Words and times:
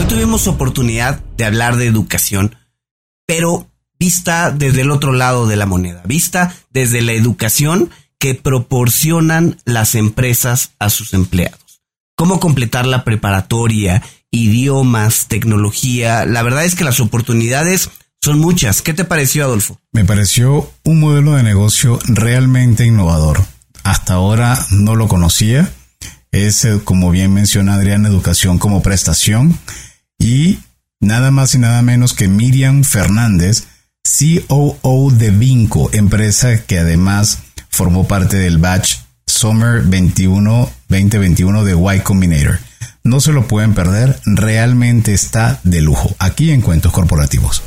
Hoy 0.00 0.06
tuvimos 0.06 0.46
oportunidad 0.46 1.20
de 1.36 1.44
hablar 1.44 1.76
de 1.76 1.84
educación, 1.84 2.56
pero 3.26 3.70
vista 3.98 4.50
desde 4.50 4.80
el 4.80 4.92
otro 4.92 5.12
lado 5.12 5.46
de 5.46 5.56
la 5.56 5.66
moneda, 5.66 6.02
vista 6.06 6.56
desde 6.70 7.02
la 7.02 7.12
educación 7.12 7.90
que 8.18 8.34
proporcionan 8.34 9.58
las 9.66 9.94
empresas 9.94 10.70
a 10.78 10.88
sus 10.88 11.12
empleados. 11.12 11.82
Cómo 12.16 12.40
completar 12.40 12.86
la 12.86 13.04
preparatoria, 13.04 14.02
idiomas, 14.30 15.26
tecnología. 15.28 16.24
La 16.24 16.42
verdad 16.42 16.64
es 16.64 16.76
que 16.76 16.84
las 16.84 16.98
oportunidades 16.98 17.90
son 18.22 18.38
muchas. 18.38 18.80
¿Qué 18.80 18.94
te 18.94 19.04
pareció, 19.04 19.44
Adolfo? 19.44 19.78
Me 19.92 20.06
pareció 20.06 20.72
un 20.82 20.98
modelo 20.98 21.34
de 21.34 21.42
negocio 21.42 21.98
realmente 22.06 22.86
innovador. 22.86 23.44
Hasta 23.82 24.14
ahora 24.14 24.64
no 24.70 24.96
lo 24.96 25.08
conocía. 25.08 25.70
Es, 26.32 26.64
eh, 26.64 26.80
como 26.84 27.10
bien 27.10 27.34
menciona 27.34 27.74
Adrián, 27.74 28.06
educación 28.06 28.58
como 28.58 28.80
prestación. 28.80 29.58
Y 30.20 30.58
nada 31.00 31.30
más 31.30 31.54
y 31.54 31.58
nada 31.58 31.80
menos 31.80 32.12
que 32.12 32.28
Miriam 32.28 32.84
Fernández, 32.84 33.64
COO 34.04 35.10
de 35.10 35.30
Vinco, 35.30 35.88
empresa 35.94 36.62
que 36.66 36.78
además 36.78 37.38
formó 37.70 38.06
parte 38.06 38.36
del 38.36 38.58
batch 38.58 38.96
Summer 39.26 39.80
21 39.82 40.70
2021 40.88 41.64
de 41.64 41.96
Y 41.96 42.00
Combinator. 42.00 42.58
No 43.02 43.20
se 43.20 43.32
lo 43.32 43.48
pueden 43.48 43.72
perder, 43.72 44.20
realmente 44.26 45.14
está 45.14 45.58
de 45.64 45.80
lujo, 45.80 46.14
aquí 46.18 46.50
en 46.50 46.60
Cuentos 46.60 46.92
Corporativos. 46.92 47.62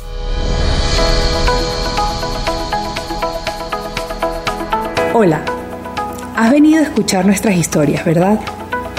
Hola, 5.12 5.44
has 6.36 6.50
venido 6.52 6.80
a 6.80 6.84
escuchar 6.84 7.26
nuestras 7.26 7.56
historias, 7.56 8.04
¿verdad? 8.04 8.38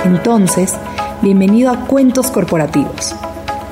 Entonces, 0.03 0.73
bienvenido 1.21 1.71
a 1.71 1.85
Cuentos 1.85 2.31
Corporativos, 2.31 3.15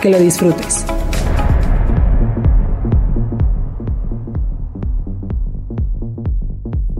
Que 0.00 0.08
lo 0.08 0.18
disfrutes. 0.18 0.84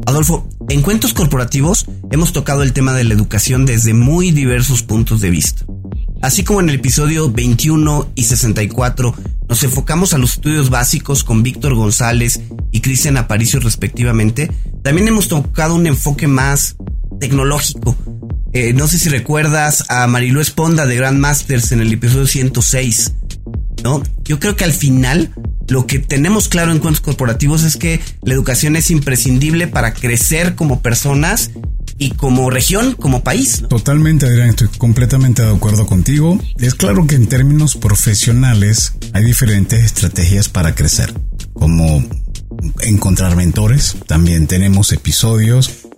Adolfo, 0.07 0.47
en 0.69 0.83
Cuentos 0.83 1.15
Corporativos 1.15 1.87
hemos 2.11 2.33
tocado 2.33 2.63
el 2.63 2.73
tema 2.75 2.93
de 2.93 3.05
la 3.05 3.15
educación 3.15 3.65
desde 3.65 3.95
muy 3.95 4.33
diversos 4.33 4.83
puntos 4.83 5.21
de 5.21 5.31
vista. 5.31 5.65
Así 6.21 6.45
como 6.45 6.61
en 6.61 6.69
el 6.69 6.75
episodio 6.75 7.31
21 7.31 8.11
y 8.15 8.25
64 8.25 9.15
nos 9.49 9.65
enfocamos 9.65 10.13
a 10.13 10.19
los 10.19 10.35
estudios 10.35 10.69
básicos 10.69 11.25
con 11.25 11.43
Víctor 11.43 11.75
González 11.75 12.41
y 12.71 12.83
Cristian 12.83 13.17
Aparicio 13.17 13.61
respectivamente, 13.61 14.51
también 14.83 15.09
hemos 15.09 15.29
tocado 15.29 15.75
un 15.75 15.87
enfoque 15.87 16.29
más 16.29 16.77
tecnológico. 17.19 17.97
Eh, 18.53 18.73
no 18.73 18.89
sé 18.89 18.99
si 18.99 19.09
recuerdas 19.09 19.85
a 19.89 20.07
Marilu 20.09 20.41
Esponda 20.41 20.85
de 20.85 20.97
Grandmasters 20.97 21.71
en 21.71 21.81
el 21.81 21.93
episodio 21.93 22.27
106, 22.27 23.15
¿no? 23.85 24.03
Yo 24.25 24.41
creo 24.41 24.57
que 24.57 24.65
al 24.65 24.73
final 24.73 25.33
lo 25.69 25.87
que 25.87 26.01
tenemos 26.01 26.49
claro 26.49 26.73
en 26.73 26.81
cuentos 26.81 27.01
corporativos 27.01 27.63
es 27.63 27.77
que 27.77 28.01
la 28.23 28.35
educación 28.35 28.75
es 28.75 28.91
imprescindible 28.91 29.69
para 29.69 29.95
crecer 29.95 30.57
como 30.57 30.83
personas 30.83 31.53
y 31.97 32.11
como 32.11 32.51
región, 32.51 32.95
como 32.95 33.23
país. 33.23 33.63
Totalmente, 33.69 34.27
Adrián, 34.27 34.49
estoy 34.49 34.69
completamente 34.79 35.43
de 35.43 35.55
acuerdo 35.55 35.87
contigo. 35.87 36.41
Es 36.57 36.75
claro 36.75 37.07
que 37.07 37.15
en 37.15 37.29
términos 37.29 37.77
profesionales 37.77 38.95
hay 39.13 39.23
diferentes 39.23 39.85
estrategias 39.85 40.49
para 40.49 40.75
crecer, 40.75 41.15
como 41.53 42.05
encontrar 42.81 43.37
mentores. 43.37 43.97
También 44.09 44.49
tenemos 44.49 44.93
episodios 44.93 45.90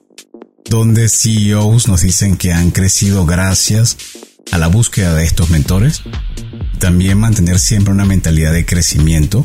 donde 0.68 1.08
CEOs 1.08 1.88
nos 1.88 2.02
dicen 2.02 2.36
que 2.36 2.52
han 2.52 2.70
crecido 2.70 3.26
gracias 3.26 3.96
a 4.50 4.58
la 4.58 4.68
búsqueda 4.68 5.14
de 5.14 5.24
estos 5.24 5.50
mentores. 5.50 6.02
También 6.78 7.18
mantener 7.18 7.58
siempre 7.58 7.92
una 7.92 8.04
mentalidad 8.04 8.52
de 8.52 8.66
crecimiento 8.66 9.44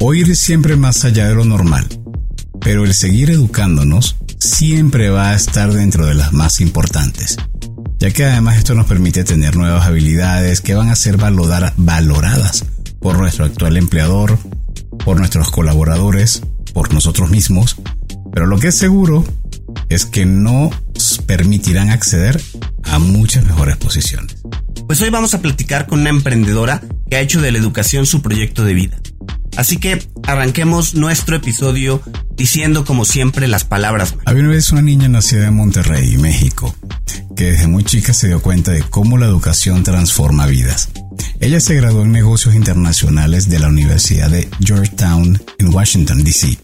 o 0.00 0.14
ir 0.14 0.36
siempre 0.36 0.76
más 0.76 1.04
allá 1.04 1.28
de 1.28 1.34
lo 1.34 1.44
normal. 1.44 1.86
Pero 2.60 2.84
el 2.84 2.94
seguir 2.94 3.30
educándonos 3.30 4.16
siempre 4.38 5.10
va 5.10 5.30
a 5.30 5.34
estar 5.34 5.72
dentro 5.72 6.06
de 6.06 6.14
las 6.14 6.32
más 6.32 6.60
importantes, 6.60 7.36
ya 7.98 8.10
que 8.10 8.24
además 8.24 8.58
esto 8.58 8.74
nos 8.74 8.86
permite 8.86 9.24
tener 9.24 9.56
nuevas 9.56 9.86
habilidades 9.86 10.60
que 10.60 10.74
van 10.74 10.88
a 10.88 10.96
ser 10.96 11.16
valoradas 11.16 12.64
por 13.00 13.18
nuestro 13.18 13.44
actual 13.44 13.76
empleador, 13.76 14.38
por 15.04 15.18
nuestros 15.18 15.50
colaboradores, 15.50 16.42
por 16.72 16.92
nosotros 16.92 17.30
mismos, 17.30 17.76
pero 18.32 18.46
lo 18.46 18.58
que 18.58 18.68
es 18.68 18.74
seguro 18.76 19.24
es 19.88 20.06
que 20.06 20.24
nos 20.24 20.74
permitirán 21.26 21.90
acceder 21.90 22.40
a 22.84 22.98
muchas 22.98 23.44
mejores 23.44 23.76
posiciones. 23.76 24.36
Pues 24.86 25.00
hoy 25.00 25.10
vamos 25.10 25.34
a 25.34 25.40
platicar 25.40 25.86
con 25.86 26.00
una 26.00 26.10
emprendedora 26.10 26.82
que 27.08 27.16
ha 27.16 27.20
hecho 27.20 27.40
de 27.40 27.52
la 27.52 27.58
educación 27.58 28.06
su 28.06 28.22
proyecto 28.22 28.64
de 28.64 28.74
vida. 28.74 28.98
Así 29.56 29.78
que 29.78 30.06
arranquemos 30.26 30.94
nuestro 30.94 31.36
episodio 31.36 32.02
diciendo 32.34 32.84
como 32.84 33.04
siempre 33.04 33.48
las 33.48 33.64
palabras. 33.64 34.14
Había 34.24 34.42
una 34.42 34.52
vez 34.52 34.72
una 34.72 34.82
niña 34.82 35.08
nacida 35.08 35.46
en 35.48 35.56
Monterrey, 35.56 36.16
México, 36.16 36.74
que 37.36 37.52
desde 37.52 37.66
muy 37.68 37.84
chica 37.84 38.12
se 38.12 38.28
dio 38.28 38.42
cuenta 38.42 38.72
de 38.72 38.82
cómo 38.82 39.18
la 39.18 39.26
educación 39.26 39.82
transforma 39.82 40.46
vidas. 40.46 40.90
Ella 41.40 41.60
se 41.60 41.74
graduó 41.74 42.02
en 42.02 42.12
negocios 42.12 42.54
internacionales 42.54 43.48
de 43.48 43.58
la 43.58 43.68
Universidad 43.68 44.30
de 44.30 44.48
Georgetown 44.60 45.40
en 45.58 45.74
Washington, 45.74 46.24
D.C. 46.24 46.58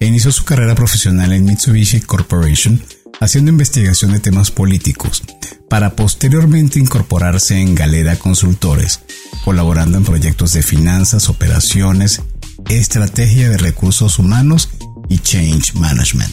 e 0.00 0.06
inició 0.06 0.32
su 0.32 0.44
carrera 0.44 0.74
profesional 0.74 1.32
en 1.32 1.44
Mitsubishi 1.44 2.00
Corporation 2.00 2.82
haciendo 3.20 3.50
investigación 3.50 4.12
de 4.12 4.20
temas 4.20 4.50
políticos, 4.50 5.22
para 5.68 5.96
posteriormente 5.96 6.78
incorporarse 6.78 7.60
en 7.60 7.74
Galera 7.74 8.16
Consultores, 8.16 9.00
colaborando 9.44 9.98
en 9.98 10.04
proyectos 10.04 10.52
de 10.52 10.62
finanzas, 10.62 11.28
operaciones, 11.28 12.22
estrategia 12.68 13.48
de 13.48 13.58
recursos 13.58 14.18
humanos 14.18 14.70
y 15.08 15.18
change 15.18 15.74
management. 15.74 16.32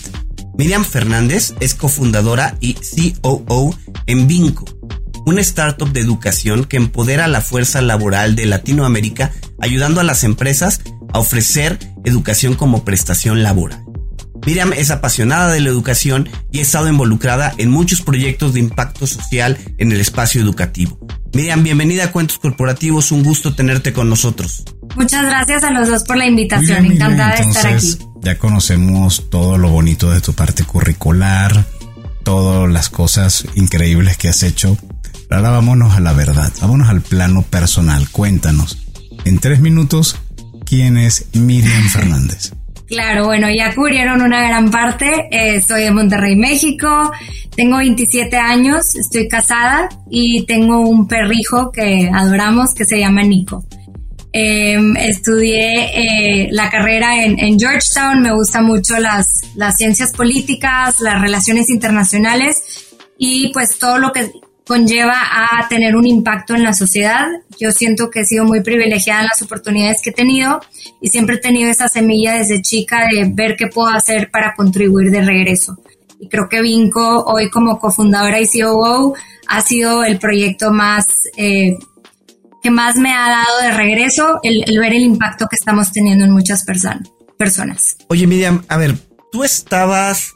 Miriam 0.58 0.86
Fernández 0.86 1.54
es 1.60 1.74
cofundadora 1.74 2.58
y 2.60 2.76
COO 3.22 3.76
en 4.06 4.28
Vinco, 4.28 4.66
una 5.26 5.42
startup 5.42 5.92
de 5.92 6.02
educación 6.02 6.66
que 6.66 6.78
empodera 6.78 7.28
la 7.28 7.42
fuerza 7.42 7.82
laboral 7.82 8.36
de 8.36 8.46
Latinoamérica 8.46 9.32
ayudando 9.60 10.02
a 10.02 10.04
las 10.04 10.24
empresas 10.24 10.82
a 11.14 11.20
ofrecer 11.20 11.80
educación 12.04 12.56
como 12.56 12.84
prestación 12.84 13.44
laboral. 13.44 13.84
Miriam 14.46 14.74
es 14.74 14.90
apasionada 14.90 15.52
de 15.52 15.60
la 15.60 15.70
educación 15.70 16.30
y 16.52 16.60
ha 16.60 16.62
estado 16.62 16.90
involucrada 16.90 17.54
en 17.58 17.70
muchos 17.70 18.02
proyectos 18.02 18.54
de 18.54 18.60
impacto 18.60 19.06
social 19.06 19.58
en 19.78 19.92
el 19.92 20.02
espacio 20.02 20.42
educativo. 20.42 21.00
Miriam, 21.34 21.64
bienvenida 21.64 22.06
a 22.06 22.12
Cuentos 22.12 22.40
Corporativos, 22.40 23.12
un 23.12 23.24
gusto 23.24 23.54
tenerte 23.54 23.94
con 23.94 24.10
nosotros. 24.10 24.64
Muchas 24.96 25.26
gracias 25.26 25.64
a 25.64 25.72
los 25.72 25.88
dos 25.88 26.04
por 26.04 26.18
la 26.18 26.26
invitación, 26.26 26.86
encantada 26.86 27.36
de 27.36 27.42
estar 27.44 27.68
aquí. 27.68 27.98
Ya 28.22 28.38
conocemos 28.38 29.30
todo 29.30 29.58
lo 29.58 29.70
bonito 29.70 30.12
de 30.12 30.22
tu 30.22 30.34
parte 30.34 30.64
curricular, 30.64 31.66
todas 32.24 32.70
las 32.70 32.90
cosas 32.90 33.46
increíbles 33.56 34.18
que 34.18 34.28
has 34.28 34.44
hecho. 34.44 34.78
Ahora 35.30 35.52
vámonos 35.52 35.96
a 35.96 36.02
la 36.02 36.14
verdad, 36.14 36.52
vámonos 36.60 36.90
al 36.90 37.02
plano 37.02 37.44
personal, 37.44 38.10
cuéntanos. 38.10 38.80
En 39.24 39.40
tres 39.40 39.62
minutos, 39.62 40.18
¿quién 40.66 40.98
es 40.98 41.28
Miriam 41.34 41.84
Fernández? 41.90 42.52
Claro, 42.92 43.24
bueno, 43.24 43.48
ya 43.50 43.74
cubrieron 43.74 44.22
una 44.22 44.46
gran 44.46 44.70
parte. 44.70 45.30
Eh, 45.32 45.56
estoy 45.56 45.84
en 45.84 45.96
Monterrey, 45.96 46.36
México. 46.36 47.10
Tengo 47.56 47.78
27 47.78 48.36
años, 48.36 48.96
estoy 48.98 49.30
casada 49.30 49.88
y 50.10 50.46
tengo 50.46 50.82
un 50.82 51.08
perrijo 51.08 51.72
que 51.72 52.12
adoramos 52.14 52.74
que 52.74 52.84
se 52.84 53.00
llama 53.00 53.24
Nico. 53.24 53.64
Em, 54.34 54.98
estudié 54.98 55.86
eh, 56.44 56.50
la 56.52 56.70
carrera 56.70 57.24
en, 57.24 57.58
Georgetown, 57.58 58.22
me 58.22 58.34
gustan 58.34 58.66
mucho 58.66 59.00
las 59.00 59.42
ciencias 59.78 60.12
políticas, 60.12 61.00
las 61.00 61.22
relaciones 61.22 61.70
internacionales 61.70 62.92
y 63.18 63.54
pues 63.54 63.80
todo 63.80 64.00
lo 64.00 64.12
que 64.12 64.30
conlleva 64.72 65.18
a 65.20 65.68
tener 65.68 65.98
un 65.98 66.08
impacto 66.08 66.56
en 66.56 66.64
la 66.64 66.72
sociedad. 66.72 67.28
Yo 67.60 67.72
siento 67.72 68.10
que 68.10 68.22
he 68.22 68.26
sido 68.26 68.46
muy 68.46 68.62
privilegiada 68.62 69.20
en 69.20 69.28
las 69.28 69.42
oportunidades 69.42 69.98
que 70.02 70.12
he 70.12 70.14
tenido 70.14 70.62
y 71.02 71.10
siempre 71.10 71.36
he 71.36 71.40
tenido 71.40 71.70
esa 71.70 71.90
semilla 71.90 72.36
desde 72.36 72.62
chica 72.62 73.06
de 73.12 73.30
ver 73.34 73.58
qué 73.58 73.68
puedo 73.68 73.90
hacer 73.90 74.32
para 74.32 74.56
contribuir 74.56 75.12
de 75.12 75.24
regreso. 75.24 75.78
Y 76.22 76.30
creo 76.30 76.48
que 76.48 76.62
Vinco, 76.62 77.26
hoy 77.26 77.50
como 77.50 77.80
cofundadora 77.80 78.40
y 78.40 78.48
COO, 78.48 79.14
ha 79.46 79.60
sido 79.60 80.06
el 80.06 80.20
proyecto 80.20 80.72
más 80.72 81.06
eh, 81.36 81.78
que 82.64 82.72
más 82.72 82.96
me 82.96 83.12
ha 83.12 83.28
dado 83.28 83.62
de 83.64 83.72
regreso 83.72 84.40
el, 84.42 84.80
ver 84.80 84.94
el 84.94 85.04
impacto 85.04 85.48
que 85.50 85.58
estamos 85.58 85.92
teniendo 85.92 86.24
en 86.24 86.32
muchas 86.32 86.64
personas. 87.38 87.98
Oye, 88.08 88.26
Miriam, 88.26 88.64
a 88.70 88.78
ver, 88.78 88.98
tú 89.34 89.44
estabas, 89.44 90.34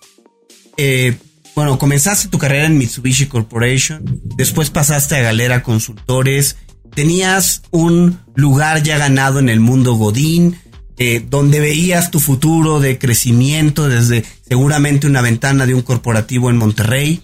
eh, 0.76 1.18
bueno, 1.56 1.78
comenzaste 1.78 2.28
tu 2.28 2.38
carrera 2.38 2.66
en 2.66 2.78
Mitsubishi 2.78 3.28
Corporation, 3.28 4.04
después 4.36 4.70
pasaste 4.70 5.16
a 5.16 5.22
Galera 5.22 5.64
Consultores, 5.64 6.58
tenías 6.94 7.64
un 7.72 8.20
lugar 8.36 8.84
ya 8.84 8.98
ganado 8.98 9.40
en 9.40 9.50
el 9.50 9.60
mundo 9.60 9.96
Godín, 9.96 10.58
eh, 10.98 11.26
donde 11.30 11.60
veías 11.60 12.12
tu 12.12 12.20
futuro 12.20 12.80
de 12.80 12.98
crecimiento 12.98 13.88
desde 13.90 14.24
seguramente 14.48 15.08
una 15.08 15.22
ventana 15.22 15.66
de 15.66 15.74
un 15.74 15.82
corporativo 15.82 16.50
en 16.50 16.58
Monterrey. 16.58 17.22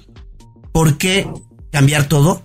¿Por 0.73 0.97
qué 0.97 1.27
cambiar 1.71 2.05
todo 2.05 2.43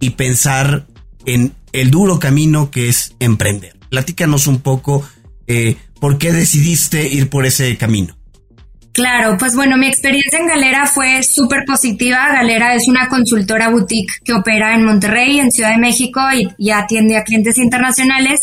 y 0.00 0.10
pensar 0.10 0.86
en 1.26 1.54
el 1.72 1.90
duro 1.90 2.18
camino 2.18 2.70
que 2.70 2.88
es 2.88 3.14
emprender. 3.20 3.78
Platícanos 3.90 4.46
un 4.46 4.60
poco 4.60 5.04
eh, 5.46 5.76
por 6.00 6.18
qué 6.18 6.32
decidiste 6.32 7.06
ir 7.06 7.28
por 7.28 7.46
ese 7.46 7.76
camino. 7.76 8.16
Claro, 8.92 9.36
pues 9.38 9.54
bueno, 9.54 9.76
mi 9.76 9.86
experiencia 9.86 10.38
en 10.38 10.48
Galera 10.48 10.86
fue 10.86 11.22
súper 11.22 11.64
positiva. 11.64 12.32
Galera 12.32 12.74
es 12.74 12.88
una 12.88 13.08
consultora 13.08 13.68
boutique 13.68 14.12
que 14.24 14.32
opera 14.32 14.74
en 14.74 14.84
Monterrey, 14.84 15.38
en 15.38 15.52
Ciudad 15.52 15.70
de 15.70 15.78
México 15.78 16.20
y, 16.58 16.70
atiende 16.70 17.16
a 17.16 17.24
clientes 17.24 17.58
internacionales. 17.58 18.40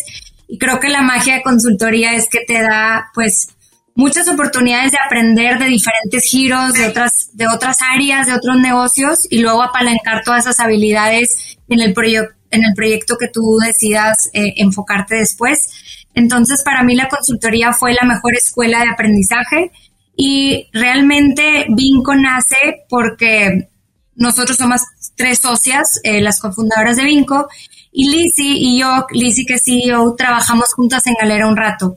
Y 0.47 0.57
creo 0.57 0.79
que 0.79 0.87
la 0.87 1.01
magia 1.01 1.35
de 1.35 1.41
consultoría 1.41 2.13
es 2.13 2.29
que 2.29 2.39
te 2.47 2.61
da, 2.61 3.09
pues, 3.13 3.49
muchas 3.95 4.29
oportunidades 4.29 4.93
de 4.93 4.99
aprender 5.05 5.59
de 5.59 5.65
diferentes 5.65 6.23
giros, 6.23 6.73
de 6.73 6.87
otras, 6.87 7.31
de 7.33 7.47
otras 7.47 7.79
áreas, 7.81 8.27
de 8.27 8.33
otros 8.33 8.57
negocios 8.57 9.27
y 9.29 9.39
luego 9.39 9.63
apalancar 9.63 10.23
todas 10.23 10.45
esas 10.45 10.59
habilidades 10.61 11.57
en 11.67 11.81
el, 11.81 11.93
proyecto 11.93 12.35
en 12.51 12.63
el 12.63 12.73
proyecto 12.73 13.17
que 13.17 13.27
tú 13.27 13.57
decidas 13.61 14.29
eh, 14.31 14.53
enfocarte 14.57 15.15
después. 15.15 15.67
Entonces, 16.13 16.61
para 16.63 16.83
mí 16.83 16.95
la 16.95 17.09
consultoría 17.09 17.73
fue 17.73 17.93
la 17.93 18.07
mejor 18.07 18.35
escuela 18.35 18.79
de 18.79 18.89
aprendizaje 18.89 19.71
y 20.17 20.67
realmente 20.73 21.67
Vinco 21.69 22.15
nace 22.15 22.85
porque 22.89 23.69
nosotros 24.15 24.57
somos 24.57 24.81
tres 25.15 25.39
socias, 25.39 26.01
eh, 26.03 26.21
las 26.21 26.41
cofundadoras 26.41 26.97
de 26.97 27.05
Vinco, 27.05 27.47
y 27.91 28.09
Lizzie 28.09 28.57
y 28.57 28.79
yo, 28.79 29.05
Lizzie 29.11 29.45
que 29.45 29.59
CEO, 29.59 30.15
trabajamos 30.15 30.73
juntas 30.73 31.07
en 31.07 31.13
Galera 31.19 31.47
un 31.47 31.55
rato 31.55 31.95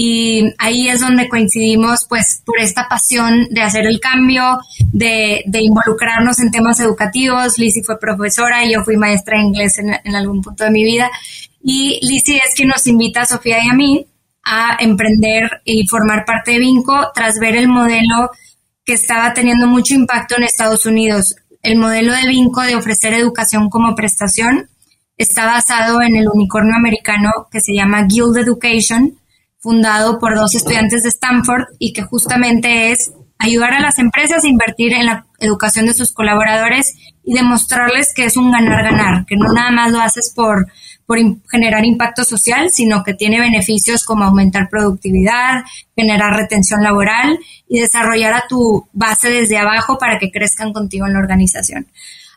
y 0.00 0.54
ahí 0.58 0.88
es 0.88 1.00
donde 1.00 1.28
coincidimos 1.28 2.06
pues 2.08 2.42
por 2.44 2.60
esta 2.60 2.88
pasión 2.88 3.48
de 3.50 3.62
hacer 3.62 3.86
el 3.86 4.00
cambio, 4.00 4.60
de, 4.92 5.42
de 5.46 5.62
involucrarnos 5.62 6.38
en 6.40 6.50
temas 6.50 6.78
educativos. 6.78 7.58
Lizzie 7.58 7.82
fue 7.82 7.98
profesora 7.98 8.64
y 8.64 8.74
yo 8.74 8.84
fui 8.84 8.96
maestra 8.96 9.38
de 9.38 9.44
inglés 9.44 9.78
en, 9.78 9.90
en 10.04 10.14
algún 10.14 10.42
punto 10.42 10.64
de 10.64 10.70
mi 10.70 10.84
vida. 10.84 11.10
Y 11.62 11.98
Lizzie 12.06 12.40
es 12.46 12.54
quien 12.54 12.68
nos 12.68 12.86
invita 12.86 13.22
a 13.22 13.26
Sofía 13.26 13.58
y 13.64 13.68
a 13.68 13.74
mí 13.74 14.06
a 14.48 14.76
emprender 14.80 15.60
y 15.64 15.86
formar 15.86 16.24
parte 16.24 16.52
de 16.52 16.58
Vinco 16.60 17.10
tras 17.14 17.38
ver 17.38 17.54
el 17.54 17.68
modelo 17.68 18.30
que 18.84 18.94
estaba 18.94 19.34
teniendo 19.34 19.66
mucho 19.66 19.94
impacto 19.94 20.36
en 20.36 20.44
Estados 20.44 20.86
Unidos. 20.86 21.36
El 21.62 21.78
modelo 21.78 22.14
de 22.14 22.26
Vinco 22.26 22.62
de 22.62 22.74
ofrecer 22.74 23.12
educación 23.12 23.68
como 23.68 23.94
prestación 23.94 24.70
está 25.18 25.44
basado 25.44 26.00
en 26.00 26.16
el 26.16 26.28
unicornio 26.32 26.74
americano 26.74 27.30
que 27.50 27.60
se 27.60 27.74
llama 27.74 28.04
Guild 28.04 28.38
Education, 28.38 29.18
fundado 29.58 30.18
por 30.18 30.34
dos 30.34 30.54
estudiantes 30.54 31.02
de 31.02 31.10
Stanford 31.10 31.64
y 31.78 31.92
que 31.92 32.02
justamente 32.02 32.92
es 32.92 33.12
ayudar 33.38 33.74
a 33.74 33.80
las 33.80 33.98
empresas 33.98 34.44
a 34.44 34.48
invertir 34.48 34.94
en 34.94 35.06
la 35.06 35.26
educación 35.40 35.86
de 35.86 35.94
sus 35.94 36.12
colaboradores 36.12 36.96
y 37.24 37.34
demostrarles 37.34 38.14
que 38.14 38.24
es 38.24 38.36
un 38.36 38.50
ganar-ganar, 38.50 39.26
que 39.26 39.36
no 39.36 39.52
nada 39.52 39.70
más 39.70 39.92
lo 39.92 40.00
haces 40.00 40.32
por, 40.34 40.66
por 41.08 41.18
generar 41.50 41.86
impacto 41.86 42.22
social, 42.22 42.68
sino 42.70 43.02
que 43.02 43.14
tiene 43.14 43.40
beneficios 43.40 44.04
como 44.04 44.24
aumentar 44.24 44.68
productividad, 44.68 45.64
generar 45.96 46.36
retención 46.36 46.82
laboral 46.82 47.38
y 47.66 47.80
desarrollar 47.80 48.34
a 48.34 48.44
tu 48.46 48.86
base 48.92 49.30
desde 49.30 49.56
abajo 49.56 49.96
para 49.96 50.18
que 50.18 50.30
crezcan 50.30 50.74
contigo 50.74 51.06
en 51.06 51.14
la 51.14 51.20
organización. 51.20 51.86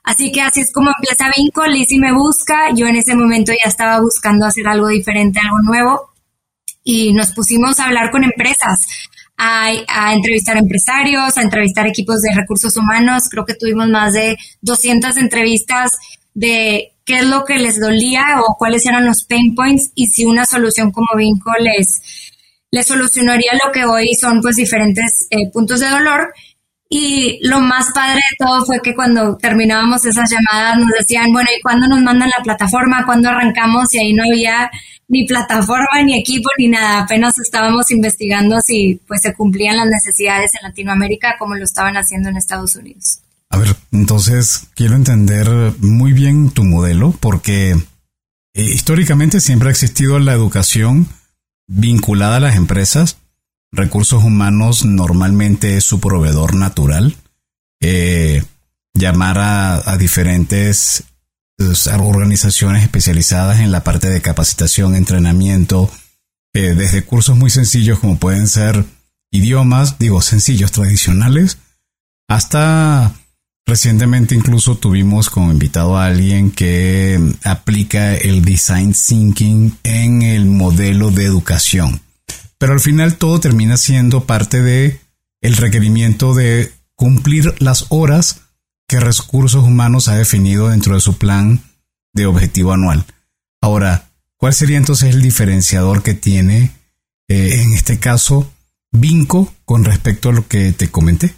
Así 0.04 0.32
que 0.32 0.40
así 0.40 0.62
es 0.62 0.72
como 0.72 0.90
empieza 0.90 1.30
Vinco, 1.36 1.68
Lizzie 1.68 2.00
me 2.00 2.14
busca, 2.14 2.74
yo 2.74 2.88
en 2.88 2.96
ese 2.96 3.14
momento 3.14 3.52
ya 3.52 3.68
estaba 3.68 4.00
buscando 4.00 4.46
hacer 4.46 4.66
algo 4.66 4.88
diferente, 4.88 5.42
algo 5.42 5.60
nuevo 5.64 6.14
y 6.82 7.12
nos 7.12 7.34
pusimos 7.34 7.78
a 7.78 7.88
hablar 7.88 8.10
con 8.10 8.24
empresas, 8.24 8.88
a, 9.36 9.68
a, 9.90 10.14
entrevistar 10.14 10.56
empresarios, 10.56 11.38
a 11.38 11.42
entrevistar 11.42 11.88
equipos 11.88 12.22
de 12.22 12.34
recursos 12.34 12.78
humanos. 12.78 13.28
Creo 13.30 13.44
que 13.44 13.54
tuvimos 13.56 13.90
más 13.90 14.14
de 14.14 14.38
200 14.62 15.18
entrevistas 15.18 16.00
de 16.34 16.94
qué 17.06 17.20
es 17.20 17.26
lo 17.26 17.44
que 17.46 17.58
les 17.58 17.80
dolía 17.80 18.24
o 18.48 18.56
cuáles 18.58 18.86
eran 18.86 19.06
los 19.06 19.24
pain 19.26 19.56
points 19.56 19.92
y 19.96 20.08
si 20.08 20.26
una 20.26 20.46
solución 20.46 20.92
como 20.92 21.08
Vinco 21.16 21.52
les, 21.60 22.02
solucionaría 22.86 23.52
lo 23.66 23.72
que 23.72 23.86
hoy 23.86 24.14
son 24.16 24.42
pues 24.42 24.56
diferentes 24.56 25.28
eh, 25.30 25.50
puntos 25.52 25.80
de 25.80 25.90
dolor. 25.90 26.34
Y 26.94 27.40
lo 27.48 27.62
más 27.62 27.94
padre 27.94 28.16
de 28.16 28.46
todo 28.46 28.66
fue 28.66 28.82
que 28.84 28.94
cuando 28.94 29.38
terminábamos 29.38 30.06
esas 30.06 30.30
llamadas 30.30 30.78
nos 30.78 30.90
decían, 31.00 31.32
bueno, 31.32 31.50
¿y 31.58 31.62
cuándo 31.62 31.88
nos 31.88 32.02
mandan 32.02 32.30
la 32.30 32.44
plataforma? 32.44 33.06
¿Cuándo 33.06 33.30
arrancamos? 33.30 33.94
Y 33.94 34.00
ahí 34.00 34.14
no 34.14 34.24
había 34.26 34.70
ni 35.08 35.26
plataforma, 35.26 36.04
ni 36.04 36.20
equipo, 36.20 36.50
ni 36.58 36.68
nada. 36.68 37.04
Apenas 37.04 37.40
estábamos 37.40 37.92
investigando 37.92 38.60
si 38.60 39.00
pues 39.08 39.22
se 39.22 39.34
cumplían 39.34 39.78
las 39.78 39.88
necesidades 39.88 40.52
en 40.60 40.68
Latinoamérica 40.68 41.36
como 41.40 41.56
lo 41.56 41.64
estaban 41.64 41.96
haciendo 41.96 42.28
en 42.28 42.36
Estados 42.36 42.76
Unidos. 42.76 43.22
A 43.52 43.58
ver, 43.58 43.76
entonces 43.92 44.68
quiero 44.76 44.96
entender 44.96 45.50
muy 45.80 46.14
bien 46.14 46.52
tu 46.52 46.64
modelo 46.64 47.12
porque 47.20 47.72
eh, 48.54 48.64
históricamente 48.64 49.42
siempre 49.42 49.68
ha 49.68 49.72
existido 49.72 50.20
la 50.20 50.32
educación 50.32 51.10
vinculada 51.68 52.38
a 52.38 52.40
las 52.40 52.56
empresas. 52.56 53.18
Recursos 53.74 54.24
humanos 54.24 54.86
normalmente 54.86 55.76
es 55.76 55.84
su 55.84 56.00
proveedor 56.00 56.56
natural. 56.56 57.16
Eh, 57.82 58.44
llamar 58.94 59.38
a, 59.40 59.98
diferentes 59.98 61.04
organizaciones 62.00 62.84
especializadas 62.84 63.60
en 63.60 63.72
la 63.72 63.84
parte 63.84 64.10
de 64.10 64.22
capacitación, 64.22 64.96
entrenamiento, 64.96 65.92
eh, 66.54 66.74
desde 66.74 67.04
cursos 67.04 67.38
muy 67.38 67.50
sencillos 67.50 68.00
como 68.00 68.18
pueden 68.18 68.48
ser 68.48 68.86
idiomas, 69.30 70.00
digo 70.00 70.22
sencillos, 70.22 70.72
tradicionales, 70.72 71.58
hasta 72.28 73.14
recientemente 73.66 74.36
incluso 74.36 74.78
tuvimos 74.78 75.30
como 75.30 75.52
invitado 75.52 75.98
a 75.98 76.06
alguien 76.06 76.52
que 76.52 77.20
aplica 77.44 78.16
el 78.16 78.44
design 78.44 78.94
thinking 78.94 79.78
en 79.84 80.22
el 80.22 80.46
modelo 80.46 81.12
de 81.12 81.26
educación. 81.26 82.02
Pero 82.58 82.74
al 82.74 82.80
final 82.80 83.18
todo 83.18 83.40
termina 83.40 83.78
siendo 83.78 84.26
parte 84.26 84.62
de 84.62 85.00
el 85.42 85.58
requerimiento 85.58 86.36
de 86.36 86.72
cumplir 86.96 87.56
las 87.60 87.88
horas 87.90 88.42
que 88.88 89.00
Recursos 89.00 89.64
Humanos 89.64 90.08
ha 90.08 90.16
definido 90.16 90.70
dentro 90.70 90.96
de 90.96 91.02
su 91.02 91.18
plan 91.18 91.62
de 92.14 92.26
objetivo 92.26 92.74
anual. 92.74 93.06
Ahora, 93.62 94.12
¿cuál 94.38 94.54
sería 94.54 94.78
entonces 94.78 95.16
el 95.16 95.22
diferenciador 95.22 96.04
que 96.04 96.14
tiene 96.14 96.72
eh, 97.28 97.62
en 97.64 97.74
este 97.74 98.00
caso 98.00 98.52
Vinco 98.92 99.54
con 99.64 99.86
respecto 99.86 100.30
a 100.30 100.34
lo 100.34 100.48
que 100.48 100.74
te 100.74 100.92
comenté? 100.92 101.34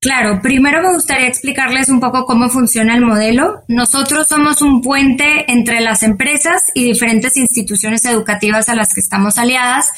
Claro, 0.00 0.40
primero 0.42 0.82
me 0.82 0.92
gustaría 0.92 1.26
explicarles 1.26 1.88
un 1.88 2.00
poco 2.00 2.26
cómo 2.26 2.48
funciona 2.48 2.94
el 2.94 3.00
modelo. 3.04 3.62
Nosotros 3.66 4.28
somos 4.28 4.62
un 4.62 4.82
puente 4.82 5.50
entre 5.50 5.80
las 5.80 6.02
empresas 6.02 6.62
y 6.74 6.84
diferentes 6.84 7.36
instituciones 7.36 8.04
educativas 8.04 8.68
a 8.68 8.76
las 8.76 8.94
que 8.94 9.00
estamos 9.00 9.38
aliadas 9.38 9.90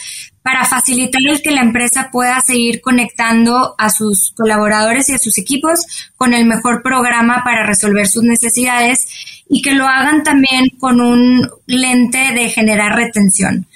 para 0.42 0.64
facilitar 0.64 1.20
el 1.28 1.42
que 1.42 1.50
la 1.50 1.60
empresa 1.60 2.08
pueda 2.10 2.40
seguir 2.40 2.80
conectando 2.80 3.74
a 3.76 3.90
sus 3.90 4.32
colaboradores 4.34 5.08
y 5.10 5.14
a 5.14 5.18
sus 5.18 5.36
equipos 5.36 5.80
con 6.16 6.32
el 6.32 6.46
mejor 6.46 6.82
programa 6.82 7.42
para 7.44 7.66
resolver 7.66 8.06
sus 8.06 8.22
necesidades 8.22 9.06
y 9.48 9.60
que 9.60 9.74
lo 9.74 9.86
hagan 9.86 10.22
también 10.22 10.70
con 10.78 11.00
un 11.02 11.50
lente 11.66 12.32
de 12.32 12.48
generar 12.48 12.96
retención. 12.96 13.66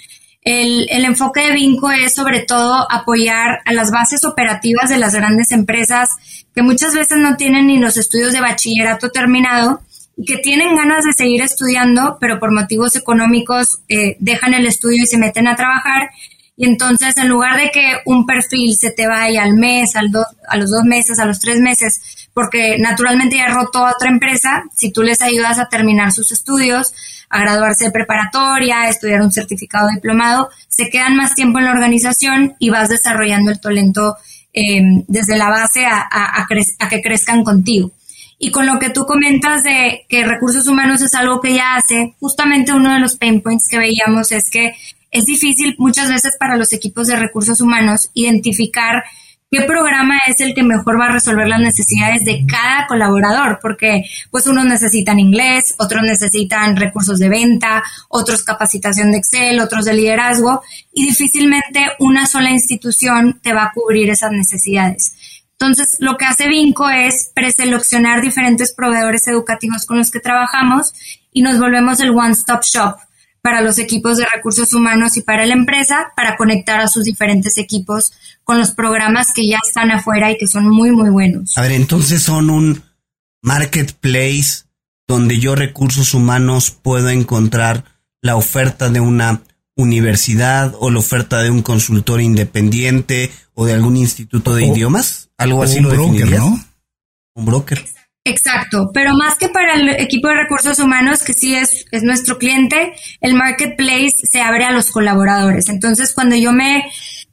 El, 0.45 0.89
el, 0.91 1.05
enfoque 1.05 1.41
de 1.41 1.53
Vinco 1.53 1.91
es 1.93 2.15
sobre 2.15 2.41
todo 2.41 2.87
apoyar 2.91 3.61
a 3.65 3.73
las 3.73 3.93
bases 3.93 4.25
operativas 4.25 4.91
de 4.91 4.99
las 4.99 5.15
grandes 5.15 5.53
empresas 5.53 6.11
que 6.55 6.63
muchas 6.63 6.95
veces 6.95 7.19
no 7.19 7.37
tienen 7.37 7.69
ni 7.69 7.79
los 7.79 7.97
estudios 7.97 8.33
de 8.33 8.41
bachillerato 8.41 9.11
terminado 9.11 9.81
y 10.17 10.25
que 10.25 10.39
tienen 10.39 10.77
ganas 10.77 11.05
de 11.05 11.13
seguir 11.13 11.43
estudiando, 11.43 12.19
pero 12.21 12.39
por 12.39 12.53
motivos 12.53 12.97
económicos 12.97 13.81
eh, 13.89 14.17
dejan 14.21 14.55
el 14.55 14.67
estudio 14.67 15.03
y 15.03 15.07
se 15.07 15.19
meten 15.19 15.47
a 15.47 15.57
trabajar. 15.57 16.11
Y 16.57 16.67
entonces, 16.67 17.17
en 17.17 17.29
lugar 17.29 17.57
de 17.57 17.71
que 17.71 17.97
un 18.05 18.27
perfil 18.27 18.77
se 18.77 18.91
te 18.91 19.07
vaya 19.07 19.43
al 19.43 19.55
mes, 19.55 19.97
al 19.97 20.11
a 20.49 20.57
los 20.57 20.71
dos 20.71 20.85
meses, 20.85 21.19
a 21.19 21.25
los 21.25 21.41
tres 21.41 21.61
meses, 21.61 22.29
porque 22.35 22.77
naturalmente 22.79 23.37
ya 23.37 23.49
roto 23.49 23.87
a 23.87 23.93
otra 23.93 24.11
empresa, 24.11 24.65
si 24.75 24.93
tú 24.93 25.03
les 25.03 25.23
ayudas 25.23 25.59
a 25.59 25.69
terminar 25.69 26.13
sus 26.13 26.31
estudios, 26.31 26.93
a 27.33 27.41
graduarse 27.41 27.87
de 27.87 27.91
preparatoria, 27.91 28.83
a 28.83 28.89
estudiar 28.91 29.23
un 29.23 29.33
certificado 29.33 29.89
diplomado, 29.89 30.51
se 30.69 30.91
quedan 30.91 31.17
más 31.17 31.35
tiempo 31.35 31.59
en 31.59 31.65
la 31.65 31.73
organización 31.73 32.55
y 32.59 32.69
vas 32.69 32.91
desarrollando 32.91 33.51
el 33.51 33.59
talento 33.59 34.17
em, 34.53 35.03
desde 35.09 35.39
la 35.39 35.49
base 35.49 35.87
a, 35.87 36.47
que 36.91 37.01
crezcan 37.01 37.43
contigo. 37.43 37.91
Y 38.39 38.51
con 38.51 38.67
lo 38.67 38.79
que 38.79 38.91
tú 38.91 39.07
comentas 39.07 39.63
de 39.63 40.05
que 40.11 40.25
recursos 40.25 40.69
humanos 40.69 41.01
es 41.01 41.15
algo 41.15 41.41
que 41.41 41.55
ya 41.55 41.77
hace, 41.77 42.15
justamente 42.21 42.75
uno 42.75 42.93
de 42.93 43.01
los 43.01 43.17
pain 43.17 43.41
points 43.41 43.67
que 43.67 43.79
veíamos 43.79 44.31
es 44.31 44.51
que 44.51 44.75
es 45.11 45.25
difícil 45.25 45.75
muchas 45.79 46.11
veces 46.11 46.37
para 46.39 46.57
los 46.57 46.75
equipos 46.75 47.07
de 47.07 47.17
recursos 47.17 47.63
humanos 47.63 48.11
identificar 48.13 49.05
qué 49.53 49.63
programa 49.65 50.19
es 50.27 50.41
el 50.41 50.55
que 50.55 50.63
mejor 50.63 50.99
va 50.99 51.07
a 51.07 51.13
resolver 51.13 51.47
las 51.47 51.61
necesidades 51.61 52.25
de 52.25 52.47
cada 52.47 52.87
colaborador, 52.87 53.59
porque 53.61 54.03
pues 54.31 54.47
unos 54.47 54.65
necesitan 54.65 55.19
inglés, 55.19 55.75
otros 55.79 56.03
necesitan 56.03 56.75
recursos 56.75 57.19
de 57.19 57.29
venta, 57.29 57.83
otros 58.09 58.45
capacitación 58.45 59.13
de 59.13 59.19
Excel, 59.19 59.61
otros 59.61 59.85
de 59.85 59.93
liderazgo, 59.93 60.63
y 60.95 61.07
difícilmente 61.07 61.85
una 61.99 62.27
sola 62.27 62.51
institución 62.51 63.41
te 63.43 63.53
va 63.53 63.65
a 63.65 63.73
cubrir 63.75 64.09
esas 64.09 64.33
necesidades. 64.33 65.13
Entonces, 65.53 65.99
lo 66.01 66.17
que 66.17 66.25
hace 66.25 66.49
Vinco 66.49 66.89
es 66.89 67.31
preseleccionar 67.35 68.23
diferentes 68.23 68.73
proveedores 68.75 69.29
educativos 69.29 69.85
con 69.85 69.99
los 69.99 70.11
que 70.11 70.21
trabajamos 70.21 70.95
y 71.31 71.43
nos 71.43 71.61
volvemos 71.61 72.01
el 72.01 72.11
one-stop 72.11 72.63
shop 72.63 72.97
para 73.43 73.61
los 73.61 73.79
equipos 73.79 74.17
de 74.17 74.25
recursos 74.33 74.73
humanos 74.73 75.17
y 75.17 75.23
para 75.23 75.45
la 75.45 75.53
empresa 75.53 76.13
para 76.17 76.37
conectar 76.37 76.81
a 76.81 76.89
sus 76.89 77.05
diferentes 77.05 77.59
equipos 77.59 78.13
con 78.45 78.59
los 78.59 78.71
programas 78.71 79.33
que 79.35 79.47
ya 79.47 79.59
están 79.67 79.91
afuera 79.91 80.31
y 80.31 80.39
que 80.39 80.47
son 80.47 80.69
muy, 80.69 80.93
muy 80.93 81.11
buenos. 81.11 81.59
A 81.59 81.63
ver, 81.63 81.73
entonces 81.73 82.23
son 82.23 82.51
un 82.51 82.83
marketplace 83.43 84.65
donde 85.09 85.41
yo 85.41 85.57
recursos 85.57 86.15
humanos 86.15 86.71
puedo 86.71 87.11
encontrar 87.11 87.85
la 88.23 88.37
oferta 88.37 88.89
de 88.89 89.01
una 89.01 89.43
universidad 89.77 90.75
o 90.79 90.91
la 90.91 91.01
oferta 91.01 91.43
de 91.43 91.51
un 91.51 91.63
consultor 91.63 92.21
independiente 92.21 93.33
o 93.55 93.67
de 93.67 93.75
algún 93.75 93.97
instituto 93.97 94.55
de 94.55 94.67
idiomas, 94.67 95.31
algo 95.37 95.63
así 95.63 95.79
un 95.81 95.89
broker, 95.89 96.31
¿no? 96.31 96.65
Un 97.35 97.45
broker. 97.45 97.85
Exacto, 98.25 98.93
pero 98.95 99.15
más 99.15 99.37
que 99.37 99.49
para 99.49 99.75
el 99.75 99.89
equipo 99.89 100.29
de 100.29 100.37
recursos 100.37 100.79
humanos, 100.79 101.25
que 101.25 101.33
sí 101.33 101.57
es, 101.57 101.87
es 101.91 102.05
nuestro 102.05 102.39
cliente, 102.39 102.93
el 103.21 103.35
marketplace 103.35 104.15
se 104.31 104.41
abre 104.41 104.65
a 104.65 104.71
los 104.71 104.93
colaboradores. 104.93 105.69
Entonces, 105.69 106.13
cuando 106.15 106.37
yo 106.37 106.53
me, 106.53 106.85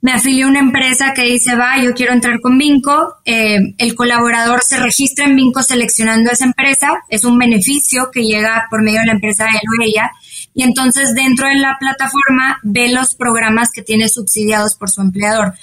me 0.02 0.14
afilio 0.14 0.48
a 0.48 0.50
una 0.50 0.62
empresa 0.62 1.14
que 1.14 1.22
dice, 1.22 1.56
va, 1.56 1.78
yo 1.78 1.94
quiero 1.94 2.14
entrar 2.14 2.40
con 2.42 2.58
Vinco, 2.58 3.18
eh, 3.24 3.76
el 3.78 3.94
colaborador 3.94 4.62
se 4.64 4.78
registra 4.80 5.26
en 5.26 5.36
Vinco 5.36 5.62
seleccionando 5.62 6.32
esa 6.32 6.46
empresa, 6.46 6.88
es 7.10 7.24
un 7.24 7.38
beneficio 7.38 8.10
que 8.12 8.24
llega 8.24 8.66
por 8.72 8.82
medio 8.82 9.02
de 9.02 9.06
la 9.06 9.14
empresa 9.14 9.46
él 9.46 9.60
o 9.70 9.84
ella, 9.84 10.10
y 10.56 10.64
entonces 10.64 11.14
dentro 11.14 11.48
de 11.48 11.58
la 11.58 11.78
plataforma 11.80 12.58
ve 12.64 12.90
los 12.90 13.14
programas 13.14 13.72
que 13.72 13.84
tiene 13.84 14.10
subsidiados 14.10 14.74
por 14.74 14.90
su 14.90 15.02
empleador. 15.02 15.54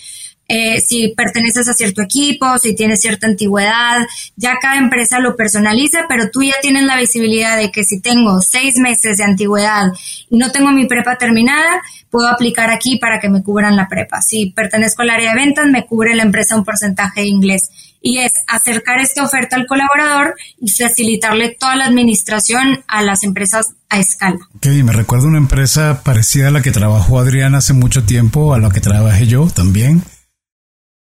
Eh, 0.48 0.80
si 0.80 1.08
perteneces 1.08 1.68
a 1.68 1.74
cierto 1.74 2.02
equipo, 2.02 2.56
si 2.58 2.74
tienes 2.74 3.00
cierta 3.00 3.26
antigüedad, 3.26 4.06
ya 4.36 4.58
cada 4.60 4.78
empresa 4.78 5.18
lo 5.18 5.34
personaliza, 5.34 6.06
pero 6.08 6.30
tú 6.30 6.42
ya 6.42 6.54
tienes 6.62 6.84
la 6.84 6.96
visibilidad 6.96 7.56
de 7.56 7.72
que 7.72 7.82
si 7.82 8.00
tengo 8.00 8.40
seis 8.40 8.76
meses 8.78 9.16
de 9.18 9.24
antigüedad 9.24 9.92
y 10.30 10.38
no 10.38 10.52
tengo 10.52 10.70
mi 10.70 10.86
prepa 10.86 11.16
terminada, 11.16 11.82
puedo 12.10 12.28
aplicar 12.28 12.70
aquí 12.70 12.96
para 12.98 13.18
que 13.18 13.28
me 13.28 13.42
cubran 13.42 13.74
la 13.74 13.88
prepa. 13.88 14.22
Si 14.22 14.52
pertenezco 14.54 15.02
al 15.02 15.10
área 15.10 15.30
de 15.30 15.36
ventas, 15.36 15.66
me 15.66 15.84
cubre 15.84 16.14
la 16.14 16.22
empresa 16.22 16.56
un 16.56 16.64
porcentaje 16.64 17.22
de 17.22 17.26
inglés. 17.26 17.70
Y 18.00 18.18
es 18.18 18.32
acercar 18.46 19.00
esta 19.00 19.24
oferta 19.24 19.56
al 19.56 19.66
colaborador 19.66 20.36
y 20.60 20.70
facilitarle 20.70 21.56
toda 21.58 21.74
la 21.74 21.86
administración 21.86 22.84
a 22.86 23.02
las 23.02 23.24
empresas 23.24 23.74
a 23.88 23.98
escala. 23.98 24.38
Ok, 24.54 24.66
me 24.84 24.92
recuerdo 24.92 25.26
una 25.26 25.38
empresa 25.38 26.02
parecida 26.04 26.48
a 26.48 26.50
la 26.52 26.62
que 26.62 26.70
trabajó 26.70 27.18
Adrián 27.18 27.56
hace 27.56 27.72
mucho 27.72 28.04
tiempo, 28.04 28.54
a 28.54 28.60
la 28.60 28.70
que 28.70 28.80
trabajé 28.80 29.26
yo 29.26 29.48
también 29.48 30.04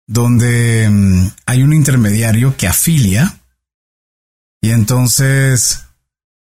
donde 0.08 0.90
mm, 0.90 1.28
hay 1.46 1.64
un 1.64 1.74
intermediario 1.74 2.56
que 2.58 2.68
afilia 2.68 3.40
y 4.62 4.72
entonces 4.72 5.86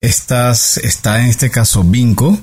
estás, 0.01 0.77
está 0.77 1.22
en 1.22 1.27
este 1.27 1.50
caso 1.50 1.84
Vinco, 1.84 2.39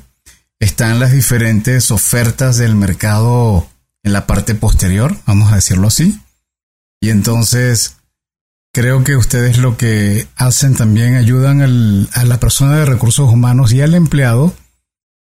están 0.58 0.98
las 0.98 1.12
diferentes 1.12 1.90
ofertas 1.90 2.56
del 2.56 2.74
mercado 2.74 3.68
en 4.02 4.12
la 4.12 4.26
parte 4.26 4.54
posterior, 4.54 5.16
vamos 5.26 5.52
a 5.52 5.56
decirlo 5.56 5.88
así. 5.88 6.20
Y 7.00 7.10
entonces 7.10 7.96
creo 8.72 9.04
que 9.04 9.16
ustedes 9.16 9.58
lo 9.58 9.76
que 9.76 10.26
hacen 10.36 10.74
también 10.74 11.14
ayudan 11.14 12.08
a 12.12 12.24
la 12.24 12.40
persona 12.40 12.78
de 12.78 12.84
recursos 12.84 13.30
humanos 13.32 13.72
y 13.72 13.80
al 13.80 13.94
empleado 13.94 14.54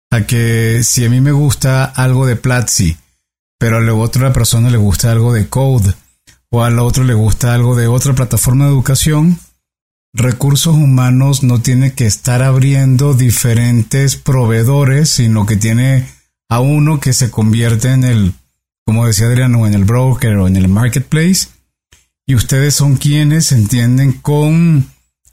a 0.09 0.21
que 0.21 0.81
si 0.83 1.05
a 1.05 1.09
mí 1.09 1.21
me 1.21 1.31
gusta 1.31 1.85
algo 1.85 2.25
de 2.25 2.35
Platzi, 2.35 2.97
pero 3.57 3.77
a 3.77 3.81
la 3.81 3.93
otra 3.93 4.33
persona 4.33 4.69
le 4.69 4.77
gusta 4.77 5.11
algo 5.11 5.33
de 5.33 5.47
Code 5.47 5.93
o 6.49 6.63
a 6.63 6.69
la 6.69 6.83
otro 6.83 7.03
le 7.03 7.13
gusta 7.13 7.53
algo 7.53 7.75
de 7.75 7.87
otra 7.87 8.13
plataforma 8.13 8.65
de 8.65 8.71
educación, 8.71 9.39
recursos 10.13 10.75
humanos 10.75 11.43
no 11.43 11.61
tiene 11.61 11.93
que 11.93 12.05
estar 12.05 12.41
abriendo 12.41 13.13
diferentes 13.13 14.15
proveedores, 14.15 15.09
sino 15.09 15.45
que 15.45 15.57
tiene 15.57 16.07
a 16.49 16.59
uno 16.59 16.99
que 16.99 17.13
se 17.13 17.29
convierte 17.29 17.91
en 17.91 18.03
el, 18.03 18.33
como 18.85 19.05
decía 19.05 19.27
Adriano, 19.27 19.67
en 19.67 19.73
el 19.73 19.85
broker 19.85 20.37
o 20.37 20.47
en 20.47 20.55
el 20.55 20.67
marketplace. 20.67 21.49
Y 22.25 22.35
ustedes 22.35 22.75
son 22.75 22.97
quienes 22.97 23.51
entienden 23.51 24.13
con 24.13 24.87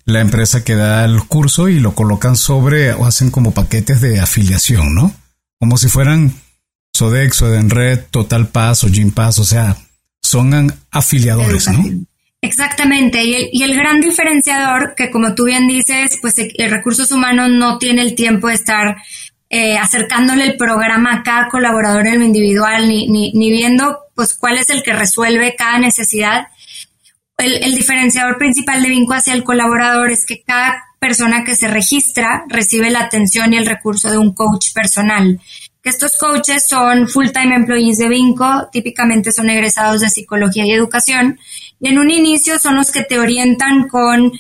la 0.04 0.20
empresa 0.20 0.64
que 0.64 0.74
da 0.74 1.04
el 1.04 1.24
curso 1.24 1.68
y 1.68 1.80
lo 1.80 1.94
colocan 1.94 2.36
sobre 2.36 2.92
o 2.92 3.06
hacen 3.06 3.30
como 3.30 3.52
paquetes 3.52 4.00
de 4.00 4.20
afiliación, 4.20 4.94
¿no? 4.94 5.12
Como 5.58 5.76
si 5.76 5.88
fueran 5.88 6.34
Sodexo, 6.94 7.48
Edenred, 7.48 8.04
Total 8.10 8.46
Pass 8.46 8.84
o 8.84 8.88
Gym 8.88 9.12
o 9.16 9.32
sea, 9.32 9.76
son 10.22 10.72
afiliadores, 10.92 11.68
¿no? 11.68 12.06
Exactamente, 12.40 13.24
y 13.24 13.62
el, 13.62 13.74
gran 13.74 14.00
diferenciador 14.00 14.94
que 14.94 15.10
como 15.10 15.34
tú 15.34 15.44
bien 15.44 15.66
dices, 15.66 16.18
pues 16.20 16.34
el, 16.38 16.70
recursos 16.70 17.10
humanos 17.10 17.50
no 17.50 17.78
tiene 17.78 18.02
el 18.02 18.14
tiempo 18.14 18.48
de 18.48 18.54
estar 18.54 18.96
eh, 19.48 19.76
acercándole 19.78 20.44
el 20.44 20.56
programa 20.56 21.14
a 21.14 21.22
cada 21.22 21.48
colaborador 21.48 22.06
en 22.06 22.20
lo 22.20 22.24
individual, 22.26 22.86
ni, 22.86 23.08
ni, 23.08 23.32
ni, 23.32 23.50
viendo 23.50 23.98
pues 24.14 24.34
cuál 24.34 24.58
es 24.58 24.70
el 24.70 24.82
que 24.82 24.92
resuelve 24.92 25.56
cada 25.56 25.78
necesidad. 25.78 26.48
El, 27.38 27.64
el 27.64 27.74
diferenciador 27.74 28.36
principal 28.38 28.82
de 28.82 28.90
Vinco 28.90 29.14
hacia 29.14 29.32
el 29.32 29.42
colaborador 29.42 30.10
es 30.10 30.26
que 30.26 30.42
cada 30.42 30.84
persona 31.00 31.44
que 31.44 31.56
se 31.56 31.68
registra 31.68 32.44
recibe 32.48 32.90
la 32.90 33.00
atención 33.00 33.52
y 33.52 33.56
el 33.56 33.66
recurso 33.66 34.10
de 34.10 34.18
un 34.18 34.32
coach 34.32 34.72
personal 34.74 35.40
que 35.84 35.90
estos 35.90 36.16
coaches 36.16 36.66
son 36.66 37.06
full-time 37.08 37.56
employees 37.56 37.98
de 37.98 38.08
Vinco, 38.08 38.70
típicamente 38.72 39.30
son 39.30 39.50
egresados 39.50 40.00
de 40.00 40.08
psicología 40.08 40.64
y 40.64 40.72
educación, 40.72 41.38
y 41.78 41.88
en 41.88 41.98
un 41.98 42.10
inicio 42.10 42.58
son 42.58 42.76
los 42.76 42.90
que 42.90 43.02
te 43.02 43.18
orientan 43.18 43.86
con 43.88 44.32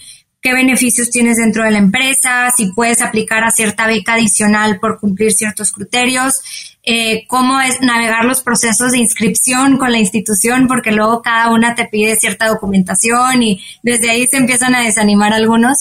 qué 0.44 0.52
beneficios 0.52 1.08
tienes 1.08 1.38
dentro 1.38 1.64
de 1.64 1.70
la 1.70 1.78
empresa, 1.78 2.50
si 2.54 2.66
puedes 2.66 3.00
aplicar 3.00 3.42
a 3.44 3.50
cierta 3.50 3.86
beca 3.86 4.12
adicional 4.12 4.78
por 4.78 5.00
cumplir 5.00 5.32
ciertos 5.32 5.72
criterios, 5.72 6.42
eh, 6.82 7.24
cómo 7.28 7.62
es 7.62 7.80
navegar 7.80 8.26
los 8.26 8.42
procesos 8.42 8.92
de 8.92 8.98
inscripción 8.98 9.78
con 9.78 9.90
la 9.90 9.96
institución, 9.96 10.68
porque 10.68 10.92
luego 10.92 11.22
cada 11.22 11.48
una 11.48 11.74
te 11.74 11.86
pide 11.86 12.16
cierta 12.16 12.46
documentación 12.46 13.42
y 13.42 13.64
desde 13.82 14.10
ahí 14.10 14.26
se 14.26 14.36
empiezan 14.36 14.74
a 14.74 14.82
desanimar 14.82 15.32
algunos. 15.32 15.78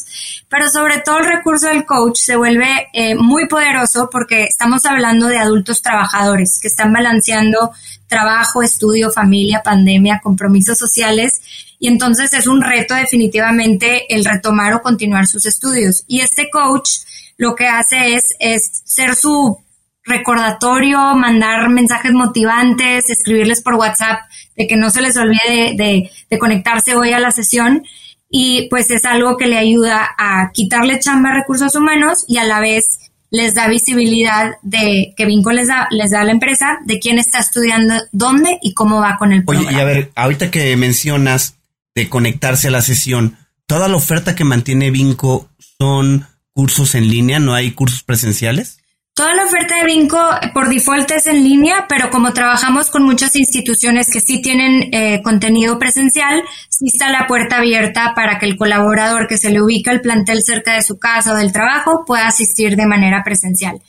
Pero 0.48 0.70
sobre 0.70 1.00
todo 1.00 1.18
el 1.18 1.26
recurso 1.26 1.68
del 1.68 1.84
coach 1.84 2.20
se 2.20 2.38
vuelve 2.38 2.88
eh, 2.94 3.16
muy 3.16 3.50
poderoso 3.50 4.08
porque 4.10 4.46
estamos 4.46 4.86
hablando 4.86 5.28
de 5.28 5.40
adultos 5.40 5.82
trabajadores 5.82 6.58
que 6.62 6.70
están 6.70 6.94
balanceando 6.94 7.74
trabajo, 8.08 8.62
estudio, 8.62 9.12
familia, 9.12 9.62
pandemia, 9.62 10.22
compromisos 10.24 10.78
sociales. 10.78 11.42
Y 11.84 11.90
entonces 11.90 12.32
es 12.32 12.48
un 12.48 12.62
reto 12.62 12.96
definitivamente 12.96 14.06
el 14.16 14.24
retomar 14.24 14.74
o 14.74 14.82
continuar 14.82 15.28
sus 15.28 15.46
estudios. 15.46 16.06
Y 16.08 16.22
este 16.22 16.50
coach 16.50 16.90
lo 17.36 17.56
que 17.56 17.68
hace 17.68 18.14
es, 18.14 18.24
es 18.40 18.84
ser 18.86 19.16
su 19.16 19.58
recordatorio, 20.06 21.14
mandar 21.16 21.68
mensajes 21.68 22.14
motivantes, 22.14 23.10
escribirles 23.10 23.62
por 23.62 23.74
WhatsApp 23.76 24.22
de 24.56 24.66
que 24.66 24.78
no 24.78 24.92
se 24.92 25.02
les 25.02 25.18
olvide 25.18 25.74
de, 25.76 26.10
de, 26.30 26.40
conectarse 26.40 26.96
hoy 26.96 27.12
a 27.12 27.20
la 27.20 27.32
sesión 27.32 27.84
y 28.30 28.70
pues 28.70 28.90
es 28.90 29.04
algo 29.04 29.36
que 29.36 29.48
le 29.48 29.58
ayuda 29.58 30.10
a 30.18 30.52
quitarle 30.54 31.02
chamba 31.02 31.32
a 31.32 31.36
recursos 31.36 31.76
humanos 31.76 32.24
y 32.30 32.38
a 32.38 32.46
la 32.46 32.62
vez 32.62 33.12
les 33.30 33.56
da 33.56 33.68
visibilidad 33.68 34.54
de 34.62 35.14
que 35.18 35.26
Vinco 35.26 35.52
les 35.52 35.68
da, 35.68 35.90
les 35.92 36.12
da 36.12 36.22
a 36.22 36.24
la 36.24 36.32
empresa 36.32 36.78
de 36.86 37.00
quién 37.00 37.20
está 37.20 37.40
estudiando 37.40 37.96
dónde 38.14 38.58
y 38.62 38.74
cómo 38.74 39.02
va 39.02 39.18
con 39.18 39.34
el 39.34 39.44
programa. 39.44 39.68
Oye, 39.68 39.78
y 39.78 39.82
a 39.82 39.84
ver, 39.84 40.12
ahorita 40.16 40.50
que 40.50 40.78
mencionas 40.78 41.58
de 41.96 42.10
conectarse 42.10 42.68
a 42.68 42.72
la 42.72 42.82
sesión, 42.82 43.38
toda 43.66 43.88
la 43.88 43.96
oferta 43.96 44.36
que 44.36 44.44
mantiene 44.44 44.92
Vinco 44.92 45.50
son 45.80 46.28
cursos 46.54 46.96
en 46.96 47.08
línea, 47.08 47.40
no 47.40 47.54
hay 47.54 47.72
cursos 47.72 48.04
presenciales? 48.04 48.80
Toda 49.16 49.36
la 49.36 49.46
oferta 49.46 49.76
de 49.78 49.86
Vinco 49.86 50.18
por 50.56 50.70
default 50.70 51.12
es 51.12 51.28
en 51.28 51.44
línea, 51.44 51.86
pero 51.88 52.10
como 52.10 52.34
trabajamos 52.34 52.90
con 52.90 53.04
muchas 53.04 53.36
instituciones 53.36 54.10
que 54.10 54.20
sí 54.20 54.42
tienen 54.42 54.90
eh, 54.92 55.22
contenido 55.22 55.78
presencial, 55.78 56.42
sí 56.68 56.88
está 56.88 57.12
la 57.12 57.28
puerta 57.28 57.58
abierta 57.58 58.14
para 58.16 58.40
que 58.40 58.48
el 58.48 58.58
colaborador 58.58 59.28
que 59.28 59.38
se 59.38 59.52
le 59.52 59.62
ubica 59.62 59.92
el 59.92 60.02
plantel 60.02 60.42
cerca 60.42 60.74
de 60.74 60.82
su 60.82 60.98
casa 60.98 61.34
o 61.34 61.36
del 61.36 61.52
trabajo 61.52 62.06
pueda 62.08 62.26
asistir 62.26 62.76
de 62.76 62.88
manera 62.88 63.22
presencial. 63.24 63.80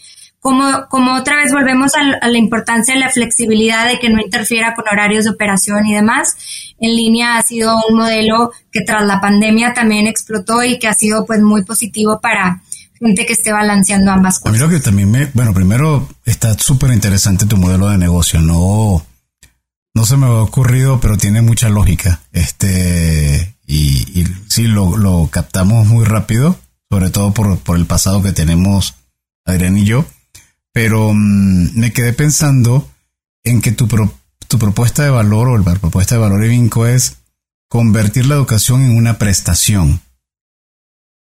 Como, 0.44 0.88
como 0.90 1.14
otra 1.14 1.36
vez 1.36 1.52
volvemos 1.52 1.92
a, 1.94 2.28
la 2.28 2.36
importancia 2.36 2.92
de 2.92 3.00
la 3.00 3.08
flexibilidad 3.08 3.88
de 3.88 3.98
que 3.98 4.10
no 4.10 4.20
interfiera 4.20 4.74
con 4.74 4.84
horarios 4.86 5.24
de 5.24 5.30
operación 5.30 5.86
y 5.86 5.94
demás. 5.94 6.36
En 6.78 6.94
línea 6.94 7.38
ha 7.38 7.42
sido 7.42 7.74
un 7.88 7.96
modelo 7.96 8.52
que 8.70 8.82
tras 8.82 9.06
la 9.06 9.22
pandemia 9.22 9.72
también 9.72 10.06
explotó 10.06 10.62
y 10.62 10.78
que 10.78 10.86
ha 10.86 10.92
sido 10.92 11.24
pues 11.24 11.40
muy 11.40 11.64
positivo 11.64 12.20
para 12.20 12.60
gente 13.00 13.24
que 13.24 13.32
esté 13.32 13.52
balanceando 13.52 14.10
ambas 14.12 14.38
cosas. 14.38 14.50
A 14.50 14.52
mí 14.52 14.58
lo 14.58 14.68
que 14.68 14.84
también 14.84 15.10
me, 15.10 15.30
bueno, 15.32 15.54
primero 15.54 16.06
está 16.26 16.52
súper 16.58 16.92
interesante 16.92 17.46
tu 17.46 17.56
modelo 17.56 17.88
de 17.88 17.96
negocio, 17.96 18.42
no, 18.42 19.02
no 19.94 20.04
se 20.04 20.18
me 20.18 20.26
ha 20.26 20.42
ocurrido, 20.42 21.00
pero 21.00 21.16
tiene 21.16 21.40
mucha 21.40 21.70
lógica. 21.70 22.20
Este, 22.32 23.56
y, 23.66 24.20
y 24.20 24.26
sí, 24.48 24.64
lo, 24.64 24.98
lo 24.98 25.26
captamos 25.32 25.86
muy 25.86 26.04
rápido, 26.04 26.58
sobre 26.90 27.08
todo 27.08 27.32
por, 27.32 27.58
por 27.60 27.78
el 27.78 27.86
pasado 27.86 28.22
que 28.22 28.32
tenemos 28.32 28.94
Adrián 29.46 29.78
y 29.78 29.86
yo. 29.86 30.04
Pero 30.74 31.14
mm, 31.14 31.78
me 31.78 31.92
quedé 31.92 32.12
pensando 32.12 32.90
en 33.44 33.62
que 33.62 33.72
tu, 33.72 33.88
tu 34.48 34.58
propuesta 34.58 35.04
de 35.04 35.10
valor 35.10 35.48
o 35.48 35.56
la 35.56 35.76
propuesta 35.76 36.16
de 36.16 36.20
valor 36.20 36.42
de 36.42 36.48
Vinco 36.48 36.86
es 36.86 37.18
convertir 37.68 38.26
la 38.26 38.34
educación 38.34 38.84
en 38.84 38.96
una 38.96 39.16
prestación. 39.16 40.00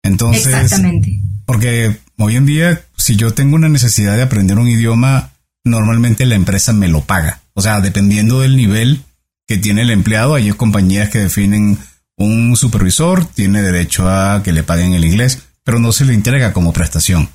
Entonces, 0.02 0.54
Exactamente. 0.54 1.20
porque 1.46 1.98
hoy 2.18 2.36
en 2.36 2.46
día, 2.46 2.84
si 2.96 3.16
yo 3.16 3.32
tengo 3.34 3.56
una 3.56 3.68
necesidad 3.68 4.16
de 4.16 4.22
aprender 4.22 4.58
un 4.58 4.68
idioma, 4.68 5.30
normalmente 5.64 6.26
la 6.26 6.34
empresa 6.34 6.72
me 6.72 6.88
lo 6.88 7.02
paga. 7.02 7.40
O 7.54 7.62
sea, 7.62 7.80
dependiendo 7.80 8.40
del 8.40 8.56
nivel 8.56 9.02
que 9.46 9.58
tiene 9.58 9.82
el 9.82 9.90
empleado, 9.90 10.34
hay 10.34 10.50
compañías 10.52 11.08
que 11.08 11.18
definen 11.18 11.78
un 12.16 12.56
supervisor, 12.56 13.24
tiene 13.24 13.62
derecho 13.62 14.08
a 14.08 14.42
que 14.42 14.52
le 14.52 14.64
paguen 14.64 14.94
el 14.94 15.04
inglés, 15.04 15.42
pero 15.64 15.78
no 15.78 15.92
se 15.92 16.04
le 16.04 16.14
entrega 16.14 16.52
como 16.52 16.72
prestación. 16.72 17.28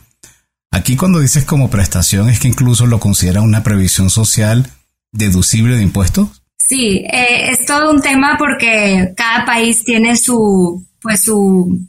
Aquí 0.72 0.96
cuando 0.96 1.20
dices 1.20 1.44
como 1.44 1.70
prestación 1.70 2.30
es 2.30 2.40
que 2.40 2.48
incluso 2.48 2.86
lo 2.86 3.00
considera 3.00 3.42
una 3.42 3.62
previsión 3.62 4.10
social 4.10 4.68
deducible 5.12 5.76
de 5.76 5.84
impuestos. 5.84 6.42
Sí, 6.58 7.06
eh, 7.12 7.52
es 7.52 7.66
todo 7.66 7.92
un 7.92 8.02
tema 8.02 8.38
porque 8.38 9.14
cada 9.18 9.44
país 9.46 9.84
tiene 9.84 10.16
su, 10.16 10.86
pues 11.02 11.24
su, 11.24 11.86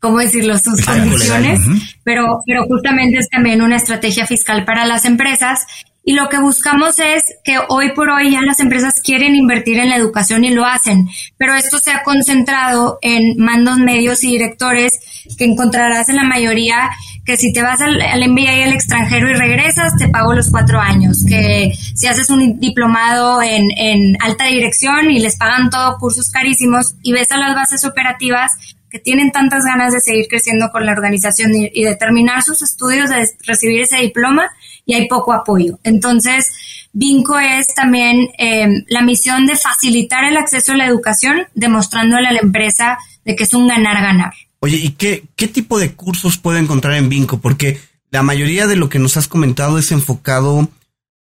¿cómo 0.00 0.18
decirlo? 0.18 0.58
Sus 0.58 0.84
condiciones, 0.84 1.60
pero, 2.02 2.40
pero 2.44 2.64
justamente 2.66 3.18
es 3.18 3.28
también 3.28 3.62
una 3.62 3.76
estrategia 3.76 4.26
fiscal 4.26 4.64
para 4.64 4.84
las 4.84 5.04
empresas 5.04 5.60
y 6.04 6.12
lo 6.12 6.28
que 6.28 6.38
buscamos 6.38 6.98
es 6.98 7.24
que 7.42 7.58
hoy 7.68 7.92
por 7.92 8.10
hoy 8.10 8.32
ya 8.32 8.42
las 8.42 8.60
empresas 8.60 9.00
quieren 9.02 9.34
invertir 9.34 9.78
en 9.78 9.88
la 9.88 9.96
educación 9.96 10.44
y 10.44 10.50
lo 10.50 10.66
hacen, 10.66 11.08
pero 11.38 11.54
esto 11.54 11.78
se 11.78 11.92
ha 11.92 12.02
concentrado 12.02 12.98
en 13.00 13.38
mandos 13.38 13.78
medios 13.78 14.22
y 14.22 14.32
directores 14.32 14.92
que 15.38 15.46
encontrarás 15.46 16.10
en 16.10 16.16
la 16.16 16.24
mayoría 16.24 16.90
que 17.24 17.38
si 17.38 17.54
te 17.54 17.62
vas 17.62 17.80
al, 17.80 18.00
al 18.02 18.28
MBA 18.28 18.64
al 18.64 18.74
extranjero 18.74 19.30
y 19.30 19.34
regresas, 19.34 19.96
te 19.98 20.08
pago 20.08 20.34
los 20.34 20.50
cuatro 20.50 20.78
años, 20.78 21.24
que 21.26 21.72
si 21.94 22.06
haces 22.06 22.28
un 22.28 22.60
diplomado 22.60 23.40
en, 23.40 23.70
en 23.78 24.16
alta 24.20 24.44
dirección 24.44 25.10
y 25.10 25.20
les 25.20 25.36
pagan 25.38 25.70
todo 25.70 25.96
cursos 25.98 26.30
carísimos 26.30 26.96
y 27.02 27.12
ves 27.12 27.32
a 27.32 27.38
las 27.38 27.54
bases 27.54 27.82
operativas 27.86 28.52
que 28.90 28.98
tienen 28.98 29.32
tantas 29.32 29.64
ganas 29.64 29.92
de 29.92 30.00
seguir 30.00 30.26
creciendo 30.28 30.68
con 30.70 30.84
la 30.84 30.92
organización 30.92 31.52
y 31.54 31.82
de 31.82 31.96
terminar 31.96 32.42
sus 32.42 32.62
estudios, 32.62 33.08
de 33.10 33.26
recibir 33.44 33.80
ese 33.80 33.96
diploma, 33.96 34.52
y 34.86 34.94
hay 34.94 35.08
poco 35.08 35.32
apoyo. 35.32 35.78
Entonces, 35.82 36.52
Vinco 36.92 37.38
es 37.38 37.66
también 37.74 38.28
eh, 38.38 38.84
la 38.88 39.02
misión 39.02 39.46
de 39.46 39.56
facilitar 39.56 40.24
el 40.24 40.36
acceso 40.36 40.72
a 40.72 40.76
la 40.76 40.86
educación, 40.86 41.46
demostrándole 41.54 42.28
a 42.28 42.32
la 42.32 42.40
empresa 42.40 42.98
de 43.24 43.34
que 43.34 43.44
es 43.44 43.54
un 43.54 43.66
ganar-ganar. 43.66 44.32
Oye, 44.60 44.76
¿y 44.76 44.90
qué, 44.90 45.24
qué 45.36 45.48
tipo 45.48 45.78
de 45.78 45.92
cursos 45.92 46.38
puede 46.38 46.60
encontrar 46.60 46.94
en 46.94 47.08
Vinco? 47.08 47.38
Porque 47.38 47.80
la 48.10 48.22
mayoría 48.22 48.66
de 48.66 48.76
lo 48.76 48.88
que 48.88 48.98
nos 48.98 49.16
has 49.16 49.28
comentado 49.28 49.78
es 49.78 49.92
enfocado 49.92 50.68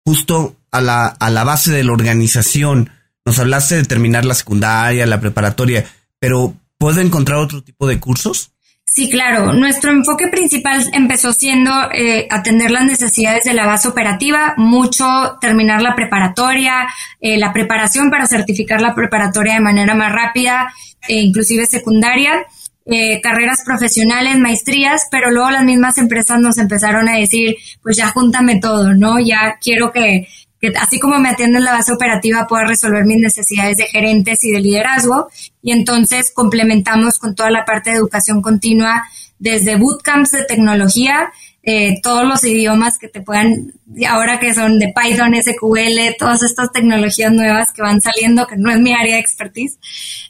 justo 0.05 0.57
a 0.71 0.81
la, 0.81 1.07
a 1.07 1.31
la 1.31 1.45
base 1.45 1.73
de 1.73 1.85
la 1.85 1.93
organización. 1.93 2.91
Nos 3.25 3.39
hablaste 3.39 3.77
de 3.77 3.85
terminar 3.85 4.25
la 4.25 4.35
secundaria, 4.35 5.07
la 5.07 5.21
preparatoria, 5.21 5.87
pero 6.19 6.55
¿puede 6.79 7.03
encontrar 7.03 7.39
otro 7.39 7.63
tipo 7.63 7.87
de 7.87 8.01
cursos? 8.01 8.53
Sí, 8.93 9.09
claro. 9.09 9.53
Nuestro 9.53 9.93
enfoque 9.93 10.27
principal 10.27 10.83
empezó 10.93 11.33
siendo 11.33 11.71
eh, 11.93 12.27
atender 12.29 12.73
las 12.73 12.85
necesidades 12.85 13.45
de 13.45 13.55
la 13.55 13.65
base 13.65 13.87
operativa, 13.87 14.55
mucho 14.57 15.39
terminar 15.41 15.81
la 15.81 15.95
preparatoria, 15.95 16.89
eh, 17.21 17.39
la 17.39 17.53
preparación 17.53 18.11
para 18.11 18.27
certificar 18.27 18.81
la 18.81 18.93
preparatoria 18.93 19.55
de 19.55 19.61
manera 19.61 19.95
más 19.95 20.13
rápida, 20.13 20.73
e 21.07 21.21
inclusive 21.21 21.67
secundaria, 21.67 22.45
eh, 22.85 23.21
carreras 23.21 23.63
profesionales, 23.65 24.37
maestrías, 24.39 25.07
pero 25.09 25.31
luego 25.31 25.53
las 25.53 25.63
mismas 25.63 25.97
empresas 25.97 26.41
nos 26.41 26.59
empezaron 26.59 27.09
a 27.09 27.17
decir, 27.17 27.55
pues 27.85 27.97
ya 27.97 28.09
júntame 28.09 28.59
todo, 28.59 28.93
¿no? 28.95 29.21
Ya 29.21 29.57
quiero 29.63 29.93
que 29.93 30.27
que 30.61 30.73
así 30.79 31.01
como 31.01 31.19
me 31.19 31.31
atiende 31.31 31.61
la 31.61 31.73
base 31.73 31.93
operativa 31.93 32.47
pueda 32.47 32.65
resolver 32.65 33.05
mis 33.05 33.21
necesidades 33.21 33.79
de 33.79 33.87
gerentes 33.87 34.45
y 34.45 34.51
de 34.53 34.61
liderazgo. 34.61 35.29
Y 35.63 35.73
entonces 35.73 36.31
complementamos 36.35 37.19
con 37.19 37.35
toda 37.35 37.51
la 37.51 37.65
parte 37.65 37.91
de 37.91 37.97
educación 37.97 38.43
continua, 38.43 39.05
desde 39.39 39.77
bootcamps 39.77 40.33
de 40.33 40.45
tecnología, 40.45 41.33
eh, 41.63 42.01
todos 42.03 42.25
los 42.27 42.43
idiomas 42.45 42.99
que 42.99 43.09
te 43.09 43.21
puedan, 43.21 43.73
ahora 44.09 44.39
que 44.39 44.55
son 44.55 44.79
de 44.79 44.95
Python, 44.95 45.35
SQL, 45.35 46.17
todas 46.19 46.43
estas 46.43 46.73
tecnologías 46.73 47.33
nuevas 47.33 47.73
que 47.73 47.83
van 47.83 48.01
saliendo, 48.01 48.47
que 48.47 48.57
no 48.57 48.71
es 48.71 48.79
mi 48.79 48.95
área 48.95 49.15
de 49.15 49.21
expertise, 49.21 49.79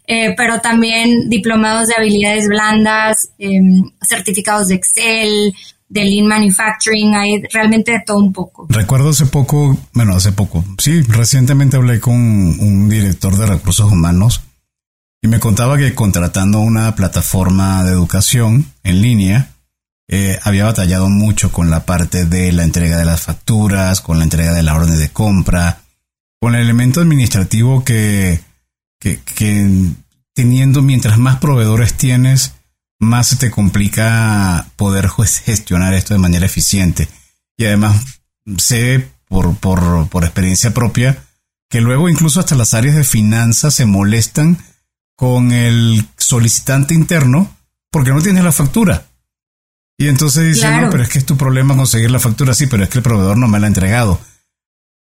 eh, 0.07 0.35
pero 0.37 0.61
también 0.61 1.29
diplomados 1.29 1.89
de 1.89 1.95
habilidades 1.97 2.49
blandas, 2.49 3.31
em, 3.39 3.83
certificados 4.01 4.69
de 4.69 4.75
Excel, 4.77 5.55
de 5.91 6.05
lean 6.05 6.27
manufacturing, 6.29 7.15
hay 7.15 7.43
realmente 7.53 7.93
de 7.93 8.03
todo 8.07 8.19
un 8.19 8.33
poco. 8.33 8.67
Recuerdo 8.71 9.11
hace 9.11 9.27
poco, 9.27 9.77
bueno, 9.93 10.15
hace 10.15 10.33
poco, 10.33 10.65
sí, 10.79 11.03
recientemente 11.03 11.77
hablé 11.77 12.01
con 12.01 12.15
un 12.15 12.89
director 12.89 13.37
de 13.37 13.47
recursos 13.47 13.91
humanos 13.91 14.43
y 15.21 15.29
me 15.29 15.41
contaba 15.41 15.77
que 15.77 15.95
contratando 15.95 16.61
una 16.61 16.95
plataforma 16.95 17.85
de 17.85 17.91
educación 17.91 18.67
en 18.85 19.03
línea, 19.03 19.51
eh, 20.09 20.39
había 20.45 20.65
batallado 20.65 21.09
mucho 21.09 21.51
con 21.53 21.71
la 21.71 21.85
parte 21.85 22.25
de 22.25 22.53
la 22.53 22.63
entrega 22.63 22.97
de 22.97 23.05
las 23.05 23.23
facturas, 23.23 24.01
con 24.01 24.19
la 24.19 24.25
entrega 24.25 24.53
de 24.53 24.63
la 24.63 24.77
orden 24.77 24.97
de 24.97 25.11
compra, 25.11 25.81
con 26.41 26.55
el 26.55 26.63
elemento 26.63 27.01
administrativo 27.01 27.85
que, 27.85 28.41
que, 29.01 29.21
que 29.37 29.69
teniendo 30.35 30.83
mientras 30.83 31.19
más 31.19 31.39
proveedores 31.41 31.95
tienes, 31.95 32.55
más 33.01 33.29
se 33.29 33.37
te 33.37 33.51
complica 33.51 34.69
poder 34.77 35.09
gestionar 35.09 35.95
esto 35.95 36.15
de 36.15 36.21
manera 36.21 36.47
eficiente. 36.47 37.09
Y 37.57 37.65
además 37.65 38.21
sé 38.59 39.11
por, 39.27 39.57
por, 39.57 40.09
por 40.09 40.25
experiencia 40.25 40.73
propia 40.73 41.25
que 41.69 41.81
luego 41.81 42.09
incluso 42.09 42.41
hasta 42.41 42.55
las 42.55 42.75
áreas 42.75 42.97
de 42.97 43.05
finanzas 43.05 43.75
se 43.75 43.87
molestan 43.87 44.59
con 45.17 45.53
el 45.53 46.05
solicitante 46.17 46.95
interno 46.95 47.57
porque 47.91 48.11
no 48.11 48.23
tienes 48.23 48.45
la 48.45 48.53
factura. 48.53 49.07
Y 49.97 50.09
entonces 50.09 50.47
dicen, 50.55 50.81
no, 50.81 50.91
pero 50.91 51.03
es 51.03 51.09
que 51.09 51.19
es 51.19 51.27
tu 51.27 51.37
problema 51.37 51.77
conseguir 51.77 52.11
la 52.11 52.19
factura, 52.21 52.55
sí, 52.55 52.67
pero 52.67 52.83
es 52.83 52.89
que 52.89 52.99
el 52.99 53.05
proveedor 53.05 53.37
no 53.37 53.49
me 53.49 53.61
la 53.61 53.67
ha 53.67 53.69
entregado. 53.69 54.21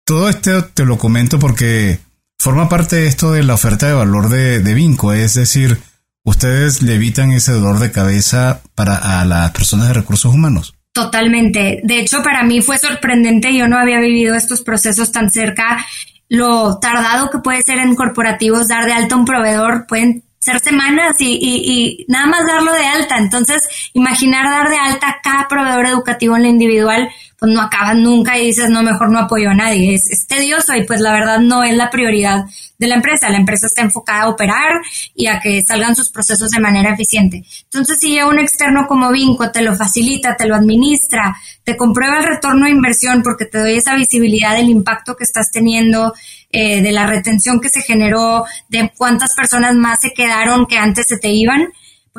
Todo 0.06 0.30
esto 0.30 0.66
te 0.66 0.86
lo 0.86 0.98
comento 0.98 1.40
porque 1.40 2.00
forma 2.38 2.70
parte 2.70 2.98
de 2.98 3.08
esto 3.08 3.32
de 3.32 3.44
la 3.44 3.54
oferta 3.54 3.88
de 3.88 3.94
valor 3.94 4.30
de, 4.30 4.60
de 4.60 4.74
Vinco, 4.74 5.14
es 5.14 5.36
decir, 5.36 5.82
ustedes 6.23 6.82
le 6.82 6.95
evitan 6.95 7.32
ese 7.32 7.51
dolor 7.53 7.79
de 7.79 7.91
cabeza 7.91 8.62
para 8.75 9.19
a 9.21 9.25
las 9.25 9.51
personas 9.51 9.88
de 9.88 9.93
recursos 9.93 10.34
humanos. 10.34 10.73
Totalmente. 10.93 11.82
De 11.84 11.99
hecho, 11.99 12.23
para 12.23 12.43
mí 12.43 12.62
fue 12.62 12.77
sorprendente. 12.77 13.55
Yo 13.55 13.67
no 13.67 13.77
había 13.77 13.99
vivido 13.99 14.36
estos 14.36 14.62
procesos 14.62 15.12
tan 15.12 15.29
cerca. 15.29 15.86
Lo 16.27 16.79
tardado 16.79 17.29
que 17.29 17.39
puede 17.39 17.62
ser 17.62 17.79
en 17.79 17.95
corporativos 17.95 18.67
dar 18.67 18.86
de 18.86 18.93
alta 18.93 19.15
un 19.15 19.25
proveedor 19.25 19.86
pueden 19.88 20.23
ser 20.39 20.60
semanas 20.60 21.15
y, 21.19 21.38
y, 21.41 22.05
nada 22.08 22.27
más 22.27 22.47
darlo 22.47 22.73
de 22.73 22.86
alta. 22.86 23.17
Entonces, 23.17 23.67
imaginar 23.93 24.45
dar 24.45 24.69
de 24.69 24.77
alta 24.77 25.10
a 25.10 25.21
cada 25.21 25.47
proveedor 25.47 25.86
educativo 25.86 26.36
en 26.36 26.43
la 26.43 26.49
individual 26.49 27.10
pues 27.39 27.52
no 27.54 27.62
acabas 27.62 27.95
nunca 27.95 28.38
y 28.38 28.47
dices, 28.47 28.69
no, 28.69 28.84
mejor 28.84 29.10
no 29.10 29.19
apoyo 29.19 29.49
a 29.49 29.56
nadie. 29.56 29.95
Es, 29.95 30.28
tedioso 30.28 30.75
y 30.75 30.84
pues 30.84 30.99
la 30.99 31.13
verdad 31.13 31.39
no 31.39 31.63
es 31.63 31.75
la 31.75 31.89
prioridad 31.89 32.45
de 32.78 32.88
la 32.88 32.95
empresa. 32.95 33.30
La 33.30 33.38
empresa 33.38 33.67
está 33.67 33.82
enfocada 33.82 34.23
a 34.23 34.30
operar 34.30 34.82
y 35.15 35.28
a 35.28 35.39
que 35.39 35.62
salgan 35.62 35.95
sus 35.95 36.12
procesos 36.12 36.49
de 36.52 36.60
manera 36.60 36.93
eficiente. 36.93 37.43
Entonces, 37.63 37.97
si 37.99 38.21
un 38.21 38.39
externo 38.39 38.88
como 38.88 39.12
Vinco 39.12 39.52
te 39.52 39.62
lo 39.62 39.75
facilita, 39.75 40.36
te 40.36 40.47
lo 40.47 40.56
administra, 40.56 41.36
te 41.63 41.78
comprueba 41.78 42.17
el 42.17 42.28
retorno 42.28 42.65
de 42.65 42.71
inversión 42.71 43.23
porque 43.23 43.45
te 43.45 43.60
doy 43.60 43.75
esa 43.75 43.95
visibilidad 43.95 44.56
del 44.56 44.69
impacto 44.69 45.15
que 45.15 45.23
estás 45.23 45.52
teniendo, 45.52 46.13
eh, 46.52 46.82
de 46.82 46.91
la 46.91 47.08
retención 47.08 47.62
que 47.62 47.69
se 47.69 47.82
generó, 47.82 48.43
de 48.67 48.91
cuántas 48.97 49.34
personas 49.34 49.75
más 49.75 49.99
se 50.02 50.13
quedaron 50.13 50.65
que 50.65 50.78
antes 50.78 51.06
se 51.08 51.17
te 51.17 51.30
iban, 51.30 51.69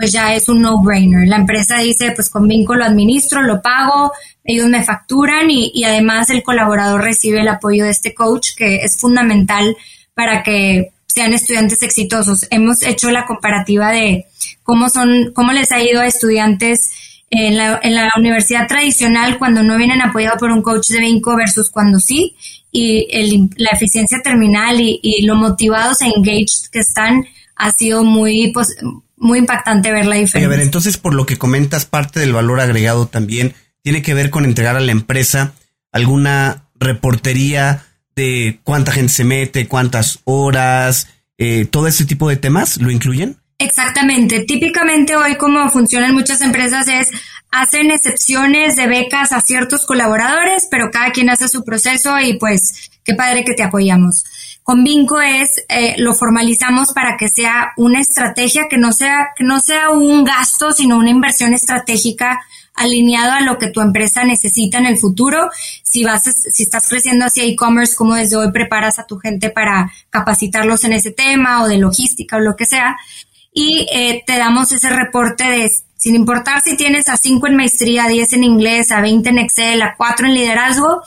pues 0.00 0.12
ya 0.12 0.34
es 0.34 0.48
un 0.48 0.62
no-brainer. 0.62 1.28
La 1.28 1.36
empresa 1.36 1.78
dice, 1.78 2.12
pues 2.12 2.30
con 2.30 2.48
Vinco 2.48 2.74
lo 2.74 2.84
administro, 2.84 3.42
lo 3.42 3.60
pago, 3.60 4.12
ellos 4.42 4.66
me 4.66 4.82
facturan 4.82 5.50
y, 5.50 5.70
y, 5.74 5.84
además 5.84 6.30
el 6.30 6.42
colaborador 6.42 7.02
recibe 7.02 7.42
el 7.42 7.48
apoyo 7.48 7.84
de 7.84 7.90
este 7.90 8.14
coach 8.14 8.54
que 8.56 8.76
es 8.76 8.98
fundamental 8.98 9.76
para 10.14 10.42
que 10.42 10.92
sean 11.06 11.34
estudiantes 11.34 11.82
exitosos. 11.82 12.46
Hemos 12.50 12.82
hecho 12.82 13.10
la 13.10 13.26
comparativa 13.26 13.92
de 13.92 14.24
cómo 14.62 14.88
son, 14.88 15.32
cómo 15.34 15.52
les 15.52 15.70
ha 15.70 15.82
ido 15.82 16.00
a 16.00 16.06
estudiantes 16.06 16.90
En 17.32 17.56
la, 17.56 17.78
en 17.82 17.94
la 17.94 18.10
universidad 18.16 18.66
tradicional, 18.66 19.38
cuando 19.38 19.62
no 19.62 19.76
vienen 19.76 20.02
apoyados 20.02 20.40
por 20.40 20.50
un 20.50 20.62
coach 20.62 20.88
de 20.88 20.98
Vinco 20.98 21.36
versus 21.36 21.70
cuando 21.70 22.00
sí, 22.00 22.34
y 22.72 23.06
el, 23.10 23.50
la 23.56 23.70
eficiencia 23.70 24.18
terminal 24.20 24.80
y, 24.80 24.98
y, 25.00 25.22
lo 25.26 25.36
motivados 25.36 26.02
e 26.02 26.06
engaged 26.06 26.70
que 26.72 26.80
están, 26.80 27.24
ha 27.61 27.73
sido 27.73 28.03
muy, 28.03 28.53
pues, 28.53 28.77
muy 29.16 29.38
impactante 29.38 29.92
ver 29.92 30.07
la 30.07 30.16
diferencia. 30.16 30.46
a 30.46 30.49
ver, 30.49 30.61
entonces 30.61 30.96
por 30.96 31.14
lo 31.14 31.27
que 31.27 31.37
comentas, 31.37 31.85
parte 31.85 32.18
del 32.18 32.33
valor 32.33 32.59
agregado 32.59 33.07
también 33.07 33.55
tiene 33.83 34.03
que 34.03 34.14
ver 34.14 34.31
con 34.31 34.44
entregar 34.44 34.77
a 34.77 34.81
la 34.81 34.92
empresa 34.92 35.53
alguna 35.92 36.68
reportería 36.75 37.85
de 38.16 38.61
cuánta 38.64 38.92
gente 38.92 39.12
se 39.12 39.25
mete, 39.25 39.68
cuántas 39.68 40.20
horas, 40.25 41.09
eh, 41.37 41.66
todo 41.66 41.87
ese 41.87 42.07
tipo 42.07 42.29
de 42.29 42.37
temas, 42.37 42.79
¿lo 42.79 42.90
incluyen? 42.90 43.37
Exactamente. 43.59 44.40
Típicamente 44.40 45.14
hoy 45.16 45.37
como 45.37 45.68
funcionan 45.68 46.14
muchas 46.14 46.40
empresas 46.40 46.88
es 46.88 47.09
hacen 47.51 47.90
excepciones 47.90 48.77
de 48.77 48.87
becas 48.87 49.33
a 49.33 49.42
ciertos 49.42 49.85
colaboradores, 49.85 50.66
pero 50.70 50.90
cada 50.90 51.11
quien 51.12 51.29
hace 51.29 51.46
su 51.49 51.62
proceso 51.62 52.18
y 52.20 52.38
pues 52.38 52.90
qué 53.05 53.14
padre 53.14 53.44
que 53.44 53.53
te 53.53 53.62
apoyamos. 53.62 54.25
Con 54.62 54.85
Vinco 54.85 55.20
es 55.20 55.64
eh, 55.68 55.94
lo 55.99 56.14
formalizamos 56.14 56.92
para 56.92 57.16
que 57.16 57.29
sea 57.29 57.73
una 57.77 58.01
estrategia 58.01 58.66
que 58.68 58.79
no 58.79 58.92
sea 58.92 59.29
que 59.37 59.44
no 59.44 59.59
sea 59.61 59.90
un 59.90 60.23
gasto, 60.25 60.73
sino 60.73 60.96
una 60.96 61.11
inversión 61.11 61.55
estratégica 61.55 62.40
alineado 62.75 63.33
a 63.33 63.40
lo 63.40 63.59
que 63.59 63.68
tu 63.68 63.81
empresa 63.81 64.25
necesita 64.25 64.79
en 64.79 64.87
el 64.87 64.96
futuro. 64.96 65.51
Si 65.83 66.05
vas, 66.05 66.23
si 66.23 66.62
estás 66.62 66.88
creciendo 66.88 67.27
hacia 67.27 67.44
e-commerce, 67.44 67.94
como 67.94 68.14
desde 68.14 68.37
hoy 68.37 68.53
preparas 68.53 68.99
a 68.99 69.07
tu 69.07 69.18
gente 69.18 69.51
para 69.51 69.92
capacitarlos 70.09 70.85
en 70.85 70.94
ese 70.94 71.11
tema 71.11 71.62
o 71.62 71.68
de 71.68 71.79
logística 71.79 72.37
o 72.37 72.40
lo 72.40 72.57
que 72.57 72.66
sea. 72.66 72.96
Y 73.53 73.87
eh, 73.92 74.23
te 74.27 74.38
damos 74.38 74.73
ese 74.73 74.90
reporte 74.90 75.44
de, 75.44 75.70
sin 75.96 76.14
importar 76.14 76.62
si 76.62 76.77
tienes 76.77 77.09
a 77.09 77.16
5 77.16 77.46
en 77.49 77.57
maestría, 77.57 78.07
10 78.07 78.33
en 78.35 78.44
inglés, 78.44 78.92
a 78.92 79.01
20 79.01 79.29
en 79.29 79.38
Excel, 79.38 79.83
a 79.83 79.94
4 79.96 80.29
en 80.29 80.35
liderazgo, 80.35 81.03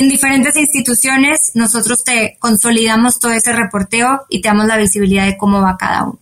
en 0.00 0.08
diferentes 0.08 0.56
instituciones, 0.56 1.52
nosotros 1.54 2.04
te 2.04 2.36
consolidamos 2.40 3.18
todo 3.18 3.32
ese 3.32 3.52
reporteo 3.52 4.22
y 4.28 4.40
te 4.40 4.48
damos 4.48 4.66
la 4.66 4.76
visibilidad 4.76 5.26
de 5.26 5.36
cómo 5.36 5.60
va 5.60 5.76
cada 5.76 6.04
uno. 6.04 6.18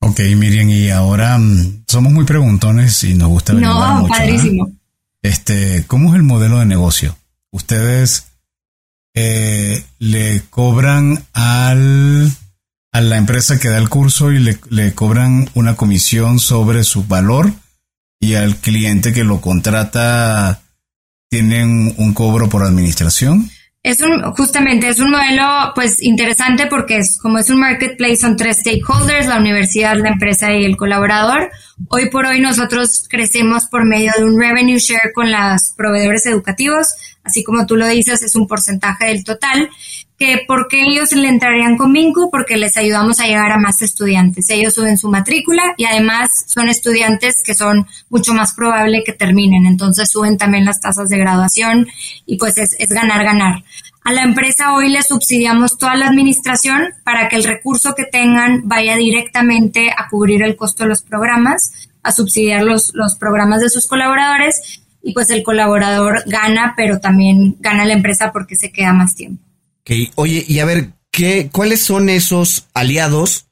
Ok, 0.00 0.20
Miriam, 0.36 0.68
y 0.68 0.90
ahora 0.90 1.38
mm, 1.38 1.84
somos 1.86 2.12
muy 2.12 2.24
preguntones 2.24 3.04
y 3.04 3.14
nos 3.14 3.28
gusta 3.28 3.52
averiguar 3.52 4.02
no, 4.02 4.08
Padrísimo. 4.08 4.72
Este, 5.22 5.84
¿cómo 5.86 6.10
es 6.10 6.16
el 6.16 6.24
modelo 6.24 6.58
de 6.58 6.66
negocio? 6.66 7.16
Ustedes 7.52 8.32
eh, 9.14 9.84
le 9.98 10.42
cobran 10.50 11.24
al 11.32 12.32
a 12.92 13.00
la 13.00 13.16
empresa 13.16 13.58
que 13.58 13.68
da 13.68 13.78
el 13.78 13.88
curso 13.88 14.32
y 14.32 14.38
le, 14.38 14.58
le 14.68 14.92
cobran 14.94 15.48
una 15.54 15.76
comisión 15.76 16.38
sobre 16.38 16.84
su 16.84 17.04
valor 17.04 17.52
y 18.20 18.34
al 18.34 18.56
cliente 18.56 19.12
que 19.12 19.24
lo 19.24 19.40
contrata 19.40 20.61
tienen 21.32 21.94
un 21.96 22.12
cobro 22.12 22.50
por 22.50 22.62
administración. 22.62 23.50
Es 23.82 24.02
un, 24.02 24.20
justamente, 24.32 24.90
es 24.90 25.00
un 25.00 25.10
modelo 25.10 25.72
pues 25.74 26.02
interesante 26.02 26.66
porque 26.66 26.98
es, 26.98 27.18
como 27.22 27.38
es 27.38 27.48
un 27.48 27.58
marketplace, 27.58 28.16
son 28.16 28.36
tres 28.36 28.58
stakeholders, 28.58 29.28
la 29.28 29.38
universidad, 29.38 29.96
la 29.96 30.10
empresa 30.10 30.52
y 30.52 30.66
el 30.66 30.76
colaborador. 30.76 31.50
Hoy 31.88 32.10
por 32.10 32.26
hoy 32.26 32.38
nosotros 32.38 33.04
crecemos 33.08 33.64
por 33.70 33.86
medio 33.86 34.12
de 34.14 34.24
un 34.24 34.38
revenue 34.38 34.78
share 34.78 35.10
con 35.14 35.32
los 35.32 35.72
proveedores 35.74 36.26
educativos, 36.26 36.88
así 37.24 37.42
como 37.42 37.64
tú 37.64 37.76
lo 37.76 37.88
dices, 37.88 38.22
es 38.22 38.36
un 38.36 38.46
porcentaje 38.46 39.06
del 39.06 39.24
total 39.24 39.70
que 40.22 40.44
por 40.46 40.68
qué 40.68 40.82
ellos 40.82 41.10
le 41.10 41.26
entrarían 41.26 41.76
con 41.76 41.92
Vincu, 41.92 42.30
porque 42.30 42.56
les 42.56 42.76
ayudamos 42.76 43.18
a 43.18 43.26
llegar 43.26 43.50
a 43.50 43.58
más 43.58 43.82
estudiantes. 43.82 44.50
Ellos 44.50 44.72
suben 44.72 44.96
su 44.96 45.08
matrícula 45.08 45.74
y 45.76 45.84
además 45.84 46.30
son 46.46 46.68
estudiantes 46.68 47.42
que 47.42 47.54
son 47.54 47.88
mucho 48.08 48.32
más 48.32 48.54
probable 48.54 49.02
que 49.04 49.12
terminen, 49.12 49.66
entonces 49.66 50.08
suben 50.08 50.38
también 50.38 50.64
las 50.64 50.80
tasas 50.80 51.08
de 51.08 51.18
graduación 51.18 51.88
y 52.24 52.38
pues 52.38 52.56
es, 52.58 52.76
es 52.78 52.90
ganar, 52.90 53.24
ganar. 53.24 53.64
A 54.04 54.12
la 54.12 54.22
empresa 54.22 54.74
hoy 54.74 54.90
le 54.90 55.02
subsidiamos 55.02 55.76
toda 55.76 55.96
la 55.96 56.06
administración 56.06 56.90
para 57.02 57.28
que 57.28 57.34
el 57.34 57.42
recurso 57.42 57.96
que 57.96 58.04
tengan 58.04 58.68
vaya 58.68 58.94
directamente 58.94 59.90
a 59.90 60.06
cubrir 60.08 60.44
el 60.44 60.54
costo 60.54 60.84
de 60.84 60.90
los 60.90 61.02
programas, 61.02 61.88
a 62.04 62.12
subsidiar 62.12 62.62
los, 62.62 62.92
los 62.94 63.16
programas 63.16 63.60
de 63.60 63.70
sus 63.70 63.88
colaboradores 63.88 64.84
y 65.02 65.14
pues 65.14 65.30
el 65.30 65.42
colaborador 65.42 66.22
gana, 66.26 66.74
pero 66.76 67.00
también 67.00 67.56
gana 67.58 67.84
la 67.84 67.94
empresa 67.94 68.30
porque 68.30 68.54
se 68.54 68.70
queda 68.70 68.92
más 68.92 69.16
tiempo. 69.16 69.42
Oye, 70.14 70.44
y 70.46 70.58
a 70.60 70.64
ver, 70.64 70.90
¿qué, 71.10 71.48
¿cuáles 71.52 71.82
son 71.82 72.08
esos 72.08 72.66
aliados 72.74 73.46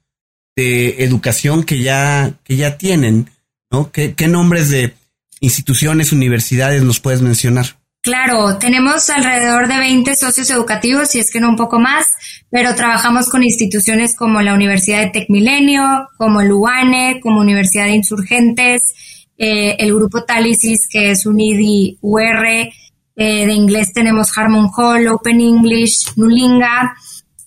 de 0.57 1.05
educación 1.05 1.65
que 1.65 1.83
ya, 1.83 2.35
que 2.45 2.57
ya 2.57 2.79
tienen? 2.79 3.31
¿no? 3.71 3.91
¿Qué, 3.93 4.15
¿Qué 4.15 4.29
nombres 4.29 4.71
de 4.71 4.95
instituciones, 5.41 6.13
universidades 6.13 6.83
nos 6.83 7.01
puedes 7.01 7.23
mencionar? 7.23 7.67
Claro, 8.03 8.57
tenemos 8.57 9.11
alrededor 9.11 9.69
de 9.69 9.77
20 9.77 10.17
socios 10.17 10.49
educativos, 10.51 11.11
si 11.11 11.19
es 11.19 11.31
que 11.31 11.39
no 11.39 11.51
un 11.51 11.57
poco 11.57 11.79
más, 11.79 12.07
pero 12.49 12.75
trabajamos 12.75 13.29
con 13.29 13.43
instituciones 13.43 14.17
como 14.17 14.41
la 14.41 14.55
Universidad 14.55 15.01
de 15.01 15.11
Tecmilenio, 15.11 16.09
como 16.17 16.41
el 16.41 16.51
UANE, 16.51 17.21
como 17.23 17.41
Universidad 17.41 17.85
de 17.85 17.97
Insurgentes, 17.97 18.95
eh, 19.37 19.77
el 19.79 19.95
Grupo 19.95 20.25
Talisis, 20.25 20.89
que 20.89 21.11
es 21.11 21.27
un 21.27 21.41
IDI 21.41 21.99
UR, 22.01 22.47
eh, 23.17 23.47
de 23.47 23.53
inglés 23.53 23.93
tenemos 23.93 24.37
Harmon 24.37 24.71
Hall, 24.77 25.09
Open 25.09 25.41
English, 25.41 26.13
Nulinga. 26.17 26.95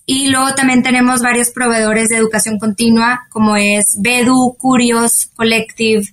Y 0.06 0.28
luego 0.28 0.54
también 0.54 0.82
tenemos 0.82 1.22
varios 1.22 1.50
proveedores 1.50 2.10
de 2.10 2.18
educación 2.18 2.58
continua, 2.58 3.26
como 3.30 3.56
es 3.56 3.96
Bedu, 3.98 4.54
Curios, 4.58 5.30
Collective, 5.34 6.04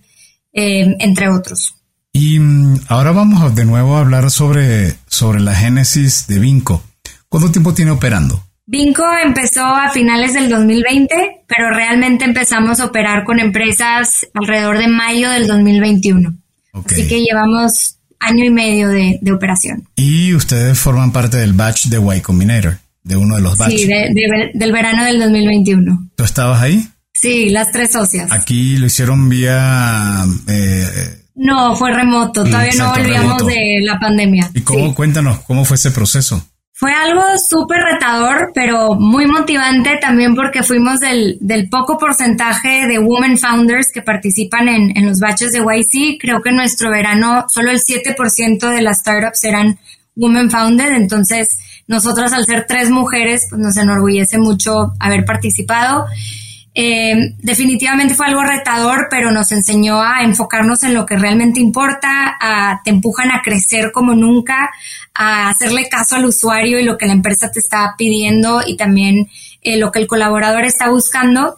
eh, 0.54 0.96
entre 1.00 1.30
otros. 1.30 1.76
Y 2.14 2.40
mm, 2.40 2.86
ahora 2.88 3.12
vamos 3.12 3.54
de 3.54 3.66
nuevo 3.66 3.96
a 3.96 4.02
hablar 4.02 4.32
sobre, 4.32 4.96
sobre 5.08 5.42
la 5.42 5.54
génesis 5.54 6.28
de 6.28 6.40
Vinco. 6.40 6.84
¿Cuánto 7.30 7.52
tiempo 7.52 7.74
tiene 7.74 7.92
operando? 7.92 8.42
Vinco 8.66 9.04
empezó 9.24 9.66
a 9.66 9.90
finales 9.90 10.34
del 10.34 10.50
2020, 10.50 11.44
pero 11.48 11.72
realmente 11.72 12.24
empezamos 12.24 12.80
a 12.80 12.86
operar 12.86 13.26
con 13.26 13.40
empresas 13.40 14.28
alrededor 14.34 14.78
de 14.78 14.88
mayo 14.88 15.30
del 15.30 15.48
2021. 15.48 16.38
Así 16.74 17.08
que 17.08 17.22
llevamos 17.22 17.98
año 18.22 18.46
y 18.46 18.50
medio 18.50 18.88
de, 18.90 19.20
operación. 19.34 19.88
Y 19.96 20.34
ustedes 20.34 20.80
forman 20.80 21.12
parte 21.12 21.38
del 21.38 21.54
batch 21.54 21.88
de 21.88 22.18
Y 22.18 22.22
Combinator, 22.22 22.78
de 23.04 23.18
uno 23.18 23.36
de 23.36 23.42
los 23.42 23.58
batches. 23.58 23.82
Sí, 23.82 23.88
del 23.88 24.72
verano 24.72 25.04
del 25.04 25.20
2021. 25.20 26.10
¿Tú 26.16 26.24
estabas 26.24 26.62
ahí? 26.62 26.88
Sí, 27.14 27.50
las 27.50 27.72
tres 27.72 27.92
socias. 27.92 28.32
Aquí 28.32 28.78
lo 28.78 28.86
hicieron 28.86 29.28
vía... 29.28 30.24
Eh, 30.48 31.18
no, 31.36 31.76
fue 31.76 31.92
remoto, 31.92 32.44
todavía 32.44 32.74
no 32.78 32.92
volvíamos 32.92 33.46
de 33.46 33.80
la 33.82 34.00
pandemia. 34.00 34.52
¿Y 34.54 34.62
cómo, 34.62 34.94
cuéntanos, 34.94 35.40
cómo 35.40 35.66
fue 35.66 35.76
ese 35.76 35.92
proceso? 35.92 36.46
Fue 36.82 36.94
algo 36.94 37.22
súper 37.38 37.78
retador, 37.84 38.54
pero 38.56 38.96
muy 38.96 39.28
motivante 39.28 40.00
también 40.02 40.34
porque 40.34 40.64
fuimos 40.64 41.00
del, 41.00 41.38
del, 41.40 41.70
poco 41.70 42.00
porcentaje 42.00 42.88
de 42.88 42.98
women 42.98 43.38
founders 43.38 43.92
que 43.94 44.02
participan 44.02 44.68
en, 44.68 44.98
en 44.98 45.06
los 45.06 45.20
batches 45.20 45.52
de 45.52 45.60
YC. 45.60 46.20
Creo 46.20 46.42
que 46.42 46.50
en 46.50 46.56
nuestro 46.56 46.90
verano 46.90 47.46
solo 47.50 47.70
el 47.70 47.78
7% 47.78 48.68
de 48.74 48.82
las 48.82 48.98
startups 48.98 49.44
eran 49.44 49.78
women 50.16 50.50
founded. 50.50 50.96
Entonces, 50.96 51.50
nosotras 51.86 52.34
al 52.34 52.48
ser 52.48 52.66
tres 52.68 52.90
mujeres, 52.90 53.46
pues 53.48 53.62
nos 53.62 53.78
enorgullece 53.78 54.40
mucho 54.40 54.94
haber 55.00 55.24
participado. 55.24 56.08
Eh, 56.74 57.36
definitivamente 57.40 58.16
fue 58.16 58.28
algo 58.28 58.44
retador, 58.44 59.08
pero 59.10 59.32
nos 59.32 59.52
enseñó 59.52 60.02
a 60.02 60.24
enfocarnos 60.24 60.84
en 60.84 60.94
lo 60.94 61.06
que 61.06 61.18
realmente 61.18 61.60
importa, 61.60 62.38
a, 62.40 62.82
te 62.84 62.92
empujan 62.92 63.30
a 63.32 63.42
crecer 63.42 63.92
como 63.92 64.16
nunca, 64.16 64.70
a 65.14 65.50
hacerle 65.50 65.90
caso 65.90 66.16
al 66.16 66.26
usuario 66.26 66.80
y 66.80 66.84
lo 66.84 66.98
que 66.98 67.08
la 67.08 67.14
empresa 67.14 67.52
te 67.52 67.60
está 67.60 67.96
pidiendo 67.98 68.62
y 68.66 68.78
también 68.78 69.30
eh, 69.62 69.78
lo 69.78 69.92
que 69.92 70.00
el 70.00 70.08
colaborador 70.08 70.64
está 70.64 70.90
buscando. 70.90 71.58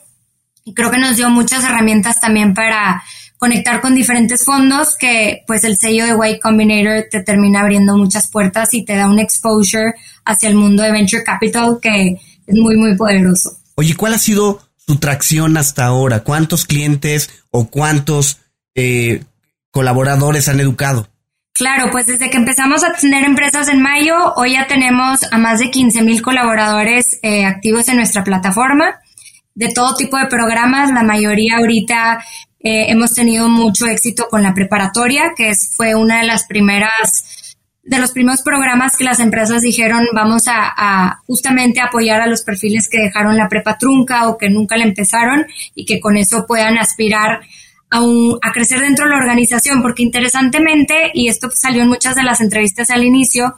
Y 0.66 0.74
creo 0.74 0.90
que 0.90 0.98
nos 0.98 1.18
dio 1.18 1.30
muchas 1.30 1.64
herramientas 1.64 2.20
también 2.20 2.54
para 2.54 3.04
conectar 3.38 3.82
con 3.82 3.94
diferentes 3.94 4.46
fondos 4.46 4.96
que 4.96 5.44
pues 5.46 5.66
el 5.66 5.78
sello 5.78 6.06
de 6.06 6.16
White 6.16 6.40
Combinator 6.40 7.08
te 7.12 7.22
termina 7.22 7.60
abriendo 7.60 7.98
muchas 7.98 8.32
puertas 8.32 8.74
y 8.74 8.86
te 8.86 8.96
da 8.96 9.10
un 9.10 9.20
exposure 9.20 9.94
hacia 10.24 10.48
el 10.48 10.56
mundo 10.56 10.82
de 10.82 10.94
venture 10.94 11.26
capital 11.26 11.78
que 11.82 12.22
es 12.48 12.56
muy 12.56 12.78
muy 12.78 12.96
poderoso. 12.96 13.58
Oye, 13.76 13.96
¿cuál 13.96 14.14
ha 14.14 14.18
sido 14.18 14.62
su 14.86 14.98
tracción 14.98 15.58
hasta 15.58 15.86
ahora? 15.86 16.24
¿Cuántos 16.24 16.66
clientes 16.66 17.30
o 17.52 17.70
cuántos 17.70 18.40
eh, 18.76 19.24
colaboradores 19.72 20.48
han 20.50 20.60
educado? 20.60 21.10
Claro, 21.54 21.92
pues 21.92 22.08
desde 22.08 22.32
que 22.32 22.38
empezamos 22.38 22.84
a 22.84 22.94
tener 22.94 23.24
empresas 23.24 23.68
en 23.68 23.82
mayo, 23.82 24.34
hoy 24.38 24.54
ya 24.54 24.66
tenemos 24.66 25.20
a 25.32 25.38
más 25.38 25.60
de 25.60 25.70
15 25.70 26.02
mil 26.02 26.22
colaboradores 26.22 27.20
eh, 27.22 27.46
activos 27.46 27.88
en 27.90 27.98
nuestra 27.98 28.24
plataforma, 28.24 29.00
de 29.54 29.70
todo 29.70 29.96
tipo 29.96 30.18
de 30.18 30.26
programas. 30.26 30.90
La 30.92 31.04
mayoría 31.04 31.58
ahorita 31.58 32.24
eh, 32.60 32.86
hemos 32.90 33.14
tenido 33.14 33.50
mucho 33.50 33.86
éxito 33.86 34.28
con 34.30 34.42
la 34.42 34.56
preparatoria, 34.56 35.34
que 35.38 35.54
fue 35.76 35.94
una 35.94 36.22
de 36.22 36.28
las 36.28 36.46
primeras 36.48 37.43
de 37.84 38.00
los 38.00 38.12
primeros 38.12 38.42
programas 38.42 38.96
que 38.96 39.04
las 39.04 39.20
empresas 39.20 39.62
dijeron 39.62 40.08
vamos 40.14 40.44
a, 40.48 41.22
justamente 41.28 41.82
apoyar 41.82 42.22
a 42.22 42.28
los 42.28 42.42
perfiles 42.42 42.88
que 42.90 43.00
dejaron 43.00 43.38
la 43.38 43.50
prepa 43.50 43.78
trunca 43.78 44.28
o 44.30 44.38
que 44.38 44.50
nunca 44.50 44.78
la 44.78 44.86
empezaron 44.86 45.46
y 45.76 45.86
que 45.86 46.00
con 46.00 46.16
eso 46.16 46.46
puedan 46.48 46.78
aspirar 46.78 47.42
a, 47.92 48.52
crecer 48.54 48.80
dentro 48.80 49.06
de 49.06 49.12
la 49.12 49.18
organización, 49.18 49.82
porque 49.82 50.02
interesantemente, 50.02 51.12
y 51.14 51.28
esto 51.28 51.50
salió 51.54 51.84
en 51.84 51.90
muchas 51.90 52.16
de 52.16 52.24
las 52.24 52.42
entrevistas 52.42 52.90
al 52.90 53.04
inicio, 53.04 53.54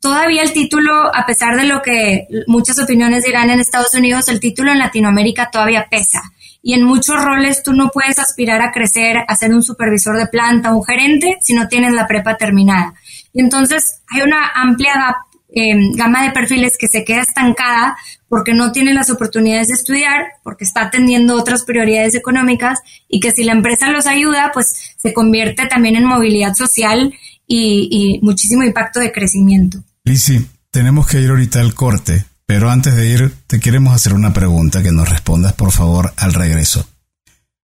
todavía 0.00 0.42
el 0.42 0.52
título, 0.52 0.92
a 1.14 1.24
pesar 1.24 1.56
de 1.56 1.64
lo 1.64 1.80
que 1.80 2.26
muchas 2.48 2.78
opiniones 2.78 3.24
dirán 3.24 3.48
en 3.48 3.60
Estados 3.60 3.94
Unidos, 3.94 4.28
el 4.28 4.40
título 4.40 4.72
en 4.72 4.78
Latinoamérica 4.78 5.50
todavía 5.50 5.86
pesa. 5.90 6.20
Y 6.62 6.74
en 6.74 6.84
muchos 6.84 7.22
roles 7.24 7.62
tú 7.62 7.72
no 7.72 7.88
puedes 7.88 8.18
aspirar 8.18 8.60
a 8.60 8.72
crecer, 8.72 9.16
a 9.26 9.36
ser 9.36 9.52
un 9.52 9.62
supervisor 9.62 10.18
de 10.18 10.26
planta, 10.26 10.74
un 10.74 10.84
gerente, 10.84 11.38
si 11.40 11.54
no 11.54 11.66
tienes 11.66 11.92
la 11.92 12.06
prepa 12.06 12.36
terminada. 12.36 12.94
Y 13.32 13.40
entonces 13.40 14.00
hay 14.08 14.22
una 14.22 14.48
amplia 14.54 15.16
em, 15.48 15.92
gama 15.92 16.22
de 16.24 16.30
perfiles 16.30 16.76
que 16.78 16.88
se 16.88 17.04
queda 17.04 17.22
estancada 17.22 17.96
porque 18.28 18.54
no 18.54 18.72
tiene 18.72 18.94
las 18.94 19.10
oportunidades 19.10 19.68
de 19.68 19.74
estudiar, 19.74 20.26
porque 20.42 20.64
está 20.64 20.82
atendiendo 20.82 21.36
otras 21.36 21.64
prioridades 21.64 22.14
económicas 22.14 22.78
y 23.08 23.20
que 23.20 23.32
si 23.32 23.44
la 23.44 23.52
empresa 23.52 23.90
los 23.90 24.06
ayuda, 24.06 24.50
pues 24.54 24.94
se 24.96 25.12
convierte 25.12 25.66
también 25.66 25.96
en 25.96 26.04
movilidad 26.04 26.54
social 26.54 27.12
y, 27.46 27.88
y 27.90 28.24
muchísimo 28.24 28.62
impacto 28.62 29.00
de 29.00 29.12
crecimiento. 29.12 29.82
Lisi, 30.04 30.46
tenemos 30.70 31.06
que 31.06 31.20
ir 31.20 31.28
ahorita 31.28 31.60
al 31.60 31.74
corte, 31.74 32.24
pero 32.46 32.70
antes 32.70 32.96
de 32.96 33.06
ir 33.06 33.34
te 33.46 33.60
queremos 33.60 33.94
hacer 33.94 34.14
una 34.14 34.32
pregunta 34.32 34.82
que 34.82 34.92
nos 34.92 35.08
respondas 35.08 35.52
por 35.52 35.70
favor 35.70 36.12
al 36.16 36.32
regreso. 36.32 36.88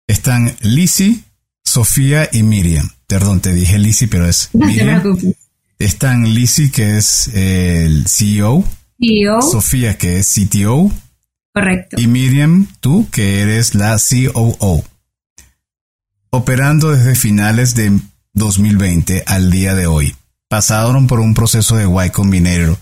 Están 0.06 0.54
Lisi, 0.60 1.24
Sofía 1.64 2.28
y 2.32 2.42
Miriam. 2.42 2.88
Perdón, 3.06 3.40
te 3.40 3.52
dije 3.52 3.78
Lisi, 3.78 4.06
pero 4.06 4.28
es 4.28 4.50
Miriam. 4.52 5.02
Están 5.80 6.34
Lisi, 6.34 6.70
que 6.70 6.98
es 6.98 7.28
el 7.34 8.06
CEO. 8.06 8.62
CEO. 9.00 9.40
Sofía, 9.40 9.96
que 9.96 10.18
es 10.18 10.32
CTO. 10.32 10.92
Correcto. 11.54 11.96
Y 11.98 12.06
Miriam, 12.06 12.68
tú, 12.80 13.08
que 13.10 13.40
eres 13.40 13.74
la 13.74 13.96
COO. 13.98 14.84
Operando 16.30 16.90
desde 16.90 17.16
finales 17.16 17.74
de 17.74 17.98
2020 18.34 19.24
al 19.26 19.50
día 19.50 19.74
de 19.74 19.86
hoy 19.86 20.14
pasaron 20.48 21.06
por 21.06 21.18
un 21.20 21.32
proceso 21.32 21.76
de 21.76 21.86
Y 21.86 22.10
Combinator, 22.10 22.76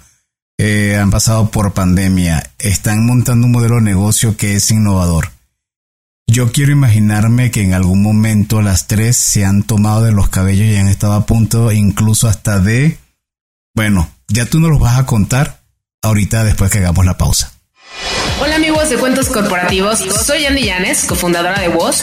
eh, 0.58 0.96
han 1.00 1.11
pasado 1.12 1.52
por 1.52 1.74
pandemia, 1.74 2.50
están 2.58 3.06
montando 3.06 3.46
un 3.46 3.52
modelo 3.52 3.76
de 3.76 3.82
negocio 3.82 4.37
que 4.37 4.56
es 4.56 4.70
innovador. 4.72 5.30
Yo 6.30 6.52
quiero 6.52 6.72
imaginarme 6.72 7.50
que 7.50 7.62
en 7.62 7.72
algún 7.72 8.02
momento 8.02 8.60
las 8.60 8.86
tres 8.86 9.16
se 9.16 9.46
han 9.46 9.62
tomado 9.62 10.02
de 10.02 10.12
los 10.12 10.28
cabellos 10.28 10.66
y 10.66 10.76
han 10.76 10.86
estado 10.86 11.14
a 11.14 11.24
punto 11.24 11.72
incluso 11.72 12.28
hasta 12.28 12.60
de... 12.60 12.98
Bueno, 13.74 14.10
ya 14.28 14.44
tú 14.44 14.60
nos 14.60 14.70
los 14.70 14.78
vas 14.78 14.98
a 14.98 15.06
contar 15.06 15.62
ahorita 16.02 16.44
después 16.44 16.70
que 16.70 16.78
hagamos 16.78 17.06
la 17.06 17.16
pausa. 17.16 17.54
Hola 18.42 18.56
amigos 18.56 18.90
de 18.90 18.98
Cuentos 18.98 19.28
Corporativos, 19.28 20.00
soy 20.00 20.44
Andy 20.44 20.64
Llanes, 20.64 21.06
cofundadora 21.06 21.60
de 21.60 21.68
Voz 21.68 22.02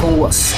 con 0.00 0.18
vos. 0.18 0.54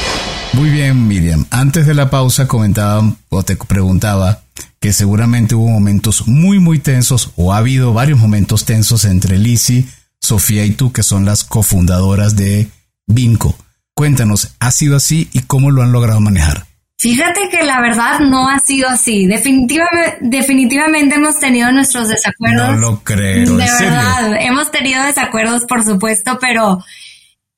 Muy 0.53 0.70
bien, 0.70 1.09
Miriam. 1.09 1.46
Antes 1.51 1.87
de 1.87 1.94
la 1.94 2.11
pausa 2.11 2.46
comentaba 2.46 3.03
o 3.31 3.42
te 3.42 3.57
preguntaba 3.57 4.42
que 4.81 4.92
seguramente 4.92 5.55
hubo 5.55 5.68
momentos 5.68 6.27
muy, 6.27 6.59
muy 6.59 6.79
tensos 6.79 7.33
o 7.37 7.53
ha 7.53 7.59
habido 7.59 7.92
varios 7.92 8.18
momentos 8.18 8.64
tensos 8.64 9.05
entre 9.05 9.38
Lisi, 9.38 9.88
Sofía 10.20 10.64
y 10.64 10.72
tú, 10.72 10.92
que 10.92 11.03
son 11.03 11.25
las 11.25 11.44
cofundadoras 11.44 12.37
de 12.37 12.68
Vinco. 13.07 13.57
Cuéntanos, 13.94 14.55
¿ha 14.61 14.70
sido 14.70 14.96
así 14.96 15.29
y 15.33 15.40
cómo 15.40 15.70
lo 15.70 15.83
han 15.83 15.92
logrado 15.92 16.20
manejar? 16.20 16.66
Fíjate 16.98 17.48
que 17.51 17.64
la 17.64 17.81
verdad 17.81 18.20
no 18.20 18.48
ha 18.48 18.61
sido 18.61 18.88
así. 18.88 19.27
Definitivamente, 19.27 20.18
definitivamente 20.20 21.16
hemos 21.16 21.40
tenido 21.40 21.72
nuestros 21.72 22.09
desacuerdos. 22.09 22.70
No 22.70 22.77
lo 22.77 23.03
creo. 23.03 23.57
De 23.57 23.64
verdad, 23.64 24.37
hemos 24.40 24.70
tenido 24.70 25.03
desacuerdos, 25.03 25.64
por 25.64 25.83
supuesto, 25.83 26.38
pero 26.40 26.79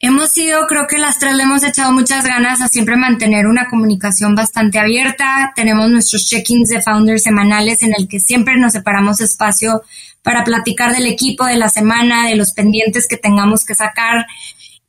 Hemos 0.06 0.32
sido, 0.32 0.66
creo 0.66 0.86
que 0.86 0.98
las 0.98 1.18
tres 1.18 1.34
le 1.34 1.44
hemos 1.44 1.64
echado 1.64 1.90
muchas 1.90 2.26
ganas 2.26 2.60
a 2.60 2.68
siempre 2.68 2.94
mantener 2.94 3.46
una 3.46 3.70
comunicación 3.70 4.34
bastante 4.34 4.78
abierta. 4.78 5.54
Tenemos 5.56 5.88
nuestros 5.88 6.28
check-ins 6.28 6.68
de 6.68 6.82
founders 6.82 7.22
semanales 7.22 7.82
en 7.82 7.94
el 7.96 8.06
que 8.06 8.20
siempre 8.20 8.58
nos 8.58 8.74
separamos 8.74 9.22
espacio 9.22 9.80
para 10.22 10.44
platicar 10.44 10.94
del 10.94 11.06
equipo 11.06 11.46
de 11.46 11.56
la 11.56 11.70
semana, 11.70 12.28
de 12.28 12.36
los 12.36 12.52
pendientes 12.52 13.08
que 13.08 13.16
tengamos 13.16 13.64
que 13.64 13.74
sacar. 13.74 14.26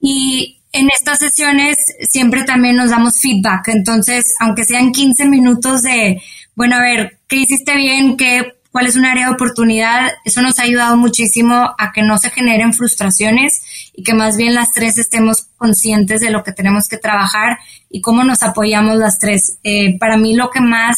Y 0.02 0.60
en 0.74 0.90
estas 0.90 1.20
sesiones 1.20 1.78
siempre 2.10 2.44
también 2.44 2.76
nos 2.76 2.90
damos 2.90 3.22
feedback. 3.22 3.70
Entonces, 3.70 4.36
aunque 4.42 4.66
sean 4.66 4.92
15 4.92 5.28
minutos 5.28 5.84
de, 5.84 6.22
bueno, 6.56 6.76
a 6.76 6.82
ver, 6.82 7.20
¿qué 7.30 7.38
hiciste 7.38 7.78
bien? 7.78 8.18
¿Qué 8.18 8.52
cuál 8.76 8.88
es 8.88 8.98
un 8.98 9.06
área 9.06 9.28
de 9.28 9.34
oportunidad. 9.34 10.12
Eso 10.26 10.42
nos 10.42 10.60
ha 10.60 10.64
ayudado 10.64 10.98
muchísimo 10.98 11.74
a 11.78 11.94
que 11.94 12.02
no 12.02 12.18
se 12.18 12.30
generen 12.30 12.74
frustraciones 12.74 13.62
y 13.96 14.04
que 14.04 14.14
más 14.14 14.38
bien 14.38 14.54
las 14.54 14.72
tres 14.74 14.98
estemos 14.98 15.48
conscientes 15.58 16.22
de 16.22 16.32
lo 16.32 16.44
que 16.44 16.52
tenemos 16.52 16.88
que 16.88 16.98
trabajar 16.98 17.58
y 17.90 18.02
cómo 18.02 18.24
nos 18.24 18.44
apoyamos 18.44 18.98
las 18.98 19.20
tres. 19.20 19.58
Eh, 19.64 19.98
para 20.00 20.18
mí 20.18 20.36
lo 20.36 20.50
que 20.50 20.62
más 20.62 20.98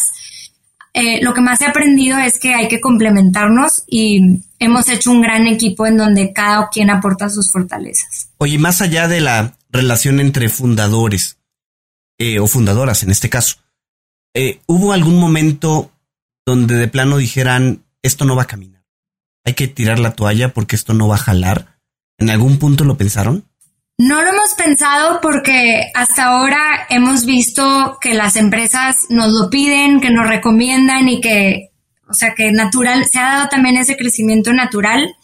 eh, 0.94 1.22
lo 1.22 1.32
que 1.32 1.40
más 1.40 1.60
he 1.60 1.66
aprendido 1.66 2.18
es 2.18 2.38
que 2.38 2.54
hay 2.54 2.66
que 2.66 2.80
complementarnos 2.80 3.84
y 3.86 4.42
hemos 4.58 4.88
hecho 4.88 5.12
un 5.12 5.20
gran 5.20 5.46
equipo 5.46 5.86
en 5.86 5.96
donde 5.96 6.32
cada 6.32 6.68
quien 6.70 6.90
aporta 6.90 7.28
sus 7.28 7.52
fortalezas. 7.52 8.30
Oye, 8.38 8.58
más 8.58 8.80
allá 8.80 9.06
de 9.06 9.20
la 9.20 9.54
relación 9.70 10.18
entre 10.18 10.48
fundadores 10.48 11.38
eh, 12.18 12.40
o 12.40 12.46
fundadoras 12.46 13.02
en 13.02 13.10
este 13.10 13.28
caso, 13.28 13.56
¿hubo 14.66 14.92
algún 14.92 15.18
momento 15.18 15.92
donde 16.48 16.76
de 16.76 16.88
plano 16.88 17.18
dijeran, 17.18 17.84
esto 18.02 18.24
no 18.24 18.34
va 18.34 18.44
a 18.44 18.46
caminar. 18.46 18.82
Hay 19.44 19.52
que 19.52 19.68
tirar 19.68 19.98
la 19.98 20.12
toalla 20.12 20.54
porque 20.54 20.76
esto 20.76 20.94
no 20.94 21.06
va 21.06 21.16
a 21.16 21.18
jalar. 21.18 21.77
¿En 22.18 22.30
algún 22.30 22.58
punto 22.58 22.84
lo 22.84 22.96
pensaron? 22.96 23.44
No 23.96 24.22
lo 24.22 24.30
hemos 24.30 24.54
pensado 24.54 25.20
porque 25.20 25.90
hasta 25.94 26.26
ahora 26.26 26.86
hemos 26.88 27.24
visto 27.24 27.98
que 28.00 28.14
las 28.14 28.36
empresas 28.36 29.06
nos 29.08 29.32
lo 29.32 29.50
piden, 29.50 30.00
que 30.00 30.10
nos 30.10 30.28
recomiendan 30.28 31.08
y 31.08 31.20
que, 31.20 31.70
o 32.08 32.14
sea, 32.14 32.34
que 32.34 32.52
natural, 32.52 33.06
se 33.06 33.18
ha 33.18 33.34
dado 33.34 33.48
también 33.48 33.76
ese 33.76 33.96
crecimiento 33.96 34.52
natural. 34.52 35.16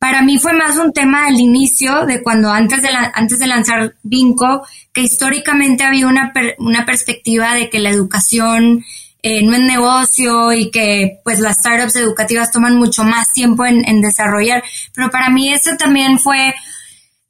Para 0.00 0.22
mí 0.22 0.38
fue 0.38 0.52
más 0.52 0.78
un 0.78 0.92
tema 0.92 1.26
al 1.26 1.38
inicio 1.38 2.06
de 2.06 2.22
cuando 2.22 2.50
antes 2.50 2.82
de, 2.82 2.88
antes 2.88 3.38
de 3.38 3.46
lanzar 3.46 3.94
Vinco, 4.02 4.66
que 4.92 5.02
históricamente 5.02 5.84
había 5.84 6.08
una, 6.08 6.32
una 6.58 6.84
perspectiva 6.84 7.54
de 7.54 7.70
que 7.70 7.78
la 7.78 7.90
educación 7.90 8.84
eh, 9.22 9.42
no 9.42 9.58
negocio 9.58 10.52
y 10.52 10.70
que 10.70 11.20
pues 11.24 11.40
las 11.40 11.58
startups 11.58 11.96
educativas 11.96 12.52
toman 12.52 12.76
mucho 12.76 13.02
más 13.04 13.32
tiempo 13.32 13.66
en, 13.66 14.00
desarrollar. 14.00 14.62
Pero 14.94 15.10
para 15.10 15.30
mí 15.30 15.52
eso 15.52 15.76
también 15.76 16.18
fue 16.18 16.54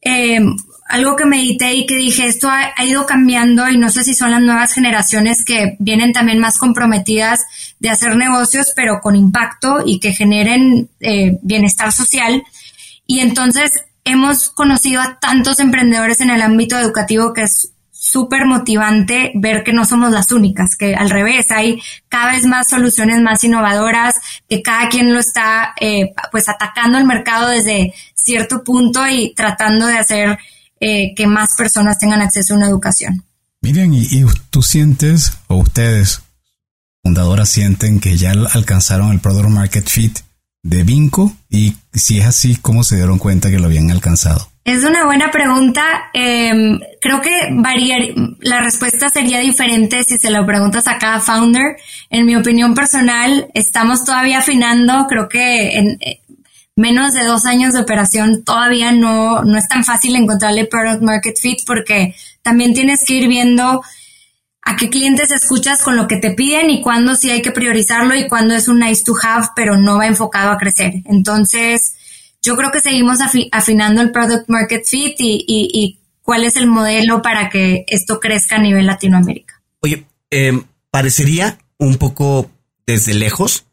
eh, 0.02 0.40
algo 0.88 1.16
que 1.16 1.26
medité 1.26 1.74
y 1.74 1.86
que 1.86 1.96
dije, 1.96 2.26
esto 2.26 2.48
ha, 2.50 2.72
ido 2.84 3.06
cambiando 3.06 3.68
y 3.68 3.76
no 3.78 3.90
sé 3.90 4.04
si 4.04 4.14
son 4.14 4.30
las 4.30 4.40
nuevas 4.40 4.72
generaciones 4.72 5.44
que 5.44 5.76
vienen 5.78 6.12
también 6.12 6.38
más 6.38 6.58
comprometidas 6.58 7.44
de 7.78 7.90
hacer 7.90 8.16
negocios, 8.16 8.72
pero 8.74 9.00
con 9.00 9.16
impacto 9.16 9.82
y 9.84 10.00
que 10.00 10.12
generen 10.12 10.88
eh, 11.00 11.38
bienestar 11.42 11.92
social. 11.92 12.42
Y 13.06 13.20
entonces 13.20 13.84
hemos 14.04 14.48
conocido 14.50 15.00
a 15.00 15.18
tantos 15.20 15.60
emprendedores 15.60 16.20
en 16.20 16.30
el 16.30 16.40
ámbito 16.40 16.78
educativo 16.78 17.32
que 17.32 17.42
es 17.42 17.72
súper 18.10 18.46
motivante 18.46 19.32
ver 19.34 19.64
que 19.64 19.72
no 19.72 19.84
somos 19.84 20.10
las 20.10 20.32
únicas, 20.32 20.76
que 20.76 20.94
al 20.94 21.10
revés, 21.10 21.50
hay 21.50 21.80
cada 22.08 22.32
vez 22.32 22.46
más 22.46 22.68
soluciones 22.68 23.20
más 23.20 23.42
innovadoras, 23.44 24.14
que 24.48 24.62
cada 24.62 24.88
quien 24.88 25.12
lo 25.12 25.20
está 25.20 25.74
eh, 25.80 26.12
pues 26.30 26.48
atacando 26.48 26.98
el 26.98 27.04
mercado 27.04 27.48
desde 27.48 27.92
cierto 28.14 28.64
punto 28.64 29.06
y 29.06 29.34
tratando 29.34 29.86
de 29.86 29.98
hacer 29.98 30.38
eh, 30.80 31.14
que 31.14 31.26
más 31.26 31.54
personas 31.56 31.98
tengan 31.98 32.22
acceso 32.22 32.54
a 32.54 32.56
una 32.56 32.68
educación. 32.68 33.24
Miren, 33.60 33.92
y, 33.92 34.02
y, 34.02 34.24
tú 34.50 34.62
sientes, 34.62 35.32
o 35.48 35.56
ustedes, 35.56 36.22
fundadoras, 37.02 37.48
sienten 37.48 38.00
que 38.00 38.16
ya 38.16 38.32
alcanzaron 38.52 39.12
el 39.12 39.20
Product 39.20 39.48
Market 39.48 39.88
Fit 39.88 40.18
de 40.62 40.82
Vinco 40.82 41.32
y 41.48 41.74
si 41.92 42.18
es 42.18 42.26
así, 42.26 42.56
¿cómo 42.56 42.84
se 42.84 42.96
dieron 42.96 43.18
cuenta 43.18 43.50
que 43.50 43.58
lo 43.58 43.66
habían 43.66 43.90
alcanzado? 43.90 44.48
Es 44.64 44.84
una 44.84 45.06
buena 45.06 45.30
pregunta. 45.30 46.10
Em, 46.12 46.78
creo 47.00 47.22
que 47.22 47.30
variar, 47.52 48.00
la 48.40 48.60
respuesta 48.60 49.08
sería 49.08 49.40
diferente 49.40 50.04
si 50.04 50.18
se 50.18 50.30
lo 50.30 50.44
preguntas 50.44 50.86
a 50.88 50.98
cada 50.98 51.20
founder. 51.20 51.76
En 52.10 52.26
mi 52.26 52.36
opinión 52.36 52.74
personal, 52.74 53.48
estamos 53.54 54.04
todavía 54.04 54.40
afinando. 54.40 55.06
Creo 55.08 55.26
que 55.26 55.78
en, 55.78 55.98
eh, 56.02 56.20
menos 56.76 57.14
de 57.14 57.24
dos 57.24 57.46
años 57.46 57.72
de 57.72 57.80
operación 57.80 58.44
todavía 58.44 58.92
no, 58.92 59.42
no 59.42 59.56
es 59.56 59.66
tan 59.68 59.84
fácil 59.84 60.14
encontrarle 60.16 60.66
product 60.66 61.02
market 61.02 61.38
fit 61.40 61.60
porque 61.66 62.14
también 62.42 62.74
tienes 62.74 63.04
que 63.06 63.14
ir 63.14 63.26
viendo 63.26 63.82
a 64.62 64.76
qué 64.76 64.90
clientes 64.90 65.30
escuchas 65.30 65.82
con 65.82 65.96
lo 65.96 66.06
que 66.06 66.18
te 66.18 66.32
piden 66.32 66.70
y 66.70 66.82
cuándo 66.82 67.16
sí 67.16 67.30
hay 67.30 67.42
que 67.42 67.52
priorizarlo 67.52 68.14
y 68.14 68.28
cuándo 68.28 68.54
es 68.54 68.68
un 68.68 68.80
nice 68.80 69.02
to 69.04 69.14
have, 69.22 69.48
pero 69.56 69.76
no 69.76 69.98
va 69.98 70.06
enfocado 70.06 70.50
a 70.50 70.58
crecer. 70.58 70.94
Entonces, 71.06 71.94
yo 72.42 72.56
creo 72.56 72.70
que 72.70 72.80
seguimos 72.80 73.18
afinando 73.52 74.00
el 74.00 74.12
product 74.12 74.48
market 74.48 74.84
fit 74.86 75.16
y, 75.18 75.98
cuál 76.22 76.44
es 76.44 76.56
el 76.56 76.66
modelo 76.66 77.22
para 77.22 77.48
que 77.48 77.86
esto 77.88 78.20
crezca 78.20 78.56
a 78.56 78.60
nivel 78.60 78.86
Latinoamérica. 78.86 79.62
Oye, 79.80 80.06
em, 80.30 80.64
parecería 80.90 81.58
un 81.78 81.96
poco 81.96 82.50
desde 82.86 83.14
lejos 83.14 83.64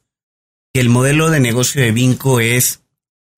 que 0.74 0.80
el 0.80 0.88
modelo 0.88 1.30
de 1.30 1.41
negocio 1.41 1.82
de 1.82 1.91
Vinco 1.91 2.39
es 2.39 2.82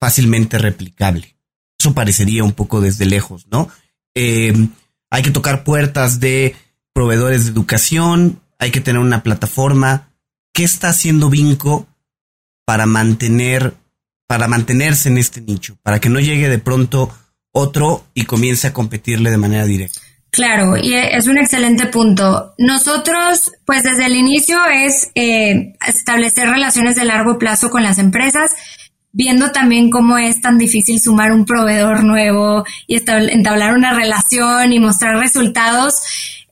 fácilmente 0.00 0.58
replicable. 0.58 1.36
Eso 1.80 1.94
parecería 1.94 2.44
un 2.44 2.52
poco 2.52 2.80
desde 2.80 3.06
lejos, 3.06 3.48
¿no? 3.50 3.68
Em, 4.14 4.70
hay 5.10 5.22
que 5.22 5.30
tocar 5.30 5.64
puertas 5.64 6.20
de 6.20 6.54
proveedores 6.98 7.44
de 7.44 7.52
educación, 7.52 8.40
hay 8.58 8.72
que 8.72 8.80
tener 8.80 9.00
una 9.00 9.22
plataforma. 9.22 10.10
¿Qué 10.52 10.64
está 10.64 10.88
haciendo 10.88 11.30
Vinco 11.30 11.86
para 12.64 12.86
mantener, 12.86 13.74
para 14.26 14.48
mantenerse 14.48 15.08
en 15.08 15.18
este 15.18 15.40
nicho? 15.40 15.78
Para 15.84 16.00
que 16.00 16.08
no 16.08 16.18
llegue 16.18 16.48
de 16.48 16.58
pronto 16.58 17.08
otro 17.52 18.04
y 18.14 18.24
comience 18.24 18.66
a 18.66 18.72
competirle 18.72 19.30
de 19.30 19.36
manera 19.36 19.64
directa. 19.64 20.00
Claro, 20.32 20.76
y 20.76 20.92
es 20.94 21.28
un 21.28 21.38
excelente 21.38 21.86
punto. 21.86 22.54
Nosotros, 22.58 23.52
pues 23.64 23.84
desde 23.84 24.06
el 24.06 24.16
inicio 24.16 24.58
es 24.66 25.12
eh, 25.14 25.74
establecer 25.86 26.50
relaciones 26.50 26.96
de 26.96 27.04
largo 27.04 27.38
plazo 27.38 27.70
con 27.70 27.84
las 27.84 27.98
empresas, 27.98 28.50
viendo 29.12 29.52
también 29.52 29.88
cómo 29.88 30.18
es 30.18 30.40
tan 30.40 30.58
difícil 30.58 31.00
sumar 31.00 31.30
un 31.30 31.44
proveedor 31.44 32.02
nuevo 32.02 32.64
y 32.88 32.96
entablar 32.96 33.74
una 33.74 33.94
relación 33.94 34.72
y 34.72 34.80
mostrar 34.80 35.16
resultados 35.18 36.02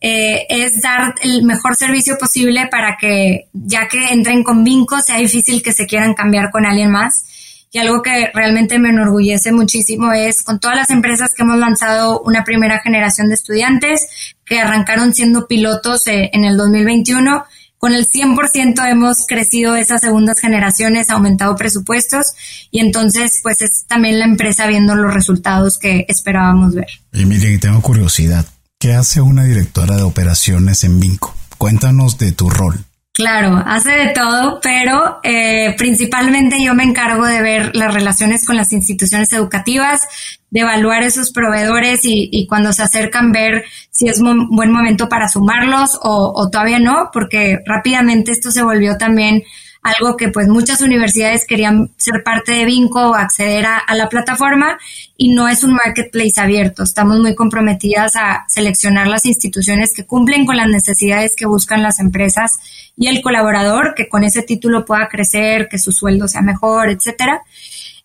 eh, 0.09 0.47
es 0.49 0.81
dar 0.81 1.16
el 1.21 1.42
mejor 1.42 1.75
servicio 1.75 2.16
posible 2.16 2.69
para 2.71 2.97
que 2.97 3.49
ya 3.53 3.88
que 3.88 4.12
entren 4.12 4.45
con 4.45 4.62
Vinco 4.62 5.01
sea 5.01 5.16
difícil 5.16 5.64
que 5.64 5.73
se 5.73 5.85
quieran 5.85 6.14
cambiar 6.14 6.53
con 6.53 6.64
alguien 6.64 6.92
más. 6.92 7.25
Y 7.73 7.79
algo 7.79 8.03
que 8.03 8.31
realmente 8.33 8.79
me 8.79 8.90
enorgullece 8.90 9.51
muchísimo 9.51 10.12
es 10.12 10.45
con 10.45 10.61
todas 10.61 10.77
las 10.77 10.90
empresas 10.90 11.35
que 11.35 11.42
hemos 11.42 11.59
lanzado 11.59 12.21
una 12.21 12.45
primera 12.45 12.79
generación 12.79 13.27
de 13.27 13.35
estudiantes 13.35 14.07
que 14.45 14.61
arrancaron 14.61 15.12
siendo 15.12 15.49
pilotos 15.49 16.07
eh, 16.07 16.31
en 16.33 16.45
el 16.45 16.57
2021. 16.57 17.45
Con 17.77 17.92
el 17.92 18.07
100% 18.07 18.88
hemos 18.88 19.27
crecido 19.27 19.75
esas 19.75 20.03
segundas 20.03 20.38
generaciones, 20.38 21.11
aumentado 21.11 21.57
presupuestos 21.57 22.27
y 22.71 22.79
entonces 22.79 23.40
pues 23.42 23.61
es 23.61 23.87
también 23.88 24.21
la 24.21 24.27
empresa 24.27 24.69
viendo 24.69 24.95
los 24.95 25.12
resultados 25.12 25.79
que 25.79 26.07
esperábamos 26.07 26.75
ver. 26.75 26.87
Y 27.12 27.25
miren, 27.25 27.59
tengo 27.59 27.83
curiosidad. 27.83 28.47
¿Qué 28.87 28.94
hace 28.94 29.20
una 29.20 29.42
directora 29.42 29.96
de 29.96 30.05
operaciones 30.05 30.85
en 30.85 31.01
Vinco? 31.01 31.35
Cuéntanos 31.59 32.18
de 32.18 32.31
tu 32.31 32.49
rol. 32.49 32.85
Claro, 33.12 33.61
hace 33.66 33.90
de 33.90 34.11
todo, 34.11 34.61
pero 34.62 35.18
eh, 35.25 35.75
principalmente 35.77 36.62
yo 36.62 36.72
me 36.72 36.85
encargo 36.85 37.27
de 37.27 37.42
ver 37.42 37.75
las 37.75 37.92
relaciones 37.92 38.44
con 38.44 38.57
las 38.57 38.72
instituciones 38.72 39.33
educativas, 39.33 40.03
de 40.51 40.61
evaluar 40.61 41.03
esos 41.03 41.33
proveedores 41.33 42.03
y, 42.05 42.46
cuando 42.46 42.72
se 42.72 42.85
acercan 42.85 43.33
ver 43.33 43.64
si 43.90 44.07
es 44.07 44.20
un 44.20 44.51
buen 44.51 44.70
momento 44.70 45.09
para 45.09 45.29
sumarlos 45.29 45.99
o 46.01 46.49
todavía 46.49 46.79
no, 46.79 47.11
porque 47.12 47.59
rápidamente 47.66 48.31
esto 48.31 48.53
se 48.53 48.62
volvió 48.62 48.96
también 48.99 49.42
algo 49.83 50.17
que 50.17 50.29
pues 50.29 50.49
muchas 50.49 50.81
universidades 50.81 51.45
querían 51.47 51.91
ser 51.97 52.23
parte 52.25 52.53
de 52.53 52.65
Vinco 52.65 53.11
o 53.11 53.15
acceder 53.15 53.67
a, 53.67 53.95
la 53.95 54.09
plataforma 54.09 54.79
y 55.17 55.33
no 55.33 55.49
es 55.49 55.62
un 55.62 55.75
marketplace 55.75 56.41
abierto. 56.41 56.83
Estamos 56.83 57.19
muy 57.21 57.35
comprometidas 57.35 58.17
a 58.17 58.45
seleccionar 58.49 59.07
las 59.07 59.27
instituciones 59.27 59.93
que 59.95 60.05
cumplen 60.05 60.45
con 60.45 60.57
las 60.57 60.69
necesidades 60.69 61.35
que 61.37 61.47
buscan 61.47 61.83
las 61.83 62.01
empresas 62.01 62.59
y 62.97 63.07
el 63.09 63.23
colaborador 63.23 63.95
que 63.95 64.09
con 64.09 64.25
ese 64.25 64.43
título 64.43 64.85
pueda 64.85 65.09
crecer, 65.09 65.69
que 65.69 65.79
su 65.79 65.93
sueldo 65.93 66.27
sea 66.29 66.43
mejor, 66.43 66.91
etcétera. 66.91 67.43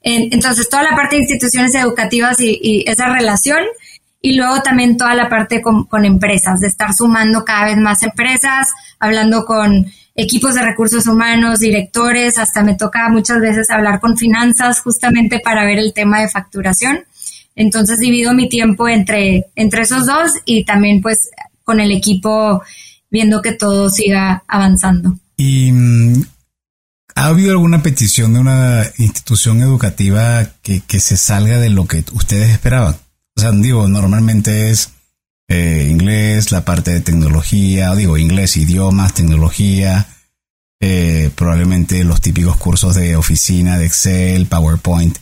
Entonces, 0.03 0.67
toda 0.69 0.83
la 0.83 0.95
parte 0.95 1.15
de 1.15 1.23
instituciones 1.23 1.75
educativas 1.75 2.39
y, 2.39 2.83
esa 2.87 3.07
relación 3.07 3.59
y 4.19 4.35
luego 4.35 4.61
también 4.61 4.97
toda 4.97 5.15
la 5.15 5.29
parte 5.29 5.61
con, 5.61 5.85
con, 5.85 6.05
empresas, 6.05 6.59
de 6.59 6.67
estar 6.67 6.93
sumando 6.93 7.43
cada 7.43 7.65
vez 7.65 7.77
más 7.77 8.03
empresas, 8.03 8.69
hablando 8.99 9.45
con 9.45 9.91
equipos 10.15 10.55
de 10.55 10.63
recursos 10.63 11.07
humanos, 11.07 11.59
directores, 11.59 12.37
hasta 12.37 12.63
me 12.63 12.75
toca 12.75 13.09
muchas 13.09 13.39
veces 13.39 13.69
hablar 13.69 13.99
con 13.99 14.17
finanzas 14.17 14.79
justamente 14.81 15.39
para 15.39 15.65
ver 15.65 15.79
el 15.79 15.93
tema 15.93 16.21
de 16.21 16.29
facturación. 16.29 16.99
Entonces 17.55 17.99
divido 17.99 18.33
mi 18.33 18.49
tiempo 18.49 18.87
entre, 18.87 19.47
entre 19.55 19.83
esos 19.83 20.05
dos 20.05 20.31
y 20.45 20.63
también 20.65 21.01
pues 21.01 21.29
con 21.63 21.79
el 21.79 21.91
equipo 21.91 22.61
viendo 23.09 23.41
que 23.41 23.53
todo 23.53 23.89
siga 23.89 24.43
avanzando. 24.47 25.17
¿Y 25.35 25.71
mm, 25.71 26.23
ha 27.15 27.25
habido 27.25 27.51
alguna 27.51 27.83
petición 27.83 28.33
de 28.33 28.39
una 28.39 28.83
institución 28.97 29.61
educativa 29.61 30.47
que, 30.61 30.81
que 30.81 30.99
se 30.99 31.17
salga 31.17 31.59
de 31.59 31.69
lo 31.69 31.85
que 31.87 32.03
ustedes 32.13 32.49
esperaban? 32.49 32.95
O 33.35 33.41
sea, 33.41 33.51
digo, 33.51 33.87
normalmente 33.87 34.69
es 34.69 34.91
eh, 35.51 35.87
inglés, 35.89 36.53
la 36.53 36.63
parte 36.63 36.91
de 36.91 37.01
tecnología, 37.01 37.93
digo, 37.93 38.17
inglés, 38.17 38.55
idiomas, 38.55 39.13
tecnología, 39.13 40.07
eh, 40.79 41.29
probablemente 41.35 42.05
los 42.05 42.21
típicos 42.21 42.55
cursos 42.55 42.95
de 42.95 43.17
oficina, 43.17 43.77
de 43.77 43.85
Excel, 43.85 44.45
PowerPoint. 44.45 45.17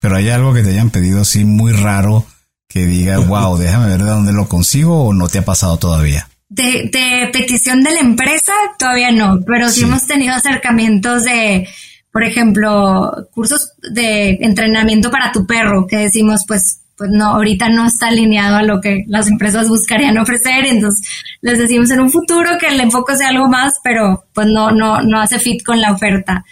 Pero 0.00 0.16
hay 0.16 0.30
algo 0.30 0.54
que 0.54 0.62
te 0.62 0.70
hayan 0.70 0.88
pedido 0.88 1.20
así 1.20 1.44
muy 1.44 1.72
raro 1.72 2.24
que 2.66 2.86
diga, 2.86 3.18
wow, 3.18 3.58
déjame 3.58 3.88
ver 3.88 4.02
de 4.02 4.10
dónde 4.10 4.32
lo 4.32 4.48
consigo 4.48 5.04
o 5.04 5.12
no 5.12 5.28
te 5.28 5.38
ha 5.38 5.44
pasado 5.44 5.76
todavía. 5.76 6.30
De, 6.48 6.88
petición 7.30 7.82
de 7.82 7.90
la 7.90 8.00
empresa, 8.00 8.54
todavía 8.78 9.10
no, 9.10 9.40
pero 9.46 9.68
sí 9.68 9.82
hemos 9.82 10.06
tenido 10.06 10.34
acercamientos 10.34 11.24
de, 11.24 11.68
por 12.10 12.24
ejemplo, 12.24 13.28
cursos 13.32 13.72
de 13.92 14.38
entrenamiento 14.40 15.10
para 15.10 15.30
tu 15.30 15.46
perro, 15.46 15.86
que 15.86 15.96
decimos, 15.98 16.44
pues 16.48 16.80
pues 16.98 17.10
no, 17.12 17.26
ahorita 17.26 17.68
no 17.68 17.86
está 17.86 18.08
alineado 18.08 18.56
a 18.56 18.62
lo 18.64 18.80
que 18.80 19.04
las 19.06 19.28
empresas 19.28 19.68
buscarían 19.68 20.18
ofrecer, 20.18 20.66
entonces 20.66 21.08
les 21.40 21.58
decimos 21.58 21.90
en 21.92 22.00
un 22.00 22.10
futuro 22.10 22.58
que 22.58 22.66
el 22.66 22.80
enfoque 22.80 23.16
sea 23.16 23.28
algo 23.28 23.48
más, 23.48 23.74
pero 23.84 24.26
pues 24.34 24.48
no, 24.48 24.72
no, 24.72 25.00
no 25.00 25.20
hace 25.20 25.38
fit 25.38 25.62
con 25.62 25.80
la 25.80 25.92
oferta. 25.92 26.44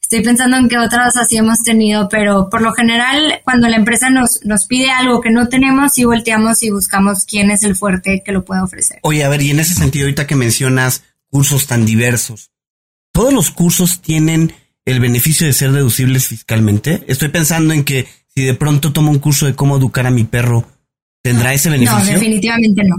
Estoy 0.00 0.24
pensando 0.24 0.56
en 0.56 0.68
qué 0.68 0.76
otras 0.76 1.16
así 1.18 1.36
hemos 1.36 1.62
tenido, 1.62 2.08
pero 2.08 2.48
por 2.50 2.62
lo 2.62 2.72
general, 2.72 3.40
cuando 3.44 3.68
la 3.68 3.76
empresa 3.76 4.10
nos, 4.10 4.44
nos 4.44 4.66
pide 4.66 4.90
algo 4.90 5.20
que 5.20 5.30
no 5.30 5.48
tenemos, 5.48 5.92
sí 5.92 6.04
volteamos 6.04 6.62
y 6.64 6.70
buscamos 6.70 7.26
quién 7.26 7.52
es 7.52 7.62
el 7.62 7.76
fuerte 7.76 8.22
que 8.24 8.32
lo 8.32 8.44
puede 8.44 8.62
ofrecer. 8.62 8.98
Oye, 9.02 9.22
a 9.22 9.28
ver, 9.28 9.42
y 9.42 9.50
en 9.50 9.60
ese 9.60 9.74
sentido, 9.74 10.06
ahorita 10.06 10.26
que 10.26 10.34
mencionas 10.34 11.04
cursos 11.28 11.68
tan 11.68 11.84
diversos, 11.84 12.50
¿todos 13.12 13.32
los 13.32 13.50
cursos 13.50 14.00
tienen 14.00 14.52
el 14.84 14.98
beneficio 14.98 15.46
de 15.46 15.52
ser 15.52 15.70
deducibles 15.70 16.26
fiscalmente? 16.26 17.04
Estoy 17.06 17.28
pensando 17.28 17.72
en 17.72 17.84
que 17.84 18.08
si 18.40 18.46
de 18.46 18.54
pronto 18.54 18.90
tomo 18.92 19.10
un 19.10 19.18
curso 19.18 19.44
de 19.44 19.54
cómo 19.54 19.76
educar 19.76 20.06
a 20.06 20.10
mi 20.10 20.24
perro, 20.24 20.64
¿tendrá 21.22 21.52
ese 21.52 21.68
beneficio? 21.68 21.98
No, 21.98 22.04
definitivamente 22.04 22.82
no. 22.84 22.96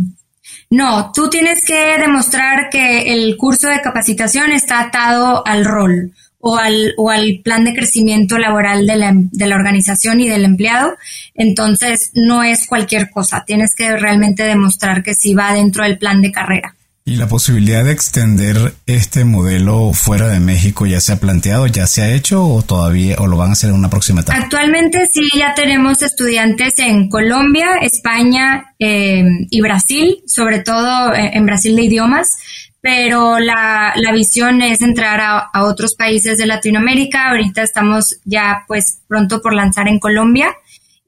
No, 0.69 1.12
tú 1.13 1.30
tienes 1.30 1.65
que 1.65 1.97
demostrar 1.97 2.69
que 2.69 3.12
el 3.13 3.36
curso 3.38 3.67
de 3.67 3.82
capacitación 3.82 4.51
está 4.51 4.80
atado 4.80 5.45
al 5.45 5.65
rol 5.65 6.13
o 6.39 6.58
al, 6.58 6.93
o 6.97 7.10
al 7.10 7.41
plan 7.43 7.63
de 7.63 7.73
crecimiento 7.73 8.38
laboral 8.38 8.86
de 8.86 8.95
la, 8.95 9.13
de 9.15 9.47
la 9.47 9.56
organización 9.56 10.21
y 10.21 10.30
del 10.30 10.45
empleado. 10.45 10.95
Entonces, 11.34 12.12
no 12.13 12.43
es 12.43 12.67
cualquier 12.67 13.10
cosa. 13.10 13.43
Tienes 13.45 13.75
que 13.75 13.97
realmente 13.97 14.43
demostrar 14.43 15.01
que 15.01 15.15
sí 15.15 15.34
va 15.34 15.54
dentro 15.54 15.84
del 15.84 15.97
plan 15.97 16.21
de 16.21 16.32
carrera. 16.32 16.75
¿Y 17.12 17.17
la 17.17 17.28
posibilidad 17.28 17.84
de 17.84 17.91
extender 17.91 18.74
este 18.86 19.26
modelo 19.26 19.91
fuera 19.91 20.30
de 20.30 20.39
México 20.39 20.86
ya 20.86 21.02
se 21.02 21.12
ha 21.12 21.19
planteado, 21.19 21.67
ya 21.67 21.86
se 21.86 22.02
ha 22.02 22.13
hecho 22.13 22.41
o 22.41 22.62
todavía 22.62 23.17
o 23.19 23.28
lo 23.28 23.36
van 23.36 23.50
a 23.50 23.52
hacer 23.52 23.69
en 23.69 23.76
una 23.76 23.89
próxima 23.89 24.21
etapa? 24.21 24.39
Actualmente 24.39 25.06
sí, 25.12 25.28
ya 25.38 25.54
tenemos 25.54 26.02
estudiantes 26.04 26.80
en 26.80 27.10
Colombia, 27.10 27.71
España 27.82 28.74
eh, 28.80 29.26
y 29.50 29.60
Brasil, 29.60 30.24
sobre 30.26 30.60
todo 30.60 31.13
eh, 31.13 31.32
en 31.34 31.45
Brasil 31.45 31.76
de 31.76 31.82
idiomas, 31.82 32.38
pero 32.80 33.39
la, 33.39 33.91
la 33.97 34.13
visión 34.13 34.62
es 34.62 34.82
entrar 34.82 35.19
a, 35.19 35.39
a, 35.39 35.65
otros 35.65 35.95
países 35.95 36.38
de 36.38 36.45
Latinoamérica. 36.45 37.32
Ahorita 37.32 37.62
estamos 37.62 38.21
ya 38.24 38.63
pues 38.69 39.02
pronto 39.10 39.41
por 39.41 39.54
lanzar 39.54 39.89
en 39.89 40.00
Colombia 40.00 40.56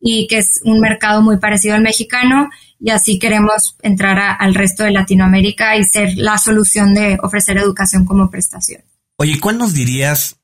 y 0.02 0.28
que 0.28 0.39
es 0.39 0.60
un 0.66 0.82
mercado 0.82 1.22
muy 1.22 1.38
parecido 1.38 1.76
al 1.76 1.82
mexicano 1.82 2.50
y 2.84 2.90
así 2.90 3.17
queremos 3.17 3.77
entrar 3.81 4.36
al 4.38 4.54
resto 4.54 4.84
de 4.84 4.92
Latinoamérica 4.92 5.77
y 5.77 5.86
ser 5.86 6.17
la 6.17 6.38
solución 6.38 6.94
de 6.94 7.17
ofrecer 7.23 7.58
educación 7.58 8.04
como 8.04 8.29
prestación. 8.29 8.81
Oye, 9.15 9.40
¿cuál 9.40 9.58
nos 9.58 9.73
dirías, 9.73 10.36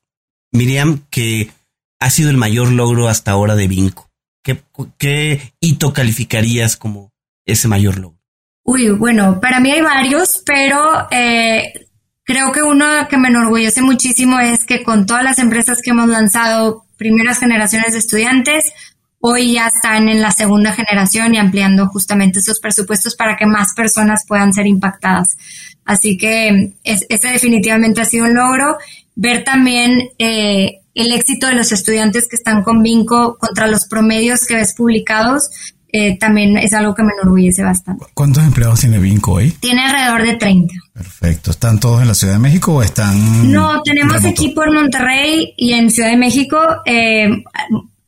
Miriam, 0.50 1.02
que 1.10 1.50
ha 2.00 2.08
sido 2.08 2.30
el 2.30 2.38
mayor 2.38 2.72
logro 2.72 3.08
hasta 3.08 3.32
ahora 3.32 3.56
de 3.56 3.68
Vinco? 3.68 4.10
¿Qué, 4.42 4.62
qué 4.96 5.52
hito 5.60 5.92
calificarías 5.92 6.78
como 6.78 7.12
ese 7.44 7.68
mayor 7.68 7.98
logro? 7.98 8.18
Uy, 8.64 8.88
bueno, 8.88 9.38
para 9.38 9.60
mí 9.60 9.70
hay 9.70 9.82
varios, 9.82 10.42
pero 10.46 11.08
eh, 11.10 11.88
creo 12.24 12.52
que 12.52 12.62
uno 12.62 12.86
que 13.10 13.18
me 13.18 13.28
enorgullece 13.28 13.82
muchísimo 13.82 14.40
es 14.40 14.64
que 14.64 14.82
con 14.82 15.04
todas 15.04 15.24
las 15.24 15.38
empresas 15.38 15.82
que 15.82 15.90
hemos 15.90 16.08
lanzado 16.08 16.86
primeras 16.96 17.38
generaciones 17.38 17.92
de 17.92 17.98
estudiantes, 17.98 18.72
hoy 19.20 19.52
ya 19.52 19.68
están 19.68 20.08
en 20.08 20.20
la 20.20 20.32
segunda 20.32 20.72
generación 20.72 21.34
y 21.34 21.38
ampliando 21.38 21.86
justamente 21.88 22.40
esos 22.40 22.58
presupuestos 22.58 23.14
para 23.14 23.36
que 23.36 23.46
más 23.46 23.74
personas 23.74 24.24
puedan 24.26 24.52
ser 24.52 24.66
impactadas. 24.66 25.36
Así 25.84 26.16
que 26.16 26.74
ese 26.84 27.28
definitivamente 27.28 28.00
ha 28.00 28.04
sido 28.04 28.26
un 28.26 28.34
logro. 28.34 28.78
Ver 29.14 29.44
también 29.44 30.10
eh, 30.18 30.80
el 30.94 31.12
éxito 31.12 31.46
de 31.46 31.54
los 31.54 31.72
estudiantes 31.72 32.26
que 32.28 32.36
están 32.36 32.62
con 32.62 32.82
Vinco 32.82 33.36
contra 33.38 33.66
los 33.66 33.86
promedios 33.86 34.46
que 34.46 34.54
ves 34.54 34.74
publicados, 34.74 35.50
eh, 35.92 36.16
también 36.18 36.56
es 36.56 36.72
algo 36.72 36.94
que 36.94 37.02
me 37.02 37.10
enorgullece 37.20 37.62
bastante. 37.62 38.06
¿Cuántos 38.14 38.44
empleados 38.44 38.80
tiene 38.80 38.98
Vinco 38.98 39.32
hoy? 39.32 39.50
Tiene 39.50 39.82
alrededor 39.82 40.22
de 40.22 40.36
30. 40.36 40.74
Perfecto. 40.92 41.50
¿Están 41.50 41.80
todos 41.80 42.00
en 42.00 42.08
la 42.08 42.14
Ciudad 42.14 42.34
de 42.34 42.38
México 42.38 42.74
o 42.74 42.82
están.? 42.82 43.50
No, 43.50 43.82
tenemos 43.82 44.24
equipo 44.24 44.64
en 44.64 44.74
Monterrey 44.74 45.52
y 45.56 45.72
en 45.72 45.90
Ciudad 45.90 46.10
de 46.10 46.16
México. 46.16 46.58
Eh, 46.86 47.28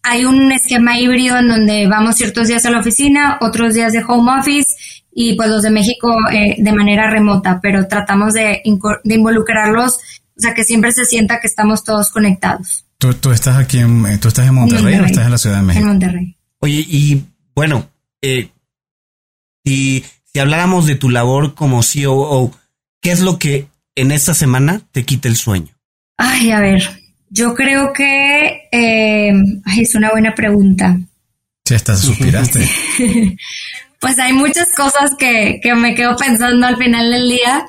hay 0.02 0.24
un 0.24 0.50
esquema 0.52 0.98
híbrido 0.98 1.38
en 1.38 1.48
donde 1.48 1.86
vamos 1.86 2.16
ciertos 2.16 2.48
días 2.48 2.66
a 2.66 2.70
la 2.70 2.80
oficina, 2.80 3.38
otros 3.40 3.74
días 3.74 3.92
de 3.92 4.02
home 4.06 4.32
office 4.38 4.74
y 5.14 5.34
pues 5.36 5.48
los 5.48 5.62
de 5.62 5.70
México 5.70 6.14
eh, 6.32 6.56
de 6.58 6.72
manera 6.72 7.10
remota, 7.10 7.60
pero 7.62 7.86
tratamos 7.86 8.32
de, 8.32 8.62
de 9.04 9.14
involucrarlos 9.14 9.98
o 10.36 10.40
sea, 10.40 10.54
que 10.54 10.64
siempre 10.64 10.92
se 10.92 11.04
sienta 11.04 11.40
que 11.40 11.46
estamos 11.46 11.84
todos 11.84 12.10
conectados. 12.10 12.84
¿Tú, 12.98 13.14
tú 13.14 13.30
estás 13.30 13.56
aquí 13.58 13.78
en, 13.78 14.18
tú 14.20 14.28
estás 14.28 14.46
en 14.46 14.54
Monterrey, 14.54 14.98
o 14.98 15.04
estás 15.04 15.26
en 15.26 15.30
la 15.30 15.38
Ciudad 15.38 15.56
de 15.56 15.62
México? 15.62 15.82
En 15.82 15.88
Monterrey. 15.88 16.36
Oye, 16.58 16.84
y 16.88 17.22
bueno, 17.54 17.88
eh, 18.22 18.50
si, 19.64 20.04
si 20.24 20.38
habláramos 20.38 20.86
de 20.86 20.94
tu 20.94 21.10
labor 21.10 21.54
como 21.54 21.82
CEO, 21.82 22.50
¿qué 23.00 23.12
es 23.12 23.20
lo 23.20 23.38
que 23.38 23.68
en 23.94 24.10
esta 24.10 24.34
semana 24.34 24.80
te 24.92 25.04
quita 25.04 25.28
el 25.28 25.36
sueño? 25.36 25.74
Ay, 26.16 26.50
a 26.50 26.60
ver, 26.60 26.82
yo 27.32 27.54
creo 27.54 27.92
que 27.92 28.68
eh, 28.70 29.32
es 29.78 29.94
una 29.94 30.10
buena 30.10 30.34
pregunta. 30.34 30.98
Sí, 31.64 31.74
hasta 31.74 31.96
suspiraste. 31.96 32.68
pues 34.00 34.18
hay 34.18 34.34
muchas 34.34 34.74
cosas 34.74 35.12
que, 35.18 35.58
que 35.62 35.74
me 35.74 35.94
quedo 35.94 36.14
pensando 36.16 36.66
al 36.66 36.76
final 36.76 37.10
del 37.10 37.28
día. 37.30 37.66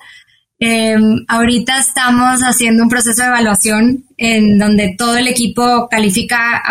Eh, 0.59 0.97
ahorita 1.27 1.79
estamos 1.79 2.41
haciendo 2.41 2.83
un 2.83 2.89
proceso 2.89 3.21
de 3.21 3.27
evaluación 3.29 4.05
en 4.17 4.57
donde 4.57 4.95
todo 4.97 5.17
el 5.17 5.27
equipo 5.27 5.87
califica 5.89 6.61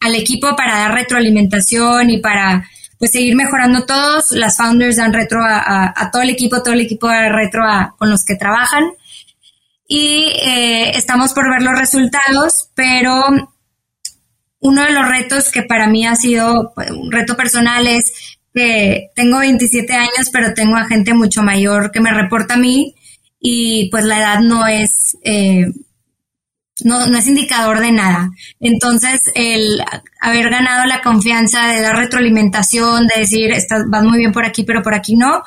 al 0.00 0.14
equipo 0.14 0.56
para 0.56 0.78
dar 0.78 0.94
retroalimentación 0.94 2.10
y 2.10 2.18
para 2.18 2.68
pues 2.98 3.12
seguir 3.12 3.36
mejorando 3.36 3.84
todos. 3.84 4.32
Las 4.32 4.56
founders 4.56 4.96
dan 4.96 5.12
retro 5.12 5.40
a, 5.42 6.10
todo 6.12 6.22
el 6.22 6.30
equipo, 6.30 6.62
todo 6.62 6.74
el 6.74 6.80
equipo 6.80 7.08
da 7.08 7.28
retro 7.28 7.62
con 7.98 8.10
los 8.10 8.24
que 8.24 8.36
trabajan. 8.36 8.84
Y 9.88 10.32
eh, 10.42 10.90
estamos 10.96 11.32
por 11.32 11.50
ver 11.50 11.62
los 11.62 11.76
resultados, 11.76 12.68
pero 12.74 13.24
uno 14.60 14.84
de 14.84 14.92
los 14.92 15.08
retos 15.08 15.50
que 15.50 15.62
para 15.62 15.86
mí 15.88 16.06
ha 16.06 16.14
sido 16.14 16.72
pues, 16.74 16.90
un 16.90 17.10
reto 17.10 17.36
personal 17.36 17.86
es 17.86 18.38
que 18.52 19.10
tengo 19.14 19.38
27 19.38 19.92
años, 19.94 20.30
pero 20.32 20.52
tengo 20.52 20.76
a 20.76 20.86
gente 20.86 21.14
mucho 21.14 21.42
mayor 21.42 21.90
que 21.90 22.00
me 22.00 22.12
reporta 22.12 22.54
a 22.54 22.58
mí 22.58 22.94
y 23.40 23.88
pues 23.90 24.04
la 24.04 24.18
edad 24.18 24.40
no 24.40 24.66
es, 24.66 25.16
eh, 25.22 25.66
no, 26.84 27.06
no, 27.06 27.18
es 27.18 27.26
indicador 27.26 27.80
de 27.80 27.92
nada. 27.92 28.30
Entonces, 28.60 29.22
el 29.34 29.82
haber 30.20 30.50
ganado 30.50 30.86
la 30.86 31.02
confianza 31.02 31.68
de 31.68 31.80
dar 31.80 31.96
retroalimentación, 31.96 33.06
de 33.06 33.20
decir, 33.20 33.52
estás, 33.52 33.84
vas 33.88 34.04
muy 34.04 34.18
bien 34.18 34.32
por 34.32 34.44
aquí, 34.44 34.64
pero 34.64 34.82
por 34.82 34.94
aquí 34.94 35.16
no, 35.16 35.42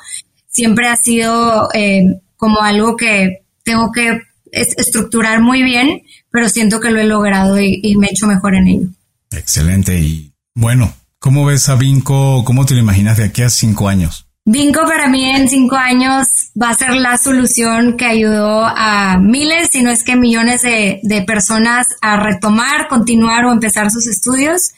siempre 0.48 0.88
ha 0.88 0.96
sido 0.96 1.68
eh, 1.74 2.20
como 2.36 2.60
algo 2.62 2.96
que 2.96 3.44
tengo 3.62 3.92
que 3.92 4.20
estructurar 4.52 5.40
muy 5.40 5.62
bien, 5.62 6.02
pero 6.30 6.48
siento 6.48 6.78
que 6.78 6.90
lo 6.90 7.00
he 7.00 7.04
logrado 7.04 7.60
y, 7.60 7.80
y 7.82 7.96
me 7.96 8.06
he 8.06 8.10
hecho 8.10 8.26
mejor 8.26 8.54
en 8.54 8.68
ello. 8.68 8.88
Excelente. 9.30 9.98
Y 9.98 10.32
bueno, 10.54 10.94
¿Cómo 11.22 11.46
ves 11.46 11.68
a 11.68 11.76
Vinco? 11.76 12.42
¿Cómo 12.44 12.66
te 12.66 12.74
lo 12.74 12.80
imaginas 12.80 13.16
de 13.16 13.22
aquí 13.26 13.42
a 13.42 13.48
cinco 13.48 13.88
años? 13.88 14.26
Vinco 14.44 14.80
para 14.82 15.06
mí 15.06 15.24
en 15.24 15.48
cinco 15.48 15.76
años 15.76 16.50
va 16.60 16.70
a 16.70 16.74
ser 16.74 16.96
la 16.96 17.16
solución 17.16 17.96
que 17.96 18.06
ayudó 18.06 18.64
a 18.66 19.18
miles, 19.18 19.68
si 19.70 19.84
no 19.84 19.90
es 19.92 20.02
que 20.02 20.16
millones 20.16 20.62
de, 20.62 21.24
personas 21.24 21.86
a 22.00 22.16
retomar, 22.16 22.88
continuar 22.88 23.44
o 23.44 23.52
empezar 23.52 23.92
sus 23.92 24.08
estudios. 24.08 24.72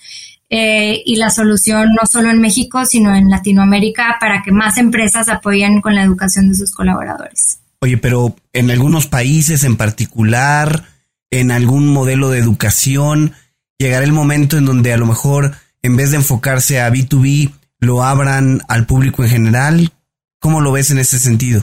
Eh, 0.51 1.03
y 1.07 1.17
la 1.17 1.31
solución 1.31 1.95
no 1.99 2.07
solo 2.07 2.29
en 2.29 2.43
México, 2.43 2.85
sino 2.85 3.17
en 3.17 3.31
Latinoamérica 3.31 4.19
para 4.21 4.43
que 4.43 4.53
más 4.53 4.77
empresas 4.77 5.31
apoyen 5.31 5.81
con 5.81 5.95
la 5.95 6.03
educación 6.03 6.51
de 6.51 6.57
sus 6.57 6.73
colaboradores. 6.73 7.61
Oye, 7.85 7.99
pero 7.99 8.35
en 8.55 8.71
algunos 8.71 9.07
países 9.07 9.63
en 9.63 9.77
particular, 9.77 10.85
en 11.31 11.51
algún 11.51 11.87
modelo 11.87 12.31
de 12.31 12.39
educación, 12.39 13.35
llegará 13.79 14.07
el 14.07 14.13
momento 14.13 14.57
en 14.57 14.65
donde 14.65 14.95
a 14.95 14.97
lo 14.97 15.05
mejor 15.05 15.55
en 15.85 15.97
vez 15.97 16.13
de 16.13 16.17
enfocarse 16.17 16.81
a 16.81 16.91
B2B, 16.91 17.53
lo 17.79 18.03
abran 18.03 18.63
al 18.69 18.87
público 18.87 19.23
en 19.23 19.29
general? 19.29 19.93
¿Cómo 20.41 20.63
lo 20.63 20.73
ves 20.73 20.91
en 20.91 20.99
ese 20.99 21.19
sentido? 21.19 21.63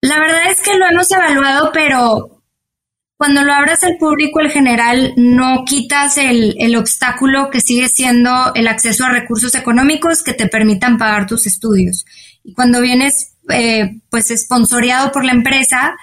La 0.00 0.20
verdad 0.20 0.48
es 0.48 0.60
que 0.60 0.78
lo 0.78 0.86
hemos 0.86 1.10
evaluado, 1.10 1.72
pero 1.74 2.40
cuando 3.16 3.42
lo 3.42 3.52
abras 3.52 3.82
al 3.82 3.96
público 3.98 4.40
en 4.40 4.50
general, 4.50 5.12
no 5.16 5.64
quitas 5.66 6.18
el, 6.18 6.76
obstáculo 6.76 7.50
que 7.50 7.60
sigue 7.60 7.88
siendo 7.88 8.54
el 8.54 8.68
acceso 8.68 9.04
a 9.04 9.10
recursos 9.10 9.56
económicos 9.56 10.22
que 10.22 10.34
te 10.34 10.46
permitan 10.46 10.96
pagar 10.96 11.26
tus 11.26 11.48
estudios. 11.48 12.06
Y 12.44 12.54
cuando 12.54 12.80
vienes, 12.80 13.37
eh, 13.48 14.00
pues, 14.10 14.30
esponsoreado 14.30 15.12
por 15.12 15.24
la 15.24 15.32
empresa, 15.32 15.96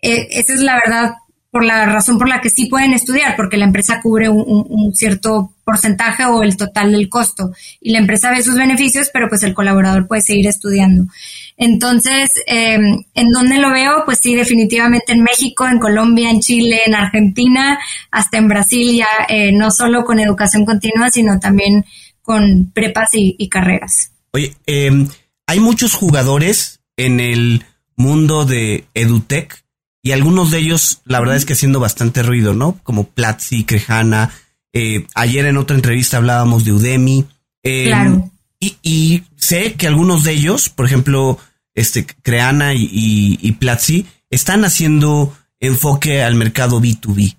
eh, 0.00 0.28
esa 0.30 0.54
es 0.54 0.60
la 0.60 0.74
verdad 0.76 1.14
por 1.52 1.64
la 1.64 1.84
razón 1.84 2.16
por 2.16 2.30
la 2.30 2.40
que 2.40 2.48
sí 2.48 2.64
pueden 2.64 2.94
estudiar, 2.94 3.36
porque 3.36 3.58
la 3.58 3.66
empresa 3.66 4.00
cubre 4.00 4.30
un, 4.30 4.94
cierto 4.94 5.52
porcentaje 5.64 6.24
o 6.24 6.42
el 6.42 6.56
total 6.56 6.92
del 6.92 7.10
costo 7.10 7.52
y 7.78 7.92
la 7.92 7.98
empresa 7.98 8.30
ve 8.30 8.42
sus 8.42 8.56
beneficios, 8.56 9.10
pero 9.12 9.28
pues 9.28 9.42
el 9.42 9.52
colaborador 9.52 10.06
puede 10.08 10.22
seguir 10.22 10.46
estudiando. 10.46 11.12
Entonces, 11.58 12.30
em, 12.46 13.04
¿en 13.12 13.28
dónde 13.28 13.58
lo 13.58 13.70
veo? 13.70 14.04
Pues 14.06 14.20
sí, 14.20 14.34
definitivamente 14.34 15.12
en 15.12 15.22
México, 15.22 15.68
en 15.68 15.78
Colombia, 15.78 16.30
en 16.30 16.40
Chile, 16.40 16.80
en 16.86 16.94
Argentina, 16.94 17.78
hasta 18.10 18.38
en 18.38 18.48
Brasil 18.48 18.96
ya, 18.96 19.08
eh, 19.28 19.52
no 19.52 19.70
solo 19.70 20.06
con 20.06 20.20
educación 20.20 20.64
continua, 20.64 21.10
sino 21.10 21.38
también 21.38 21.84
con 22.22 22.72
prepas 22.72 23.10
y, 23.12 23.48
carreras. 23.50 24.12
Oye, 24.32 24.54
em, 24.64 25.06
hay 25.46 25.60
muchos 25.60 25.92
jugadores 25.92 26.80
en 26.96 27.20
el 27.20 27.64
mundo 27.96 28.44
de 28.44 28.86
EduTech 28.94 29.62
y 30.02 30.10
algunos 30.10 30.50
de 30.50 30.58
ellos, 30.58 31.00
la 31.04 31.20
verdad 31.20 31.36
es 31.36 31.44
que 31.44 31.52
haciendo 31.52 31.78
bastante 31.78 32.22
ruido, 32.24 32.54
¿no? 32.54 32.78
Como 32.82 33.04
Platzi, 33.04 33.64
Crejana. 33.64 34.30
Eh, 34.72 35.06
ayer 35.14 35.46
en 35.46 35.58
otra 35.58 35.76
entrevista 35.76 36.16
hablábamos 36.16 36.64
de 36.64 36.72
Udemy. 36.72 37.24
Eh, 37.62 37.84
claro. 37.86 38.30
Y, 38.58 39.24
sé 39.36 39.74
que 39.74 39.88
algunos 39.88 40.22
de 40.22 40.32
ellos, 40.32 40.68
por 40.68 40.86
ejemplo, 40.86 41.38
este, 41.74 42.06
Creana 42.06 42.74
y, 42.74 43.52
Platzi, 43.58 44.06
están 44.30 44.64
haciendo 44.64 45.36
enfoque 45.60 46.22
al 46.22 46.36
mercado 46.36 46.80
B2B. 46.80 47.36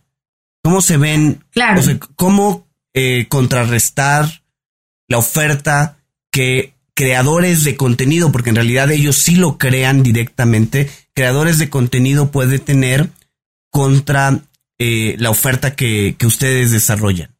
¿Cómo 0.63 0.81
se 0.81 0.97
ven? 0.97 1.43
Claro. 1.51 1.81
¿Cómo 2.15 2.67
eh, 2.93 3.27
contrarrestar 3.29 4.43
la 5.07 5.17
oferta 5.17 5.97
que 6.29 6.73
creadores 6.95 7.63
de 7.63 7.75
contenido, 7.75 8.31
porque 8.31 8.49
en 8.49 8.55
realidad 8.55 8.91
ellos 8.91 9.17
sí 9.17 9.35
lo 9.35 9.57
crean 9.57 10.03
directamente, 10.03 10.89
creadores 11.13 11.57
de 11.57 11.69
contenido 11.69 12.31
puede 12.31 12.59
tener 12.59 13.09
contra 13.71 14.41
eh, 14.77 15.15
la 15.17 15.29
oferta 15.29 15.75
que, 15.75 16.15
ustedes 16.23 16.71
desarrollan. 16.71 17.31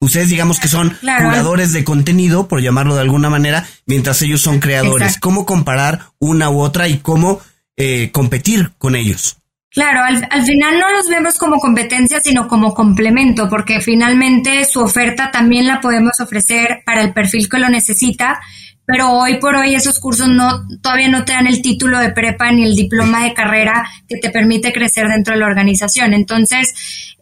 Ustedes 0.00 0.28
digamos 0.28 0.60
que 0.60 0.68
son 0.68 0.96
jugadores 1.00 1.72
de 1.72 1.82
contenido, 1.82 2.46
por 2.46 2.60
llamarlo 2.60 2.94
de 2.94 3.00
alguna 3.00 3.30
manera, 3.30 3.66
mientras 3.86 4.22
ellos 4.22 4.40
son 4.40 4.60
creadores. 4.60 5.18
¿Cómo 5.18 5.44
comparar 5.44 6.10
una 6.20 6.50
u 6.50 6.60
otra 6.60 6.86
y 6.86 6.98
cómo 6.98 7.40
eh, 7.76 8.10
competir 8.12 8.72
con 8.78 8.94
ellos? 8.94 9.38
Claro, 9.70 10.02
al, 10.04 10.26
al, 10.30 10.44
final 10.44 10.78
no 10.78 10.92
los 10.92 11.08
vemos 11.08 11.36
como 11.36 11.58
competencia, 11.58 12.20
sino 12.20 12.46
como 12.46 12.74
complemento, 12.74 13.48
porque 13.48 13.80
finalmente 13.80 14.64
su 14.64 14.80
oferta 14.80 15.30
también 15.30 15.66
la 15.66 15.80
podemos 15.80 16.20
ofrecer 16.20 16.82
para 16.86 17.02
el 17.02 17.12
perfil 17.12 17.48
que 17.48 17.58
lo 17.58 17.68
necesita 17.68 18.40
pero 18.88 19.12
hoy 19.12 19.34
por 19.36 19.54
hoy 19.54 19.74
esos 19.74 19.98
cursos 19.98 20.28
no 20.28 20.66
todavía 20.80 21.08
no 21.08 21.26
te 21.26 21.34
dan 21.34 21.46
el 21.46 21.60
título 21.60 21.98
de 21.98 22.10
prepa 22.10 22.50
ni 22.52 22.64
el 22.64 22.74
diploma 22.74 23.22
de 23.22 23.34
carrera 23.34 23.86
que 24.08 24.16
te 24.16 24.30
permite 24.30 24.72
crecer 24.72 25.08
dentro 25.08 25.34
de 25.34 25.40
la 25.40 25.44
organización. 25.44 26.14
Entonces, 26.14 26.72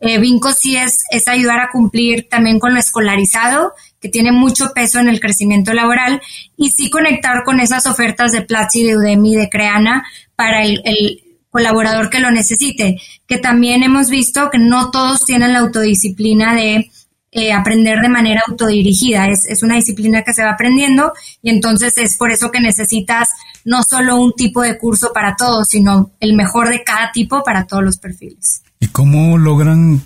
eh, 0.00 0.20
Vinco 0.20 0.52
sí 0.52 0.76
es, 0.76 1.02
es 1.10 1.26
ayudar 1.26 1.58
a 1.58 1.70
cumplir 1.72 2.28
también 2.30 2.60
con 2.60 2.72
lo 2.72 2.78
escolarizado, 2.78 3.72
que 4.00 4.08
tiene 4.08 4.30
mucho 4.30 4.70
peso 4.76 5.00
en 5.00 5.08
el 5.08 5.18
crecimiento 5.18 5.74
laboral, 5.74 6.22
y 6.56 6.70
sí 6.70 6.88
conectar 6.88 7.42
con 7.42 7.58
esas 7.58 7.88
ofertas 7.88 8.30
de 8.30 8.42
Platzi, 8.42 8.84
de 8.84 8.96
Udemy, 8.96 9.34
de 9.34 9.48
Creana, 9.48 10.06
para 10.36 10.62
el, 10.62 10.80
el 10.84 11.20
colaborador 11.50 12.10
que 12.10 12.20
lo 12.20 12.30
necesite, 12.30 13.00
que 13.26 13.38
también 13.38 13.82
hemos 13.82 14.08
visto 14.08 14.50
que 14.52 14.58
no 14.58 14.92
todos 14.92 15.24
tienen 15.24 15.52
la 15.52 15.58
autodisciplina 15.58 16.54
de 16.54 16.92
eh, 17.32 17.52
aprender 17.52 18.00
de 18.00 18.08
manera 18.08 18.42
autodirigida. 18.46 19.28
Es, 19.28 19.46
es, 19.46 19.62
una 19.62 19.76
disciplina 19.76 20.22
que 20.22 20.32
se 20.32 20.44
va 20.44 20.52
aprendiendo 20.52 21.12
y 21.42 21.50
entonces 21.50 21.98
es 21.98 22.16
por 22.16 22.30
eso 22.30 22.50
que 22.50 22.60
necesitas 22.60 23.28
no 23.64 23.82
solo 23.82 24.16
un 24.16 24.32
tipo 24.32 24.62
de 24.62 24.78
curso 24.78 25.12
para 25.12 25.36
todos, 25.36 25.68
sino 25.68 26.12
el 26.20 26.34
mejor 26.34 26.68
de 26.68 26.84
cada 26.84 27.12
tipo 27.12 27.42
para 27.44 27.66
todos 27.66 27.82
los 27.82 27.98
perfiles. 27.98 28.62
¿Y 28.80 28.88
cómo 28.88 29.38
logran 29.38 30.02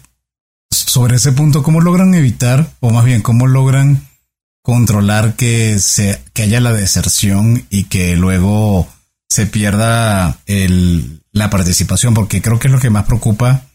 sobre 0.71 1.17
ese 1.17 1.33
punto, 1.33 1.63
¿cómo 1.63 1.81
logran 1.81 2.15
evitar, 2.15 2.73
o 2.81 2.91
más 2.91 3.05
bien, 3.05 3.23
cómo 3.23 3.47
logran 3.47 4.09
controlar 4.63 5.35
que, 5.35 5.79
se, 5.79 6.23
que 6.33 6.43
haya 6.43 6.61
la 6.61 6.73
deserción 6.73 7.67
y 7.71 7.85
que 7.85 8.17
luego 8.17 8.89
se 9.29 9.47
pierda 9.47 10.39
el, 10.47 11.23
la 11.33 11.51
participación? 11.51 12.15
Porque 12.15 12.43
creo 12.43 12.59
que 12.59 12.69
es 12.69 12.73
lo 12.73 12.81
que 12.81 12.91
más 12.91 13.05
preocupa 13.05 13.67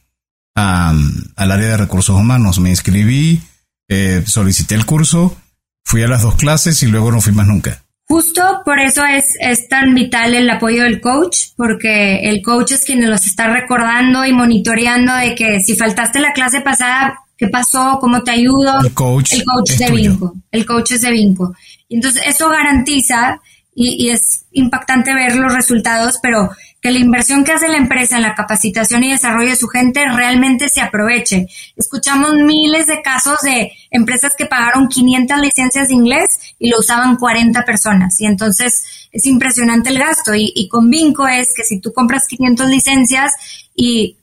al 0.55 1.51
área 1.51 1.69
de 1.69 1.77
recursos 1.77 2.15
humanos. 2.15 2.59
Me 2.59 2.69
inscribí, 2.69 3.41
eh, 3.87 4.23
solicité 4.25 4.75
el 4.75 4.85
curso, 4.85 5.37
fui 5.83 6.01
a 6.01 6.07
las 6.07 6.23
dos 6.23 6.35
clases 6.35 6.81
y 6.83 6.87
luego 6.87 7.11
no 7.11 7.21
fui 7.21 7.33
más 7.33 7.47
nunca. 7.47 7.81
Justo 8.07 8.61
por 8.63 8.79
eso 8.79 9.03
es, 9.03 9.29
es 9.39 9.67
tan 9.67 9.95
vital 9.95 10.35
el 10.35 10.49
apoyo 10.49 10.83
del 10.83 11.01
coach, 11.01 11.47
porque 11.57 12.29
el 12.29 12.41
coach 12.43 12.73
es 12.73 12.85
quien 12.85 13.09
los 13.09 13.25
está 13.25 13.47
recordando 13.47 14.23
y 14.25 14.31
monitoreando 14.31 15.13
de 15.15 15.33
que 15.33 15.59
si 15.59 15.75
faltaste 15.75 16.19
la 16.19 16.31
clase 16.31 16.61
pasada, 16.61 17.19
¿qué 17.35 17.47
pasó? 17.47 17.97
¿Cómo 17.99 18.23
te 18.23 18.31
ayudo? 18.31 18.79
El 18.81 18.93
coach, 18.93 19.33
el 19.33 19.43
coach 19.43 19.71
es 19.71 19.79
de 19.79 19.87
tuyo. 19.87 20.11
Vinco. 20.11 20.35
El 20.51 20.65
coach 20.67 20.91
es 20.91 21.01
de 21.01 21.11
Vinco. 21.11 21.55
Entonces, 21.89 22.21
eso 22.27 22.47
garantiza 22.49 23.41
y, 23.73 24.05
y 24.05 24.09
es 24.11 24.45
impactante 24.51 25.13
ver 25.13 25.35
los 25.35 25.51
resultados, 25.51 26.19
pero 26.21 26.51
que 26.85 26.91
la 26.91 26.99
inversión 26.99 27.43
que 27.43 27.51
hace 27.51 27.67
la 27.67 27.77
empresa 27.77 28.17
en 28.17 28.21
la 28.21 28.35
capacitación 28.35 29.03
y 29.03 29.11
desarrollo 29.11 29.49
de 29.49 29.55
su 29.55 29.67
gente 29.67 30.05
realmente 30.07 30.69
se 30.69 30.81
aproveche. 30.81 31.47
Escuchamos 31.75 32.35
miles 32.35 32.85
de 32.85 33.01
casos 33.01 33.39
de 33.41 33.71
empresas 33.89 34.35
que 34.37 34.45
pagaron 34.45 34.87
500 34.87 35.39
licencias 35.39 35.87
de 35.87 35.95
inglés 35.95 36.27
y 36.59 36.69
lo 36.69 36.77
usaban 36.77 37.15
40 37.15 37.65
personas. 37.65 38.21
Y 38.21 38.27
entonces 38.27 38.83
es 39.11 39.25
impresionante 39.25 39.89
el 39.89 39.97
gasto. 39.97 40.35
Y, 40.35 40.53
y 40.55 40.69
con 40.69 40.93
es 40.93 41.55
que 41.55 41.63
si 41.63 41.79
tú 41.79 41.91
compras 41.91 42.27
500 42.27 42.69
licencias 42.69 43.31
y 43.73 44.17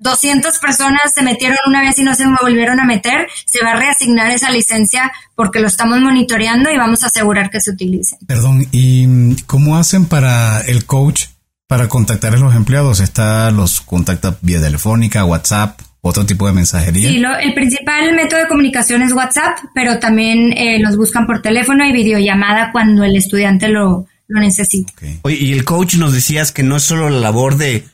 200 0.00 0.58
personas 0.58 1.12
se 1.14 1.22
metieron 1.22 1.58
una 1.68 1.80
vez 1.80 1.96
y 2.00 2.02
no 2.02 2.16
se 2.16 2.24
volvieron 2.42 2.80
a 2.80 2.86
meter, 2.86 3.28
se 3.46 3.62
va 3.64 3.70
a 3.70 3.76
reasignar 3.76 4.32
esa 4.32 4.50
licencia 4.50 5.12
porque 5.36 5.60
lo 5.60 5.68
estamos 5.68 6.00
monitoreando 6.00 6.72
y 6.72 6.76
vamos 6.76 7.04
a 7.04 7.06
asegurar 7.06 7.50
que 7.50 7.60
se 7.60 7.70
utilice. 7.70 8.18
Perdón, 8.26 8.66
¿y 8.72 9.36
cómo 9.42 9.76
hacen 9.76 10.06
para 10.06 10.62
el 10.62 10.86
coach 10.86 11.26
para 11.70 11.88
contactar 11.88 12.34
a 12.34 12.36
los 12.36 12.56
empleados? 12.56 12.98
¿Está 12.98 13.52
los 13.52 13.80
contacta 13.80 14.36
vía 14.40 14.60
telefónica, 14.60 15.24
WhatsApp, 15.24 15.80
otro 16.00 16.26
tipo 16.26 16.48
de 16.48 16.52
mensajería? 16.52 17.08
Sí, 17.08 17.18
lo, 17.18 17.36
el 17.36 17.54
principal 17.54 18.12
método 18.16 18.40
de 18.40 18.48
comunicación 18.48 19.02
es 19.02 19.12
WhatsApp, 19.12 19.56
pero 19.72 20.00
también 20.00 20.52
eh, 20.58 20.80
los 20.80 20.96
buscan 20.96 21.28
por 21.28 21.42
teléfono 21.42 21.86
y 21.86 21.92
videollamada 21.92 22.72
cuando 22.72 23.04
el 23.04 23.14
estudiante 23.14 23.68
lo, 23.68 24.08
lo 24.26 24.40
necesita. 24.40 24.92
Oye, 25.22 25.36
y 25.36 25.52
el 25.52 25.64
coach 25.64 25.94
nos 25.94 26.12
decías 26.12 26.50
que 26.50 26.64
no 26.64 26.74
es 26.74 26.82
solo 26.82 27.08
la 27.08 27.20
labor 27.20 27.56
de 27.56 27.84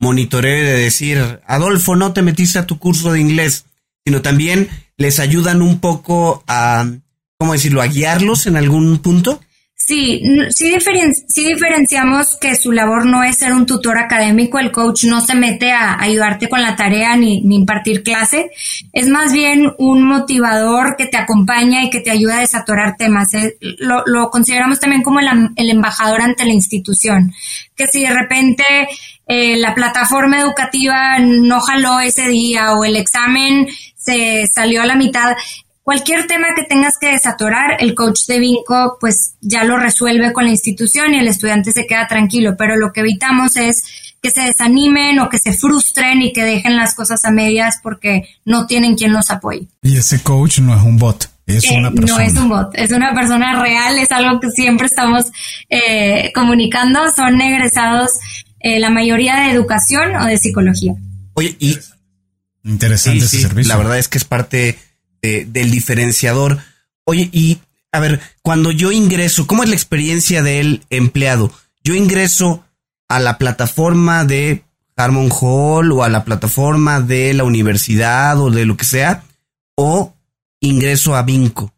monitorear 0.00 0.56
y 0.56 0.62
de 0.62 0.78
decir, 0.78 1.40
Adolfo, 1.46 1.94
no 1.94 2.14
te 2.14 2.22
metiste 2.22 2.58
a 2.58 2.66
tu 2.66 2.78
curso 2.78 3.12
de 3.12 3.20
inglés, 3.20 3.66
sino 4.06 4.22
también 4.22 4.70
les 4.96 5.20
ayudan 5.20 5.60
un 5.60 5.80
poco 5.80 6.42
a, 6.46 6.86
¿cómo 7.36 7.52
decirlo?, 7.52 7.82
a 7.82 7.86
guiarlos 7.86 8.46
en 8.46 8.56
algún 8.56 8.96
punto. 8.96 9.42
Sí, 9.86 10.20
sí, 10.50 10.68
diferen- 10.72 11.14
sí 11.28 11.44
diferenciamos 11.44 12.36
que 12.40 12.56
su 12.56 12.72
labor 12.72 13.06
no 13.06 13.22
es 13.22 13.38
ser 13.38 13.52
un 13.52 13.66
tutor 13.66 13.98
académico, 13.98 14.58
el 14.58 14.72
coach 14.72 15.04
no 15.04 15.20
se 15.20 15.36
mete 15.36 15.70
a 15.70 15.96
ayudarte 16.02 16.48
con 16.48 16.60
la 16.60 16.74
tarea 16.74 17.14
ni, 17.14 17.40
impartir 17.54 18.02
clase, 18.02 18.50
es 18.92 19.06
más 19.06 19.32
bien 19.32 19.70
un 19.78 20.02
motivador 20.02 20.96
que 20.96 21.06
te 21.06 21.16
acompaña 21.16 21.84
y 21.84 21.90
que 21.90 22.00
te 22.00 22.10
ayuda 22.10 22.38
a 22.38 22.40
desatorar 22.40 22.96
temas. 22.96 23.32
Eh, 23.34 23.58
Lo, 23.78 24.28
consideramos 24.28 24.80
también 24.80 25.02
como 25.02 25.20
el 25.20 25.70
embajador 25.70 26.20
ante 26.20 26.44
la 26.44 26.52
institución, 26.52 27.32
que 27.76 27.86
si 27.86 28.02
de 28.02 28.12
repente 28.12 28.64
eh, 29.28 29.56
la 29.56 29.72
plataforma 29.72 30.40
educativa 30.40 31.20
no 31.20 31.60
jaló 31.60 32.00
ese 32.00 32.26
día 32.26 32.72
o 32.72 32.84
el 32.84 32.96
examen 32.96 33.68
se 33.94 34.48
salió 34.52 34.82
a 34.82 34.86
la 34.86 34.96
mitad, 34.96 35.36
Cualquier 35.86 36.26
tema 36.26 36.48
que 36.56 36.64
tengas 36.64 36.94
que 37.00 37.12
desatorar, 37.12 37.76
el 37.78 37.94
coach 37.94 38.26
de 38.26 38.40
Vinco 38.40 38.96
pues 39.00 39.34
ya 39.40 39.62
lo 39.62 39.76
resuelve 39.76 40.32
con 40.32 40.44
la 40.46 40.50
institución 40.50 41.14
y 41.14 41.20
el 41.20 41.28
estudiante 41.28 41.70
se 41.70 41.86
queda 41.86 42.08
tranquilo, 42.08 42.56
pero 42.58 42.74
lo 42.74 42.92
que 42.92 43.02
evitamos 43.02 43.56
es 43.56 43.84
que 44.20 44.32
se 44.32 44.40
desanimen 44.40 45.20
o 45.20 45.28
que 45.28 45.38
se 45.38 45.52
frustren 45.52 46.22
y 46.22 46.32
que 46.32 46.42
dejen 46.42 46.74
las 46.76 46.96
cosas 46.96 47.24
a 47.24 47.30
medias 47.30 47.76
porque 47.84 48.24
no 48.44 48.66
tienen 48.66 48.96
quien 48.96 49.12
los 49.12 49.30
apoye. 49.30 49.68
Y 49.82 49.96
ese 49.96 50.20
coach 50.24 50.58
no 50.58 50.74
es 50.76 50.82
un 50.82 50.98
bot, 50.98 51.30
es 51.46 51.62
Eh, 51.70 51.76
una 51.78 51.92
persona. 51.92 52.18
no 52.24 52.28
es 52.32 52.36
un 52.36 52.48
bot, 52.48 52.70
es 52.74 52.90
una 52.90 53.14
persona 53.14 53.62
real, 53.62 53.96
es 54.00 54.10
algo 54.10 54.40
que 54.40 54.50
siempre 54.50 54.86
estamos 54.88 55.26
eh, 55.70 56.32
comunicando, 56.34 56.98
son 57.14 57.40
egresados 57.40 58.10
eh, 58.58 58.80
la 58.80 58.90
mayoría 58.90 59.36
de 59.36 59.52
educación 59.52 60.16
o 60.16 60.24
de 60.26 60.36
psicología. 60.36 60.94
Oye, 61.34 61.54
y 61.60 61.78
Interesante 62.64 63.20
Sí, 63.20 63.26
ese 63.26 63.36
sí, 63.36 63.42
servicio. 63.44 63.72
La 63.72 63.78
verdad 63.78 63.96
es 63.98 64.08
que 64.08 64.18
es 64.18 64.24
parte 64.24 64.76
de- 65.22 65.44
del 65.44 65.70
diferenciador. 65.70 66.58
Oye, 67.04 67.28
y 67.32 67.58
a 67.92 68.00
ver, 68.00 68.20
cuando 68.42 68.70
yo 68.70 68.92
ingreso, 68.92 69.46
¿cómo 69.46 69.62
es 69.62 69.68
la 69.68 69.74
experiencia 69.76 70.42
del 70.42 70.84
empleado? 70.90 71.52
Yo 71.82 71.94
ingreso 71.94 72.64
a 73.08 73.20
la 73.20 73.38
plataforma 73.38 74.24
de 74.24 74.64
Harmon 74.96 75.30
Hall 75.30 75.92
o 75.92 76.02
a 76.02 76.08
la 76.08 76.24
plataforma 76.24 77.00
de 77.00 77.32
la 77.34 77.44
universidad 77.44 78.38
o 78.40 78.50
de 78.50 78.66
lo 78.66 78.76
que 78.76 78.84
sea, 78.84 79.22
o 79.76 80.14
ingreso 80.60 81.14
a 81.14 81.22
Vinco. 81.22 81.72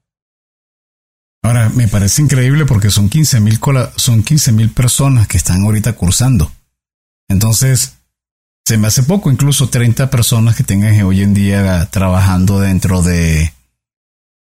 Ahora, 1.43 1.69
me 1.69 1.89
parece 1.89 2.23
increíble 2.23 2.65
porque 2.67 2.91
son 2.91 3.09
15 3.09 3.41
mil 3.41 3.61
son 3.97 4.23
15 4.23 4.53
mil 4.53 4.71
personas 4.71 5.29
que 5.29 5.37
están 5.37 5.63
ahorita 5.63 5.93
cursando. 5.95 6.51
Entonces, 7.29 7.98
se 8.69 8.77
me 8.77 8.89
hace 8.89 9.03
poco, 9.03 9.31
incluso 9.31 9.71
30 9.71 10.11
personas 10.11 10.55
que 10.55 10.63
tengan 10.63 11.01
hoy 11.01 11.23
en 11.23 11.33
día 11.33 11.89
trabajando 11.91 12.61
dentro 12.61 13.01
de, 13.01 13.51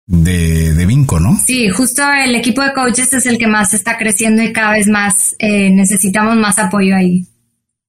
de, 0.07 0.73
de 0.73 0.85
Vinco, 0.87 1.19
¿no? 1.19 1.37
Sí, 1.45 1.69
justo 1.69 2.01
el 2.11 2.33
equipo 2.33 2.63
de 2.63 2.73
coaches 2.73 3.13
es 3.13 3.27
el 3.27 3.37
que 3.37 3.45
más 3.45 3.75
está 3.75 3.99
creciendo 3.99 4.41
y 4.41 4.51
cada 4.51 4.71
vez 4.71 4.87
más 4.87 5.35
eh, 5.37 5.69
necesitamos 5.69 6.37
más 6.37 6.57
apoyo 6.57 6.95
ahí. 6.95 7.27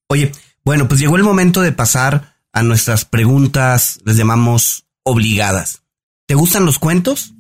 Oye, 0.09 0.30
bueno, 0.62 0.87
pues 0.89 1.01
llegó 1.01 1.16
el 1.16 1.22
momento 1.22 1.62
de 1.62 1.72
pasar 1.72 2.34
a 2.53 2.62
nuestras 2.62 3.07
preguntas, 3.07 3.99
les 4.05 4.18
llamamos 4.18 4.84
obligadas. 5.05 5.84
¿Te 6.26 6.34
gustan 6.34 6.66
los 6.66 6.78
cuentos? 6.78 7.32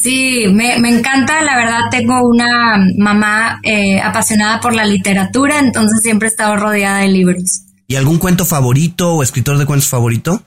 Sí, 0.00 0.44
me, 0.52 0.78
me 0.78 0.96
encanta, 0.96 1.42
la 1.42 1.56
verdad 1.56 1.80
tengo 1.90 2.24
una 2.24 2.76
mamá 2.98 3.58
eh, 3.64 4.00
apasionada 4.00 4.60
por 4.60 4.76
la 4.76 4.84
literatura, 4.84 5.58
entonces 5.58 6.02
siempre 6.02 6.28
he 6.28 6.30
estado 6.30 6.54
rodeada 6.54 6.98
de 6.98 7.08
libros. 7.08 7.65
¿Y 7.86 7.96
algún 7.96 8.18
cuento 8.18 8.44
favorito 8.44 9.14
o 9.14 9.22
escritor 9.22 9.58
de 9.58 9.66
cuentos 9.66 9.88
favorito? 9.88 10.42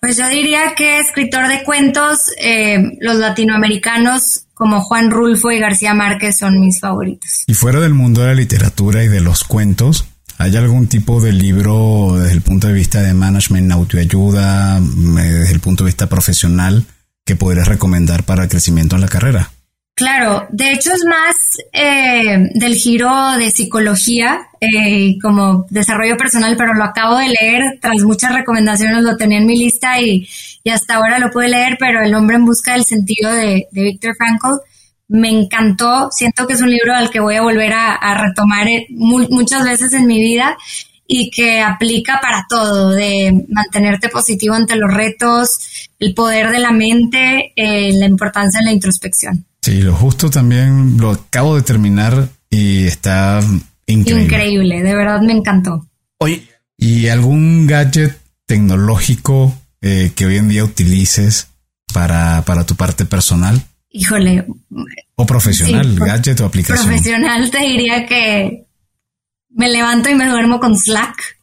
Pues 0.00 0.16
yo 0.16 0.28
diría 0.28 0.74
que 0.76 1.00
escritor 1.00 1.48
de 1.48 1.64
cuentos, 1.64 2.30
eh, 2.40 2.96
los 3.00 3.16
latinoamericanos 3.16 4.44
como 4.54 4.80
Juan 4.80 5.10
Rulfo 5.10 5.50
y 5.50 5.58
García 5.58 5.92
Márquez 5.92 6.38
son 6.38 6.60
mis 6.60 6.80
favoritos. 6.80 7.44
Y 7.46 7.54
fuera 7.54 7.80
del 7.80 7.94
mundo 7.94 8.20
de 8.20 8.28
la 8.28 8.34
literatura 8.34 9.02
y 9.02 9.08
de 9.08 9.20
los 9.20 9.44
cuentos, 9.44 10.06
¿hay 10.38 10.56
algún 10.56 10.86
tipo 10.86 11.20
de 11.20 11.32
libro 11.32 12.16
desde 12.16 12.32
el 12.32 12.42
punto 12.42 12.68
de 12.68 12.74
vista 12.74 13.02
de 13.02 13.12
management, 13.12 13.72
autoayuda, 13.72 14.80
mm, 14.80 15.18
eh, 15.18 15.22
desde 15.22 15.54
el 15.54 15.60
punto 15.60 15.84
de 15.84 15.88
vista 15.88 16.08
profesional 16.08 16.86
que 17.24 17.36
podrías 17.36 17.68
recomendar 17.68 18.22
para 18.22 18.44
el 18.44 18.48
crecimiento 18.48 18.94
en 18.94 19.02
la 19.02 19.08
carrera? 19.08 19.50
Claro, 19.98 20.46
de 20.50 20.70
hecho 20.70 20.92
es 20.92 21.04
más 21.04 21.34
eh, 21.72 22.50
del 22.54 22.76
giro 22.76 23.32
de 23.36 23.50
psicología 23.50 24.46
eh, 24.60 25.16
como 25.20 25.66
desarrollo 25.70 26.16
personal, 26.16 26.56
pero 26.56 26.72
lo 26.72 26.84
acabo 26.84 27.16
de 27.16 27.26
leer, 27.30 27.80
tras 27.80 28.04
muchas 28.04 28.32
recomendaciones 28.32 29.02
lo 29.02 29.16
tenía 29.16 29.38
en 29.38 29.46
mi 29.46 29.58
lista 29.58 30.00
y, 30.00 30.28
y 30.62 30.70
hasta 30.70 30.94
ahora 30.94 31.18
lo 31.18 31.32
pude 31.32 31.48
leer, 31.48 31.78
pero 31.80 32.00
El 32.00 32.14
hombre 32.14 32.36
en 32.36 32.44
busca 32.44 32.74
del 32.74 32.84
sentido 32.84 33.32
de, 33.32 33.66
de 33.72 33.82
Viktor 33.82 34.14
Frankl 34.14 34.62
me 35.08 35.30
encantó, 35.30 36.10
siento 36.12 36.46
que 36.46 36.52
es 36.52 36.62
un 36.62 36.70
libro 36.70 36.94
al 36.94 37.10
que 37.10 37.18
voy 37.18 37.34
a 37.34 37.42
volver 37.42 37.72
a, 37.72 38.22
retomar 38.22 38.68
eh, 38.68 38.86
mu 38.90 39.26
muchas 39.30 39.64
veces 39.64 39.92
en 39.94 40.06
mi 40.06 40.22
vida 40.22 40.56
y 41.08 41.28
que 41.28 41.60
aplica 41.60 42.20
para 42.22 42.46
todo, 42.48 42.90
de 42.90 43.46
mantenerte 43.48 44.10
positivo 44.10 44.54
ante 44.54 44.76
los 44.76 44.94
retos, 44.94 45.88
el 45.98 46.14
poder 46.14 46.50
de 46.50 46.60
la 46.60 46.70
mente, 46.70 47.52
eh, 47.56 47.90
la 47.94 48.06
importancia 48.06 48.60
de 48.60 48.66
la 48.66 48.72
introspección. 48.72 49.44
Sí, 49.68 49.82
lo 49.82 49.94
justo 49.94 50.30
también 50.30 50.96
lo 50.98 51.10
acabo 51.10 51.56
de 51.56 51.62
terminar 51.62 52.28
y 52.50 52.84
está 52.84 53.40
increíble. 53.86 54.24
Increíble, 54.24 54.82
de 54.82 54.94
verdad 54.94 55.20
me 55.20 55.32
encantó. 55.32 55.86
Oye, 56.18 56.42
¿Y 56.80 57.08
algún 57.08 57.66
gadget 57.66 58.16
tecnológico 58.46 59.52
eh, 59.82 60.12
que 60.14 60.26
hoy 60.26 60.36
en 60.36 60.48
día 60.48 60.64
utilices 60.64 61.48
para, 61.92 62.42
para 62.46 62.64
tu 62.64 62.76
parte 62.76 63.04
personal 63.04 63.60
Híjole, 63.90 64.46
o 65.16 65.26
profesional? 65.26 65.86
Sí, 65.86 65.96
gadget 65.98 66.40
o 66.40 66.44
aplicación. 66.44 66.86
profesional 66.86 67.50
te 67.50 67.58
diría 67.58 68.06
que 68.06 68.66
me 69.50 69.68
levanto 69.68 70.08
y 70.08 70.14
me 70.14 70.28
duermo 70.28 70.60
con 70.60 70.78
Slack, 70.78 71.37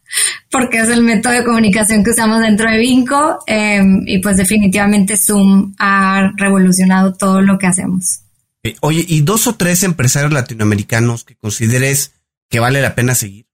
porque 0.50 0.78
es 0.78 0.88
el 0.88 1.02
método 1.02 1.32
de 1.32 1.44
comunicación 1.44 2.04
que 2.04 2.10
usamos 2.10 2.40
dentro 2.40 2.70
de 2.70 2.78
Vinco 2.78 3.38
eh, 3.46 3.82
y 4.06 4.18
pues 4.18 4.36
definitivamente 4.36 5.16
Zoom 5.16 5.74
ha 5.78 6.32
revolucionado 6.36 7.14
todo 7.14 7.40
lo 7.40 7.58
que 7.58 7.66
hacemos. 7.66 8.20
eh, 8.62 8.76
oye, 8.80 9.04
¿y 9.06 9.20
dos 9.20 9.46
o 9.46 9.54
tres 9.56 9.82
empresarios 9.82 10.32
latinoamericanos 10.32 11.24
que 11.24 11.36
consideres 11.36 12.12
que 12.48 12.60
vale 12.60 12.80
la 12.80 12.94
pena 12.94 13.14
seguir? 13.14 13.46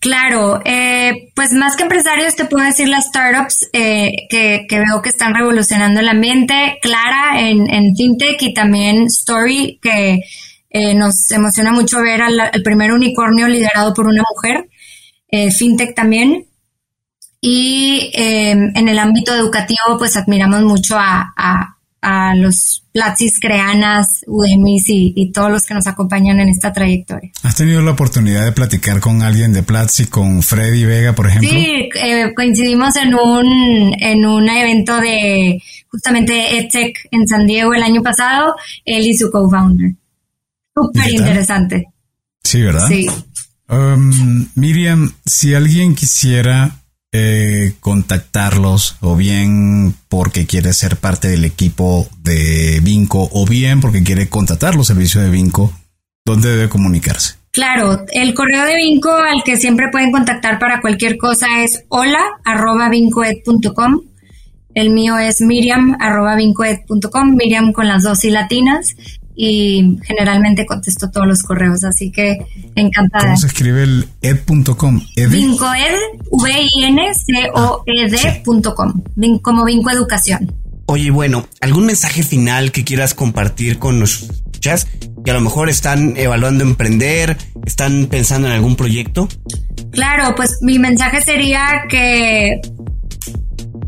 Claro, 0.00 0.62
eh, 0.64 1.30
pues 1.34 1.52
más 1.52 1.76
que 1.76 1.82
empresarios 1.82 2.34
te 2.34 2.46
puedo 2.46 2.64
decir 2.64 2.88
las 2.88 3.04
startups 3.08 3.68
eh, 3.74 4.26
que, 4.30 4.66
veo 4.70 5.02
que 5.02 5.10
están 5.10 5.34
revolucionando 5.34 6.00
el 6.00 6.08
ambiente, 6.08 6.78
Clara 6.80 7.38
en, 7.38 7.68
en 7.68 7.94
FinTech 7.94 8.40
y 8.40 8.54
también 8.54 9.04
Story, 9.04 9.78
que 9.82 10.20
eh, 10.70 10.94
nos 10.94 11.30
emociona 11.32 11.72
mucho 11.72 12.00
ver 12.00 12.22
al, 12.22 12.50
primer 12.64 12.92
unicornio 12.92 13.46
liderado 13.46 13.92
por 13.92 14.06
una 14.06 14.22
mujer, 14.34 14.70
FinTech 15.30 15.94
también. 15.94 16.46
Y 17.40 18.10
en 18.14 18.88
el 18.88 18.98
ámbito 18.98 19.34
educativo, 19.34 19.96
pues 19.98 20.16
admiramos 20.16 20.62
mucho 20.62 20.96
a, 20.98 21.32
a 22.02 22.34
los 22.34 22.84
Platsis, 22.92 23.38
Creanas, 23.40 24.24
Udemy 24.26 24.78
y, 24.86 25.32
todos 25.32 25.50
los 25.50 25.64
que 25.64 25.74
nos 25.74 25.86
acompañan 25.86 26.40
en 26.40 26.48
esta 26.48 26.72
trayectoria. 26.72 27.30
¿Has 27.42 27.54
tenido 27.54 27.82
la 27.82 27.92
oportunidad 27.92 28.44
de 28.44 28.52
platicar 28.52 29.00
con 29.00 29.22
alguien 29.22 29.52
de 29.52 29.62
Platzi, 29.62 30.06
con 30.06 30.42
Freddy 30.42 30.84
Vega, 30.84 31.14
por 31.14 31.28
ejemplo? 31.28 31.50
Sí, 31.50 31.88
eh, 32.02 32.32
coincidimos 32.34 32.96
en 32.96 33.14
un, 33.14 33.94
en 33.98 34.24
un 34.24 34.48
evento 34.48 34.98
de 34.98 35.62
justamente 35.88 36.58
EdTech 36.58 37.08
en 37.10 37.28
San 37.28 37.46
Diego 37.46 37.74
el 37.74 37.82
año 37.82 38.02
pasado, 38.02 38.54
él 38.84 39.06
y 39.06 39.16
su 39.16 39.30
co-founder. 39.30 39.94
Súper 40.74 41.10
interesante. 41.10 41.86
Sí, 42.42 42.62
¿verdad? 42.62 42.86
Sí. 42.88 43.06
Miriam, 44.54 45.12
si 45.24 45.54
alguien 45.54 45.94
quisiera 45.94 46.80
eh, 47.12 47.74
contactarlos 47.80 48.96
o 49.00 49.16
bien 49.16 49.94
porque 50.08 50.46
quiere 50.46 50.72
ser 50.72 50.96
parte 50.96 51.28
del 51.28 51.44
equipo 51.44 52.08
de 52.22 52.80
Vinco 52.82 53.28
o 53.32 53.46
bien 53.46 53.80
porque 53.80 54.02
quiere 54.02 54.28
contratar 54.28 54.74
los 54.74 54.86
servicios 54.88 55.24
de 55.24 55.30
Vinco, 55.30 55.72
¿dónde 56.24 56.50
debe 56.50 56.68
comunicarse? 56.68 57.34
Claro, 57.52 58.04
el 58.12 58.32
correo 58.34 58.64
de 58.64 58.76
Vinco 58.76 59.10
al 59.10 59.42
que 59.44 59.56
siempre 59.56 59.88
pueden 59.90 60.12
contactar 60.12 60.60
para 60.60 60.80
cualquier 60.80 61.16
cosa 61.16 61.62
es 61.64 61.84
hola 61.88 62.22
arroba 62.44 62.88
vincoed.com. 62.88 64.02
El 64.74 64.90
mío 64.90 65.18
es 65.18 65.40
miriam 65.40 65.96
arroba 65.98 66.36
vincoed.com, 66.36 67.34
Miriam 67.34 67.72
con 67.72 67.88
las 67.88 68.04
dos 68.04 68.24
y 68.24 68.30
latinas 68.30 68.94
y 69.42 69.96
generalmente 70.02 70.66
contesto 70.66 71.10
todos 71.10 71.26
los 71.26 71.42
correos, 71.42 71.82
así 71.84 72.12
que 72.12 72.44
encantada. 72.74 73.24
¿Cómo 73.24 73.38
se 73.38 73.46
escribe 73.46 73.84
el 73.84 74.06
ed.com? 74.20 75.00
Vincoed, 75.16 75.94
V-I-N-C-O-E-D.com, 76.30 77.42
como 79.40 79.64
Vinco 79.64 79.90
Educación. 79.90 80.54
Oye, 80.84 81.10
bueno, 81.10 81.46
¿algún 81.62 81.86
mensaje 81.86 82.22
final 82.22 82.70
que 82.70 82.84
quieras 82.84 83.14
compartir 83.14 83.78
con 83.78 83.98
nuestros 83.98 84.30
escuchas 84.30 84.86
que 85.24 85.30
a 85.30 85.34
lo 85.34 85.40
mejor 85.40 85.70
están 85.70 86.18
evaluando 86.18 86.62
emprender, 86.62 87.38
están 87.64 88.08
pensando 88.10 88.46
en 88.46 88.52
algún 88.52 88.76
proyecto? 88.76 89.26
Claro, 89.90 90.34
pues 90.34 90.58
mi 90.60 90.78
mensaje 90.78 91.22
sería 91.22 91.84
que 91.88 92.60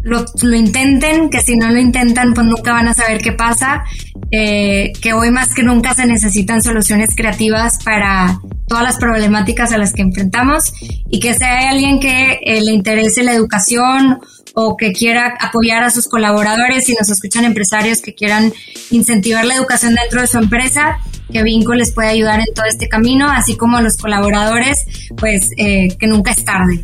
lo, 0.03 0.25
lo, 0.43 0.57
intenten, 0.57 1.31
que 1.31 1.41
si 1.41 1.57
no 1.57 1.71
lo 1.71 1.79
intentan, 1.79 2.35
pues 2.35 2.47
nunca 2.47 2.73
van 2.73 2.89
a 2.89 2.95
saber 2.95 3.21
qué 3.21 3.33
pasa, 3.33 3.85
eh, 4.31 4.93
que 5.01 5.13
hoy 5.13 5.31
más 5.31 5.55
que 5.55 5.63
nunca 5.63 5.95
se 5.95 6.07
necesitan 6.07 6.63
soluciones 6.63 7.15
creativas 7.15 7.83
para 7.85 8.41
todas 8.67 8.85
las 8.85 8.97
problemáticas 8.97 9.73
a 9.73 9.79
las 9.79 9.93
que 9.93 10.03
enfrentamos 10.03 10.73
y 11.11 11.21
que 11.21 11.31
hay 11.31 11.67
alguien 11.67 12.01
que 12.01 12.41
eh, 12.45 12.61
le 12.63 12.73
interese 12.73 13.23
la 13.23 13.35
educación 13.35 14.21
o 14.55 14.77
que 14.77 14.93
quiera 14.93 15.35
apoyar 15.41 15.83
a 15.83 15.91
sus 15.91 16.09
colaboradores, 16.09 16.85
si 16.85 16.95
nos 16.95 17.09
escuchan 17.11 17.45
empresarios 17.45 18.01
que 18.01 18.15
quieran 18.15 18.53
incentivar 18.91 19.45
la 19.45 19.55
educación 19.55 19.95
dentro 19.95 20.21
de 20.21 20.27
su 20.27 20.39
empresa, 20.39 20.99
que 21.33 21.43
Vinco 21.43 21.75
les 21.75 21.93
puede 21.93 22.09
ayudar 22.09 22.41
en 22.41 22.53
todo 22.55 22.67
este 22.67 22.89
camino, 22.89 23.31
así 23.31 23.57
como 23.57 23.81
los 23.81 23.97
colaboradores, 23.97 24.85
pues 25.17 25.51
eh, 25.57 25.97
que 25.99 26.07
nunca 26.07 26.33
es 26.33 26.45
tarde. 26.45 26.83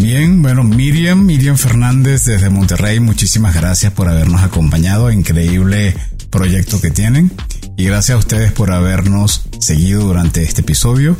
Bien, 0.00 0.40
bueno, 0.40 0.64
Miriam, 0.64 1.26
Miriam 1.26 1.58
Fernández 1.58 2.24
desde 2.24 2.48
Monterrey, 2.48 3.00
muchísimas 3.00 3.54
gracias 3.54 3.92
por 3.92 4.08
habernos 4.08 4.42
acompañado, 4.42 5.10
increíble 5.12 5.94
proyecto 6.30 6.80
que 6.80 6.90
tienen 6.90 7.30
y 7.76 7.84
gracias 7.84 8.16
a 8.16 8.18
ustedes 8.18 8.50
por 8.50 8.72
habernos 8.72 9.44
seguido 9.60 10.02
durante 10.04 10.42
este 10.42 10.62
episodio. 10.62 11.18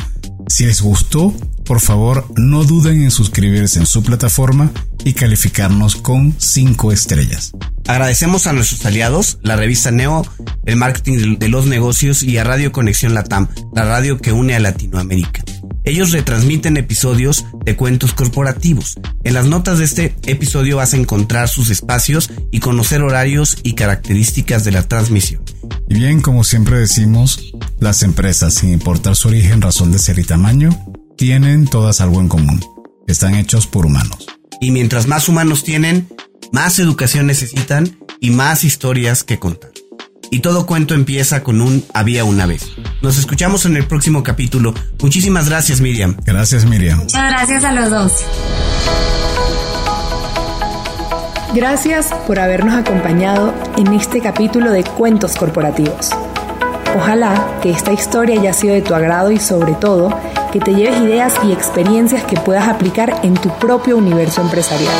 Si 0.48 0.64
les 0.64 0.80
gustó, 0.80 1.34
por 1.66 1.80
favor 1.80 2.26
no 2.38 2.64
duden 2.64 3.02
en 3.02 3.10
suscribirse 3.10 3.78
en 3.78 3.86
su 3.86 4.02
plataforma 4.02 4.72
y 5.04 5.12
calificarnos 5.12 5.96
con 5.96 6.34
5 6.38 6.90
estrellas. 6.90 7.52
Agradecemos 7.86 8.46
a 8.46 8.54
nuestros 8.54 8.86
aliados, 8.86 9.38
la 9.42 9.56
revista 9.56 9.90
Neo, 9.90 10.26
el 10.64 10.76
marketing 10.76 11.38
de 11.38 11.48
los 11.48 11.66
negocios 11.66 12.22
y 12.22 12.38
a 12.38 12.44
Radio 12.44 12.72
Conexión 12.72 13.12
Latam, 13.12 13.48
la 13.74 13.84
radio 13.84 14.16
que 14.16 14.32
une 14.32 14.54
a 14.54 14.58
Latinoamérica. 14.58 15.44
Ellos 15.84 16.12
retransmiten 16.12 16.76
episodios 16.76 17.46
de 17.64 17.76
cuentos 17.76 18.12
corporativos. 18.12 18.98
En 19.24 19.34
las 19.34 19.46
notas 19.46 19.78
de 19.78 19.84
este 19.84 20.14
episodio 20.26 20.76
vas 20.76 20.94
a 20.94 20.98
encontrar 20.98 21.48
sus 21.48 21.70
espacios 21.70 22.30
y 22.50 22.60
conocer 22.60 23.02
horarios 23.02 23.56
y 23.62 23.74
características 23.74 24.64
de 24.64 24.72
la 24.72 24.86
transmisión. 24.86 25.42
Y 25.88 25.94
bien, 25.94 26.20
como 26.20 26.44
siempre 26.44 26.78
decimos, 26.78 27.52
las 27.78 28.02
empresas, 28.02 28.54
sin 28.54 28.72
importar 28.72 29.16
su 29.16 29.28
origen, 29.28 29.62
razón 29.62 29.90
de 29.90 29.98
ser 29.98 30.18
y 30.18 30.24
tamaño, 30.24 30.70
tienen 31.16 31.66
todas 31.66 32.00
algo 32.00 32.20
en 32.20 32.28
común. 32.28 32.64
Están 33.06 33.34
hechos 33.34 33.66
por 33.66 33.86
humanos. 33.86 34.26
Y 34.60 34.70
mientras 34.70 35.06
más 35.06 35.28
humanos 35.28 35.64
tienen, 35.64 36.08
más 36.52 36.78
educación 36.78 37.26
necesitan 37.26 37.98
y 38.20 38.30
más 38.30 38.64
historias 38.64 39.24
que 39.24 39.38
contar. 39.38 39.70
Y 40.30 40.40
todo 40.40 40.64
cuento 40.64 40.94
empieza 40.94 41.42
con 41.42 41.60
un 41.60 41.84
había 41.92 42.24
una 42.24 42.46
vez. 42.46 42.62
Nos 43.02 43.18
escuchamos 43.18 43.66
en 43.66 43.76
el 43.76 43.86
próximo 43.86 44.22
capítulo. 44.22 44.72
Muchísimas 45.02 45.48
gracias, 45.48 45.80
Miriam. 45.80 46.16
Gracias, 46.24 46.64
Miriam. 46.64 47.00
Muchas 47.00 47.30
gracias 47.30 47.64
a 47.64 47.72
los 47.72 47.90
dos. 47.90 48.12
Gracias 51.52 52.10
por 52.28 52.38
habernos 52.38 52.74
acompañado 52.74 53.52
en 53.76 53.92
este 53.92 54.20
capítulo 54.20 54.70
de 54.70 54.84
Cuentos 54.84 55.34
Corporativos. 55.34 56.10
Ojalá 56.96 57.58
que 57.60 57.70
esta 57.70 57.92
historia 57.92 58.38
haya 58.38 58.52
sido 58.52 58.74
de 58.74 58.82
tu 58.82 58.94
agrado 58.94 59.32
y 59.32 59.38
sobre 59.38 59.72
todo 59.74 60.16
que 60.52 60.60
te 60.60 60.74
lleves 60.74 61.00
ideas 61.00 61.34
y 61.44 61.52
experiencias 61.52 62.22
que 62.22 62.36
puedas 62.36 62.68
aplicar 62.68 63.20
en 63.24 63.34
tu 63.34 63.48
propio 63.58 63.96
universo 63.96 64.42
empresarial. 64.42 64.94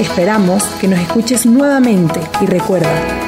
Esperamos 0.00 0.62
que 0.80 0.88
nos 0.88 1.00
escuches 1.00 1.46
nuevamente 1.46 2.20
y 2.42 2.46
recuerda, 2.46 3.27